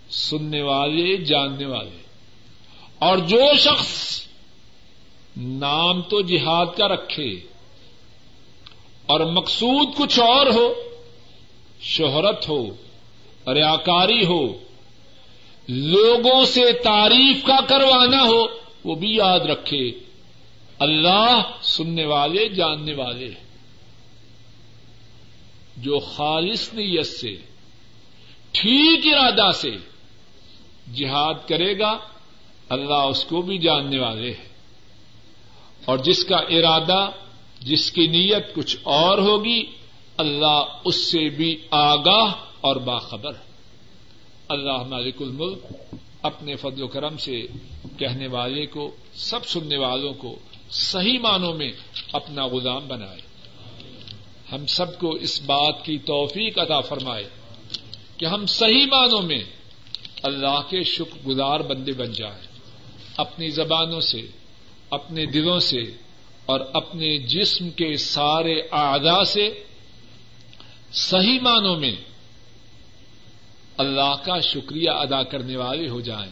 سننے 0.10 0.62
والے، 0.62 1.18
جاننے 1.18 1.66
والے۔ 1.66 2.08
اور 3.00 3.18
جو 3.18 3.42
شخص 3.58 4.22
نام 5.38 6.02
تو 6.02 6.22
جہاد 6.22 6.66
کا 6.78 6.88
رکھے 6.88 7.30
اور 9.06 9.20
مقصود 9.20 9.88
کچھ 9.98 10.20
اور 10.20 10.48
ہو، 10.48 10.74
شہرت 11.82 12.50
ہو، 12.50 12.66
ریاکاری 13.54 14.26
ہو، 14.26 14.58
لوگوں 15.68 16.46
سے 16.46 16.72
تعریف 16.72 17.46
کا 17.46 17.58
کروانا 17.68 18.24
ہو، 18.24 18.46
وہ 18.84 18.96
بھی 18.96 19.16
یاد 19.16 19.40
رکھے۔ 19.40 19.92
اللہ 20.80 21.42
سننے 21.62 22.06
والے، 22.06 22.50
جاننے 22.50 22.94
والے۔ 22.94 23.47
جو 25.78 26.00
خالص 26.00 26.74
نیت 26.74 27.06
سے، 27.06 27.36
ٹھیک 28.52 29.14
ارادہ 29.14 29.52
سے 29.52 29.72
جہاد 30.94 31.34
کرے 31.48 31.80
گا، 31.80 31.98
اللہ 32.70 32.94
اس 32.94 33.26
کو 33.26 33.42
بھی 33.42 33.58
جاننے 33.58 34.00
والے 34.00 34.32
ہے 34.32 34.48
اور 35.86 35.98
جس 35.98 36.24
کا 36.24 36.38
ارادہ، 36.38 37.10
جس 37.60 37.92
کی 37.92 38.08
نیت 38.08 38.56
کچھ 38.56 38.78
اور 38.84 39.18
ہوگی، 39.18 39.64
اللہ 40.18 40.64
اس 40.86 40.96
سے 40.96 41.30
بھی 41.30 41.58
آگاہ 41.72 42.34
اور 42.62 42.76
باخبر 42.76 43.30
ہے۔ 43.30 43.48
اللہ 44.50 44.84
مالک 44.84 45.16
الملک 45.20 45.74
اپنے 46.22 46.56
فضل 46.56 46.84
و 46.84 46.88
کرم 46.88 47.18
سے 47.18 47.46
کہنے 47.98 48.28
والے 48.28 48.66
کو، 48.66 48.96
سب 49.14 49.46
سننے 49.46 49.78
والوں 49.78 50.14
کو 50.14 50.40
صحیح 50.72 51.20
معنوں 51.20 51.54
میں 51.54 51.72
اپنا 52.14 52.46
غلام 52.46 52.88
بنائے۔ 52.88 53.27
ہم 54.52 54.66
سب 54.66 55.00
کو 55.00 55.12
اس 55.12 55.42
بات 55.42 55.86
کی 55.86 55.98
توفیق 55.98 56.60
عطا 56.60 56.82
فرمائے 56.82 57.30
کہ 58.18 58.26
ہم 58.26 58.46
صحیح 58.46 58.86
معنوں 58.86 59.22
میں 59.22 59.44
اللہ 60.24 60.62
کے 60.70 60.84
شکر 60.84 61.28
گزار 61.28 61.60
بندے 61.60 61.94
بن 61.94 62.12
جائیں۔ 62.12 62.48
اپنی 63.18 63.50
زبانوں 63.50 64.02
سے، 64.02 64.22
اپنے 64.90 65.26
دلوں 65.26 65.60
سے 65.60 65.82
اور 66.46 66.60
اپنے 66.74 67.18
جسم 67.18 67.70
کے 67.70 67.98
سارے 67.98 68.62
اعضاء 68.72 69.24
سے 69.24 69.64
صحیح 70.92 71.40
معنوں 71.42 71.80
میں 71.80 71.96
اللہ 73.78 74.16
کا 74.26 74.40
شکریہ 74.40 74.90
ادا 74.90 75.24
کرنے 75.24 75.58
والے 75.58 75.90
ہو 75.90 76.02
جائیں۔ 76.02 76.32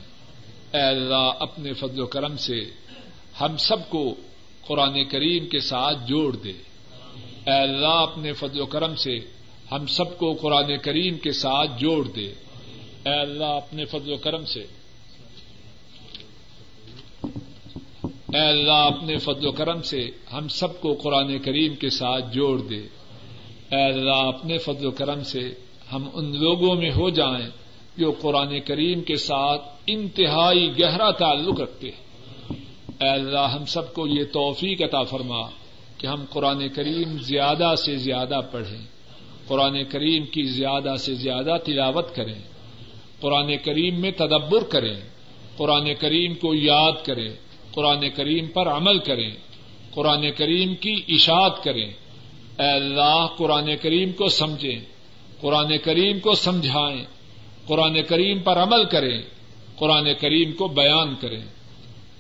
اے 0.73 0.81
اللہ، 0.81 1.31
اپنے 1.39 1.73
فضل 1.73 1.99
و 1.99 2.05
کرم 2.05 2.37
سے 2.37 2.65
ہم 3.41 3.57
سب 3.57 3.89
کو 3.89 4.15
قرآن 4.67 5.05
کریم 5.05 5.47
کے 5.47 5.59
ساتھ 5.59 5.97
جوڑ 6.07 6.35
دے۔ 6.35 6.53
اے 7.45 7.53
اللہ، 7.53 7.87
اپنے 7.87 8.33
فضل 8.33 8.61
و 8.61 8.65
کرم 8.65 8.95
سے 8.95 9.19
ہم 9.71 9.85
سب 9.87 10.17
کو 10.17 10.33
قرآن 10.33 10.77
کریم 10.77 11.17
کے 11.17 11.31
ساتھ 11.31 11.71
جوڑ 11.79 12.07
دے۔ 12.07 12.33
اے 13.05 13.21
اللہ، 13.21 13.45
اپنے 13.45 13.85
فضل 13.85 14.13
و 14.13 14.17
کرم 14.17 14.45
سے۔ 14.45 14.65
اے 18.33 18.47
اللہ، 18.47 18.71
اپنے 18.71 19.17
فضل 19.17 19.47
و 19.47 19.51
کرم 19.51 19.81
سے 19.81 20.09
ہم 20.33 20.47
سب 20.47 20.81
کو 20.81 20.93
قرآن 20.93 21.39
کریم 21.39 21.75
کے 21.75 21.89
ساتھ 21.89 22.33
جوڑ 22.33 22.61
دے۔ 22.61 22.81
اے 23.71 23.85
اللہ، 23.85 24.15
اپنے 24.15 24.57
فضل 24.57 24.85
و 24.85 24.91
کرم 24.91 25.23
سے 25.23 25.53
ہم 25.93 26.09
ان 26.13 26.37
لوگوں 26.37 26.75
میں 26.75 26.91
ہو 26.91 27.09
جائیں 27.09 27.49
جو 27.97 28.11
قرآن 28.21 28.59
کریم 28.59 29.01
کے 29.01 29.15
ساتھ 29.15 29.61
انتہائی 29.87 30.79
گہرا 30.79 31.11
تعلق 31.11 31.59
رکھتے 31.59 31.87
ہیں۔ 31.87 32.05
اے 33.01 33.09
اللہ، 33.09 33.39
ہم 33.39 33.65
سب 33.65 33.93
کو 33.93 34.07
یہ 34.07 34.23
توفیق 34.33 34.81
عطا 34.81 35.03
فرما۔ 35.03 35.64
کہ 35.97 36.07
ہم 36.07 36.25
قرآن 36.29 36.67
کریم 36.69 37.17
زیادہ 37.17 37.73
سے 37.85 37.95
زیادہ 37.97 38.39
پڑھیں 38.51 38.83
قرآن 39.47 39.83
کریم 39.83 40.25
کی 40.25 40.43
زیادہ 40.43 40.95
سے 40.97 41.13
زیادہ 41.15 41.57
تلاوت 41.65 42.15
کریں 42.15 42.39
قرآن 43.19 43.57
کریم 43.57 44.01
میں 44.01 44.11
تدبر 44.11 44.63
کریں 44.63 44.95
قرآن 45.57 45.93
کریم 45.93 46.33
کو 46.33 46.53
یاد 46.53 47.05
کریں 47.05 47.29
قرآن 47.71 48.09
کریم 48.09 48.47
پر 48.47 48.67
عمل 48.67 48.99
کریں 48.99 49.31
قرآن 49.91 50.31
کریم 50.31 50.75
کی 50.75 50.95
اشاعت 51.09 51.63
کریں 51.63 51.87
اے 52.59 52.69
اللہ 52.69 53.25
قرآن 53.37 53.75
کریم 53.81 54.11
کو 54.11 54.29
سمجھیں 54.29 54.79
قرآن 55.41 55.77
کریم 55.77 56.19
کو 56.19 56.33
سمجھائیں 56.35 57.03
قرآن 57.67 58.01
کریم 58.03 58.39
پر 58.39 58.57
عمل 58.57 58.83
کریں 58.83 59.21
قرآن 59.75 60.07
کریم 60.19 60.51
کو 60.51 60.67
بیان 60.67 61.15
کریں 61.15 61.41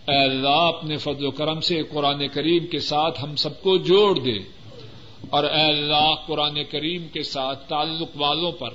اے 0.07 0.23
اللہ، 0.23 0.49
اپنے 0.49 0.97
فضل 0.97 1.25
و 1.25 1.31
کرم 1.31 1.59
سے 1.59 1.83
قرآن 1.83 2.27
کریم 2.27 2.67
کے 2.67 2.79
ساتھ 2.79 3.23
ہم 3.23 3.35
سب 3.35 3.61
کو 3.63 3.77
جوڑ 3.77 4.19
دے۔ 4.19 4.37
اور 5.29 5.43
اے 5.43 5.61
اللہ، 5.61 6.13
قرآن 6.25 6.63
کریم 6.71 7.07
کے 7.13 7.23
ساتھ 7.23 7.69
تعلق 7.69 8.09
والوں 8.15 8.51
پر 8.51 8.69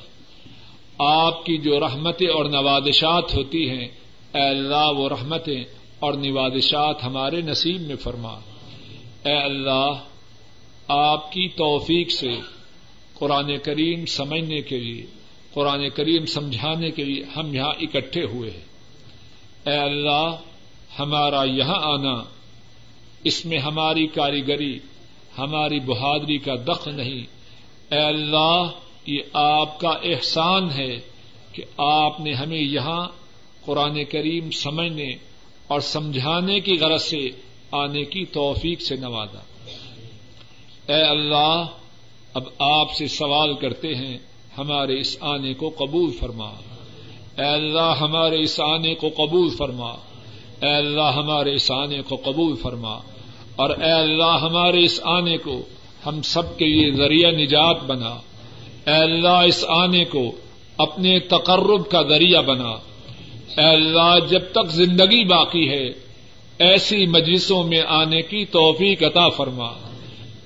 آپ 0.99 1.47
کی 1.47 1.59
جو 1.59 1.81
رحمتیں 1.81 2.29
اور 2.29 2.45
نوادشات 2.45 3.35
ہوتی 3.35 3.71
ہیں، 3.71 3.89
اے 4.35 4.49
اللہ، 4.49 4.93
وہ 4.97 5.09
رحمتیں 5.09 5.65
اور 5.99 6.15
نوادشات 6.15 7.05
ہمارے 7.05 7.41
نصیب 7.41 7.81
میں 7.81 7.97
فرما۔ 7.97 8.39
اے 9.25 9.37
اللہ، 9.37 9.93
آپ 10.89 11.33
کی 11.33 11.49
توفیق 11.49 12.11
سے 12.11 12.33
قرآن 13.15 13.59
کریم 13.59 14.07
سمجھنے 14.07 14.61
کے 14.61 14.79
لیے، 14.79 15.07
قرآن 15.55 15.89
کریم 15.89 16.27
سمجھانے 16.27 16.91
کے 16.91 17.05
لیے 17.05 17.25
ہم 17.37 17.55
یہاں 17.55 17.73
اکٹھے 17.81 18.25
ہوئے 18.25 18.51
ہیں۔ 18.51 18.65
اے 19.67 19.77
اللہ 19.77 20.37
ہمارا 20.99 21.45
یہاں 21.45 21.81
آنا، 21.83 22.23
اس 23.25 23.47
میں 23.47 23.59
ہماری 23.59 24.07
کاریگری، 24.07 24.79
ہماری 25.39 25.81
بہادری 25.81 26.39
کا 26.39 26.55
دخ 26.69 26.89
نہیں۔ 26.89 27.27
اے 27.95 28.01
اللہ، 28.01 28.63
یہ 29.07 29.19
آپ 29.33 29.81
کا 29.81 29.89
احسان 29.89 30.71
ہے 30.71 31.01
کہ 31.53 31.65
آپ 31.77 32.21
نے 32.21 32.33
ہمیں 32.33 32.61
یہاں 32.61 33.09
قرآن 33.65 34.05
کریم 34.05 34.51
سمجھنے 34.51 35.11
اور 35.69 35.81
سمجھانے 35.81 36.61
کی 36.61 36.79
غرض 36.79 37.03
سے 37.03 37.29
آنے 37.73 38.05
کی 38.05 38.25
توفیق 38.25 38.81
سے 38.81 38.97
نوازا۔ 38.97 39.41
اے 40.93 41.03
اللہ، 41.03 41.67
اب 42.35 42.43
آپ 42.59 42.93
سے 42.93 43.09
سوال 43.09 43.55
کرتے 43.55 43.95
ہیں، 43.95 44.19
ہمارے 44.59 45.01
اس 45.01 45.17
آنے 45.21 45.55
کو 45.55 45.71
قبول 45.79 46.11
فرما۔ 46.13 46.49
اے 47.39 47.45
اللہ، 47.45 47.95
ہمارے 48.01 48.41
اس 48.41 48.61
آنے 48.61 48.95
کو 48.95 49.09
قبول 49.09 49.49
فرما۔ 49.57 50.10
اے 50.63 50.71
اللہ 50.71 51.13
ہمارے 51.17 51.55
اس 51.55 51.71
آنے 51.71 52.03
کو 52.03 52.17
قبول 52.17 52.57
فرما 52.57 52.99
اور 53.57 53.71
اے 53.71 53.91
اللہ 53.91 54.39
ہمارے 54.43 54.85
اس 54.85 55.01
آنے 55.05 55.37
کو 55.37 55.63
ہم 56.07 56.23
سب 56.23 56.59
کے 56.59 56.67
لیے 56.67 56.91
ذریعہ 56.91 57.31
نجات 57.31 57.85
بنا۔ 57.85 58.17
اے 58.87 58.97
اللہ 58.97 59.29
اس 59.29 59.65
آنے 59.69 60.05
کو 60.05 60.33
اپنے 60.79 61.19
تقرب 61.19 61.91
کا 61.91 62.03
ذریعہ 62.03 62.43
بنا۔ 62.43 62.71
اے 63.57 63.73
اللہ 63.73 64.17
جب 64.31 64.41
تک 64.53 64.71
زندگی 64.71 65.25
باقی 65.25 65.69
ہے، 65.69 65.89
ایسی 66.59 67.07
مجلسوں 67.07 67.65
میں 67.65 67.83
آنے 67.89 68.23
کی 68.23 68.45
توفیق 68.45 69.03
عطا 69.03 69.29
فرما۔ 69.29 69.69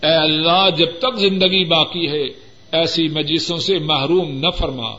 اے 0.03 0.15
اللہ 0.15 0.69
جب 0.77 0.89
تک 0.99 1.17
زندگی 1.17 1.65
باقی 1.65 2.09
ہے، 2.09 2.25
ایسی 2.73 3.09
مجلسوں 3.09 3.59
سے 3.59 3.79
محروم 3.79 4.31
نہ 4.31 4.51
فرما۔ 4.51 4.91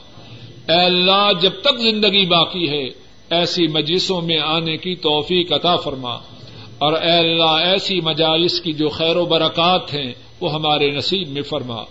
اے 0.68 0.86
اللہ 0.86 1.32
جب 1.42 1.52
تک 1.62 1.78
زندگی 1.78 2.26
باقی 2.26 2.70
ہے 2.70 3.05
ایسی 3.30 3.68
مجلسوں 3.68 4.22
میں 4.22 4.40
آنے 4.40 4.78
کی 4.78 4.96
توفیق 4.96 5.52
عطا 5.52 5.76
فرما 5.76 6.16
اور 6.78 6.94
اے 6.94 7.12
اللہ 7.12 7.44
ایسی 7.44 8.02
مجالس 8.02 8.62
کی 8.62 8.74
جو 8.74 8.90
خیر 8.90 9.18
و 9.18 9.26
برکات 9.26 9.94
ہیں 9.94 10.14
وہ 10.42 10.54
ہمارے 10.54 10.92
نصیب 10.92 11.30
میں 11.30 11.42
فرما۔ 11.42 11.82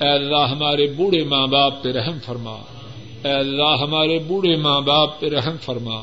اے 0.00 0.08
اللہ 0.08 0.46
ہمارے 0.50 0.86
بوڑھے 0.86 1.24
ماں 1.24 1.46
باپ 1.46 1.82
پہ 1.82 1.92
رحم 1.92 2.18
فرما۔ 2.24 2.56
اے 3.24 3.32
اللہ 3.32 3.76
ہمارے 3.80 4.18
بوڑھے 4.18 4.56
ماں 4.56 4.80
باپ 4.80 5.20
پہ 5.20 5.28
رحم 5.28 5.56
فرما۔ 5.60 6.02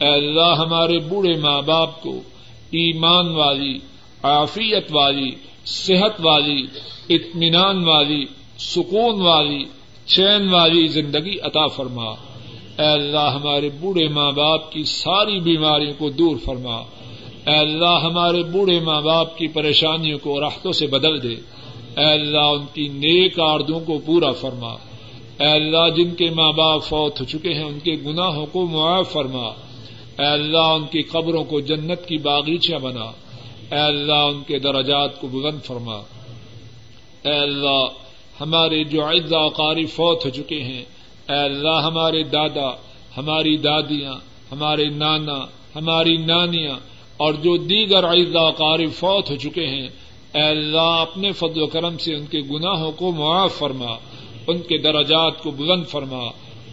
اے 0.00 0.08
اللہ 0.08 0.54
ہمارے 0.58 0.98
بوڑھے 0.98 1.32
ماں 1.40 1.62
باپ 1.62 2.02
کو 2.02 2.18
ایمان 2.70 3.26
والی، 3.28 3.78
عافیت 4.22 4.86
والی، 4.90 5.30
صحت 5.64 6.20
والی، 6.20 6.66
اطمینان 7.08 7.84
والی، 7.84 8.24
سکون 8.58 9.20
والی، 9.20 9.64
چین 10.06 10.48
والی 10.48 10.86
زندگی 10.86 11.38
عطا 11.42 11.66
فرما۔ 11.66 12.33
اے 12.78 12.86
اللہ 12.86 13.30
ہمارے 13.34 13.68
بوڑھے 13.80 14.08
ماں 14.08 14.32
باپ 14.32 14.72
کی 14.72 14.82
ساری 14.82 15.40
بیماریوں 15.40 15.92
کو 15.98 16.10
دور 16.10 16.36
فرما۔ 16.44 16.76
اے 17.46 17.56
اللہ 17.56 18.00
ہمارے 18.02 18.42
بوڑھے 18.42 18.80
ماں 18.80 19.02
باپ 19.02 19.38
کی 19.38 19.46
پریشانیوں 19.46 20.18
کو 20.18 20.40
راحتوں 20.40 20.72
سے 20.72 20.86
بدل 20.86 21.22
دے۔ 21.22 21.34
اے 22.00 22.12
اللہ 22.12 22.38
ان 22.38 22.64
کی 22.74 22.88
نیک 22.88 23.40
آردوں 23.40 23.80
کو 23.80 23.98
پورا 23.98 24.32
فرما۔ 24.32 24.72
اے 25.40 25.46
اللہ 25.46 25.88
جن 25.96 26.14
کے 26.14 26.30
ماں 26.30 26.52
باپ 26.52 26.84
فوت 26.84 27.20
ہو 27.20 27.24
چکے 27.24 27.54
ہیں 27.54 27.64
ان 27.64 27.78
کے 27.78 27.92
گناہوں 28.06 28.46
کو 28.46 28.66
معاف 28.66 29.12
فرما۔ 29.12 29.48
اے 30.18 30.24
اللہ 30.24 30.58
ان 30.58 30.84
کی 30.86 31.02
قبروں 31.02 31.44
کو 31.44 31.60
جنت 31.60 32.06
کی 32.06 32.18
باغیچہ 32.18 32.74
بنا۔ 32.74 33.04
اے 33.70 33.78
اللہ 33.78 34.12
ان 34.12 34.42
کے 34.46 34.58
درجات 34.58 35.20
کو 35.20 35.26
بلند 35.26 35.64
فرما۔ 35.64 35.96
اے 37.24 37.34
اللہ 37.34 37.86
ہمارے 38.40 38.84
جو 38.84 39.04
عزا 39.04 39.48
قاری 39.48 39.86
فوت 39.86 40.24
ہو 40.24 40.30
چکے 40.30 40.62
ہیں 40.62 40.84
اے 41.28 41.36
اللہ، 41.36 41.80
ہمارے 41.84 42.22
دادا، 42.22 42.70
ہماری 43.16 43.56
دادیاں، 43.56 44.14
ہمارے 44.52 44.84
نانا، 44.84 45.38
ہماری 45.76 46.16
نانیاں، 46.16 46.74
اور 47.16 47.34
جو 47.34 47.56
دیگر 47.56 48.04
عزا 48.04 48.50
قاری 48.50 48.86
فوت 48.86 49.30
ہو 49.30 49.36
چکے 49.36 49.66
ہیں، 49.66 49.88
اے 50.34 50.42
اللہ، 50.42 50.78
اپنے 50.78 51.32
فضل 51.32 51.62
و 51.62 51.66
کرم 51.66 51.98
سے 51.98 52.14
ان 52.14 52.26
کے 52.26 52.40
گناہوں 52.40 52.92
کو 52.92 53.12
معاف 53.12 53.52
فرما، 53.52 53.92
ان 54.46 54.58
کے 54.58 54.78
درجات 54.78 55.42
کو 55.42 55.50
بلند 55.50 55.84
فرما، 55.86 56.22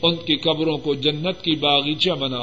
ان 0.02 0.16
کی 0.16 0.36
قبروں 0.36 0.78
کو 0.78 0.94
جنت 0.94 1.42
کی 1.42 1.56
باغیچہ 1.56 2.12
بنا۔ 2.12 2.42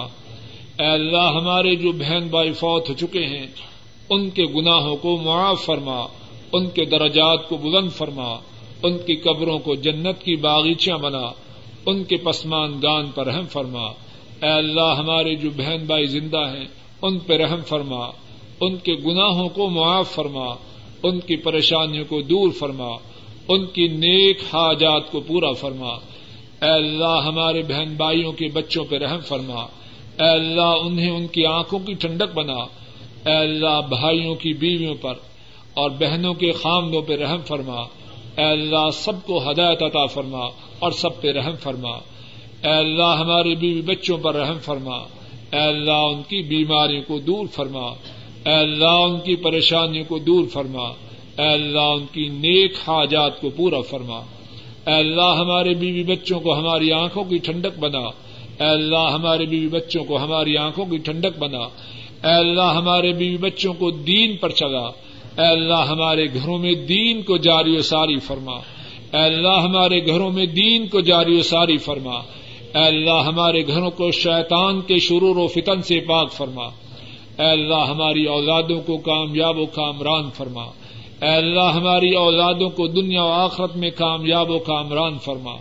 اے 0.79 0.87
اللہ، 0.87 1.31
ہمارے 1.41 1.77
جو 1.77 1.93
بہن 1.93 2.29
بھائی 2.31 2.53
فوت 2.53 2.89
ہو 2.89 2.95
چکے 2.95 3.27
ہیں، 3.27 3.47
ان 4.11 4.31
کے 4.31 4.45
گناہوں 4.45 4.97
کو 4.97 5.17
معاف 5.17 5.65
فرما، 5.65 6.07
ان 6.53 6.67
کے 6.67 6.85
درجات 6.85 7.49
کو 7.49 7.57
بلند 7.57 7.91
فرما، 7.91 8.35
ان 8.83 8.99
کی 8.99 9.17
قبروں 9.17 9.59
کو 9.59 9.75
جنت 9.75 10.23
کی 10.23 10.37
باغیچہ 10.37 10.93
بنا۔ 10.93 11.27
ان 11.89 12.05
کے 12.05 12.17
پسمان 12.17 12.81
گان 12.83 13.07
پر 13.07 13.27
رحم 13.27 13.45
فرما۔ 13.45 13.87
اے 14.43 14.49
اللہ، 14.49 14.95
ہمارے 14.99 15.35
جو 15.35 15.51
بہن 15.57 15.85
بھائی 15.87 16.07
زندہ 16.07 16.39
ہیں، 16.39 16.65
ان 17.03 17.19
پہ 17.19 17.37
رحم 17.37 17.61
فرما۔ 17.61 18.11
ان 18.61 18.77
کے 18.77 18.95
گناہوں 18.95 19.49
کو 19.49 19.69
معاف 19.69 20.11
فرما۔ 20.11 20.47
ان 21.03 21.21
کی 21.21 21.37
پریشانیوں 21.37 22.05
کو 22.05 22.23
دور 22.23 22.51
فرما۔ 22.51 22.89
ان 23.49 23.67
کی 23.67 23.89
نیک 23.89 24.39
حاجات 24.53 25.13
کو 25.13 25.21
پورا 25.21 25.53
فرما۔ 25.53 25.89
اے 26.63 26.71
اللہ، 26.71 27.21
ہمارے 27.25 27.63
بہن 27.63 27.95
بھائیوں 27.97 28.33
کے 28.33 28.49
بچوں 28.49 28.85
پہ 28.85 28.99
رحم 28.99 29.21
فرما۔ 29.21 29.63
اے 30.23 30.29
اللہ، 30.29 30.87
انہیں 30.87 31.11
ان 31.11 31.27
کی 31.27 31.47
آنکھوں 31.47 31.79
کی 31.79 31.95
ٹھنڈک 31.95 32.35
بنا۔ 32.35 32.59
اے 33.31 33.37
اللہ، 33.37 33.81
بھائیوں 33.89 34.35
کی 34.35 34.53
بیویوں 34.53 34.95
پر 34.95 35.15
اور 35.75 35.91
بہنوں 35.91 36.35
کے 36.35 36.53
خامدوں 36.53 37.03
پہ 37.03 37.17
رحم 37.17 37.41
فرما۔ 37.41 37.81
اے 38.37 38.45
اللہ، 38.45 38.91
سب 38.93 39.27
کو 39.27 39.51
ہدایت 39.51 39.83
عطا 39.83 40.07
فرما۔ 40.07 40.47
اور 40.79 40.91
سب 40.91 41.21
پہ 41.21 41.33
رحم 41.33 41.55
فرما۔ 41.61 41.91
اے 42.65 42.71
اللہ، 42.71 43.17
ہمارے 43.21 43.55
بیوی 43.55 43.83
بچوں 43.83 44.19
پر 44.19 44.35
رحم 44.35 44.59
فرما۔ 44.59 44.97
اے 45.53 45.59
اللہ، 45.59 45.93
ان 45.93 46.23
کی 46.23 46.43
بیماریوں 46.43 47.03
کو 47.03 47.19
دور 47.19 47.47
فرما۔ 47.47 47.87
اے 48.47 48.55
اللہ، 48.55 48.85
ان 48.85 49.21
کی 49.21 49.37
پریشانیوں 49.37 50.05
کو 50.05 50.19
دور 50.19 50.47
فرما۔ 50.47 50.89
اے 51.39 51.49
اللہ، 51.49 51.81
ان 51.81 52.07
کی 52.13 52.29
نیک 52.29 52.73
حاجات 52.73 53.41
کو 53.41 53.51
پورا 53.51 53.81
فرما۔ 53.81 54.19
اے 54.87 54.95
اللہ، 54.95 55.35
ہمارے 55.41 55.75
بیوی 55.75 56.03
بچوں 56.03 56.41
کو 56.41 56.55
ہماری 56.55 56.93
آنکھوں 56.93 57.25
کی 57.25 57.39
ٹھنڈک 57.39 57.79
بنا۔ 57.79 57.99
اے 57.99 58.65
اللہ، 58.65 59.11
ہمارے 59.13 59.47
بیوی 59.47 59.69
بچوں 59.69 60.05
کو 60.05 60.19
ہماری 60.19 60.57
آنکھوں 60.57 60.87
کی 60.87 60.99
ٹھنڈک 60.99 61.39
بنا۔ 61.39 61.61
اے 62.29 62.35
اللہ، 62.35 62.63
ہمارے 62.63 63.13
بیوی 63.13 63.37
بچوں 63.37 63.75
کو 63.75 63.91
دین 63.91 64.37
پر 64.37 64.51
چلا۔ 64.51 64.87
اے 65.43 65.47
اللہ، 65.47 65.85
ہمارے 65.89 66.27
گھروں 66.35 66.59
میں 66.59 66.73
دین 66.73 67.23
کو 67.23 67.37
جاری 67.37 67.77
و 67.77 67.83
ساری 67.83 68.19
فرما۔ 68.19 68.59
اے 69.13 69.21
اللہ 69.21 69.61
ہمارے 69.63 70.07
گھروں 70.07 70.31
میں 70.31 70.47
دین 70.47 70.87
کو 70.89 71.01
جاری 71.01 71.39
و 71.39 71.43
ساری 71.43 71.77
فرما۔ 71.77 72.15
اے 72.75 72.87
اللہ 72.87 73.23
ہمارے 73.27 73.67
گھروں 73.67 73.91
کو 73.91 74.11
شیطان 74.11 74.81
کے 74.81 74.99
شرور 74.99 75.37
و 75.37 75.47
فتن 75.47 75.83
سے 75.83 76.01
پاک 76.01 76.33
فرما۔ 76.33 76.65
اے 77.39 77.51
اللہ 77.51 77.85
ہماری 77.89 78.25
اولادوں 78.25 78.81
کو 78.81 78.97
کامیاب 78.97 79.59
و 79.59 79.67
کامران 79.67 80.31
فرما۔ 80.35 80.65
اے 81.23 81.35
اللہ 81.35 81.71
ہماری 81.75 82.11
اولادوں 82.11 82.71
کو 82.71 82.87
دنیا 82.87 83.25
و 83.25 83.33
آخرت 83.33 83.77
میں 83.77 83.91
کامیاب 83.91 84.51
و 84.51 84.59
کامران 84.59 85.19
فرما۔ 85.19 85.53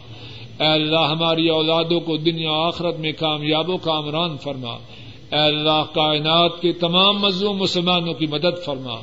اے 0.59 0.67
اللہ 0.67 0.99
ہماری 0.99 1.49
اولادوں 1.49 1.99
کو 1.99 2.17
دنیا 2.17 2.51
و 2.51 2.61
آخرت 2.61 2.99
میں 2.99 3.11
کامیاب 3.11 3.69
و 3.69 3.77
کامران 3.77 4.37
فرما۔ 4.37 4.73
اے 5.31 5.39
اللہ 5.39 5.83
کائنات 5.93 6.61
کے 6.61 6.73
تمام 6.73 7.17
مظلوم 7.19 7.57
مسلمانوں 7.57 8.13
کی 8.13 8.25
مدد 8.25 8.65
فرما۔ 8.65 8.93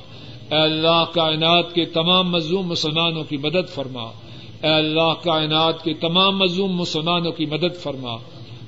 اے 0.51 0.63
اللہ 0.63 1.05
کائنات 1.15 1.75
کے 1.75 1.85
تمام 1.85 2.31
مظلوم 2.31 2.67
مسلمانوں 2.67 3.25
کی 3.25 3.37
مدد 3.37 3.75
فرما۔ 3.75 4.24
اے 4.65 4.71
اللہ 4.71 5.13
کائنات 5.25 5.85
کے 5.85 5.95
تمام 5.95 6.39
مظلوم 6.39 6.77
مسلمانوں 6.77 7.33
کی 7.33 7.47
مدد 7.47 7.77
فرما۔ 7.83 8.13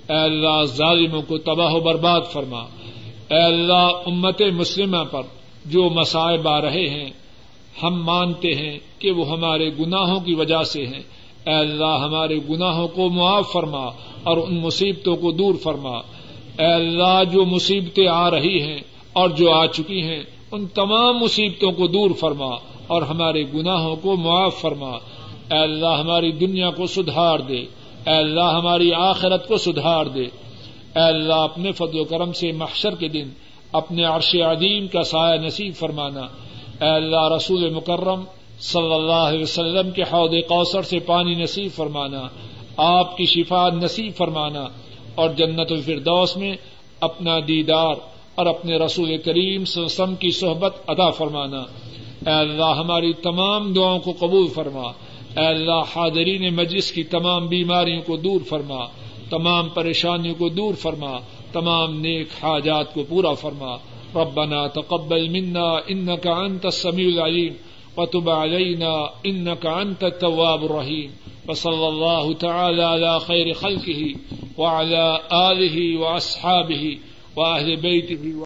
اے 0.09 0.17
اللہ 0.17 0.65
ظالموں 0.65 1.23
کو 1.23 1.39
تباہ 1.39 1.73
و 1.73 1.81
برباد 1.81 2.21
فرما۔ 2.33 2.59
اے 3.31 3.43
اللہ 3.43 3.91
امت 4.07 4.43
مسلمہ 4.43 5.05
پر 5.11 5.23
جو 5.67 5.91
مصائب 5.91 6.49
آ 6.49 6.61
رہے 6.61 6.89
ہیں، 6.89 7.11
ہم 7.83 8.05
مانتے 8.05 8.49
ہیں 8.49 8.79
کہ 8.99 9.11
وہ 9.11 9.31
ہمارے 9.31 9.71
گناہوں 9.81 10.21
کی 10.21 10.35
وجہ 10.35 10.63
سے 10.63 10.87
ہیں۔ 10.87 11.03
اے 11.47 11.55
اللہ 11.55 11.99
ہمارے 12.05 12.39
گناہوں 12.51 12.89
کو 12.89 13.09
معاف 13.09 13.53
فرما 13.53 13.87
اور 14.23 14.37
ان 14.37 14.61
مصیبتوں 14.61 15.17
کو 15.17 15.33
دور 15.33 15.55
فرما۔ 15.55 15.99
اے 16.59 16.75
اللہ 16.75 17.23
جو 17.33 17.45
مصیبتیں 17.45 18.09
آ 18.09 18.31
رہی 18.31 18.63
ہیں 18.63 18.79
اور 19.13 19.29
جو 19.29 19.53
آ 19.53 19.67
چکی 19.67 20.03
ہیں، 20.03 20.23
ان 20.53 20.67
تمام 20.67 21.19
مصیبتوں 21.19 21.73
کو 21.73 21.87
دور 21.87 22.11
فرما 22.11 22.55
اور 22.87 23.03
ہمارے 23.03 23.43
گناہوں 23.55 23.97
کو 23.97 24.17
معاف 24.17 24.55
فرما۔ 24.61 24.93
اے 25.53 25.59
اللہ 25.59 25.87
ہماری 25.87 26.33
دنیا 26.33 26.71
کو 26.71 26.87
سدھار 26.87 27.39
دے، 27.39 27.65
اے 28.07 28.17
اللہ 28.17 28.41
ہماری 28.41 28.93
آخرت 28.93 29.49
کو 29.49 29.59
سدھار 29.59 30.07
دے۔ 30.07 30.25
اے 30.97 31.03
اللہ 31.03 31.35
اپنے 31.35 31.73
فضل 31.73 31.99
و 31.99 32.05
کرم 32.05 32.33
سے 32.33 32.53
محشر 32.53 32.95
کے 32.95 33.09
دن 33.09 33.29
اپنے 33.73 34.05
عرش 34.05 34.35
عدیم 34.35 34.87
کا 34.87 35.03
سایہ 35.03 35.41
نصیب 35.41 35.75
فرمانا۔ 35.75 36.21
اے 36.85 36.91
اللہ 36.91 37.33
رسول 37.37 37.71
مکرم 37.71 38.25
صلی 38.61 38.93
اللہ 38.93 39.13
علیہ 39.13 39.43
وسلم 39.43 39.91
کے 39.91 40.03
حوض 40.03 40.31
کوثر 40.31 40.83
سے 40.83 40.99
پانی 40.99 41.35
نصیب 41.35 41.73
فرمانا، 41.75 42.23
آپ 42.77 43.17
کی 43.17 43.25
شفا 43.25 43.69
نصیب 43.69 44.17
فرمانا 44.17 44.65
اور 45.15 45.31
جنت 45.31 45.73
الفردوس 45.73 46.37
میں 46.37 46.57
اپنا 47.01 47.39
دیدار 47.49 47.95
اور 48.35 48.47
اپنے 48.47 48.79
رسول 48.79 49.17
کریم 49.17 49.63
وسلم 49.77 50.15
کی 50.15 50.31
صحبت 50.31 50.77
ادا 50.87 51.11
فرمانا۔ 51.11 51.59
اے 52.27 52.31
اللہ 52.31 52.65
ہماری 52.65 53.13
تمام 53.13 53.73
دعاؤں 53.73 53.99
کو 53.99 54.13
قبول 54.19 54.49
فرما۔ 54.49 54.93
اے 55.37 55.47
اللہ، 55.47 55.83
حاضرین 55.97 56.55
مجلس 56.55 56.93
کی 56.93 57.03
تمام 57.03 57.47
بیماریوں 57.47 58.03
کو 58.03 58.17
دور 58.17 58.41
فرما، 58.49 58.85
تمام 59.31 59.69
پریشانیوں 59.69 60.35
کو 60.35 60.49
دور 60.49 60.75
فرما، 60.75 61.19
تمام 61.53 62.01
نیک 62.01 62.27
حاجات 62.43 62.95
کو 62.95 63.03
پورا 63.09 63.33
فرما۔ 63.33 63.77
ربنا 64.15 64.67
تقبل 64.67 65.29
منا 65.29 65.77
انك 65.89 66.27
انت 66.27 66.67
السميع 66.67 67.09
العليم 67.09 67.53
وتب 67.97 68.31
علينا 68.31 68.93
انك 69.25 69.67
انت 69.67 70.05
التواب 70.05 70.65
الرحيم 70.65 71.11
وصلى 71.49 71.89
الله 71.89 72.33
تعالى 72.33 72.83
على 72.83 73.19
خير 73.27 73.53
خلقه 73.55 74.15
وعلى 74.59 75.19
اله 75.31 75.97
واصحابه 75.97 76.99
واهل 77.37 77.77
بيته 77.77 78.37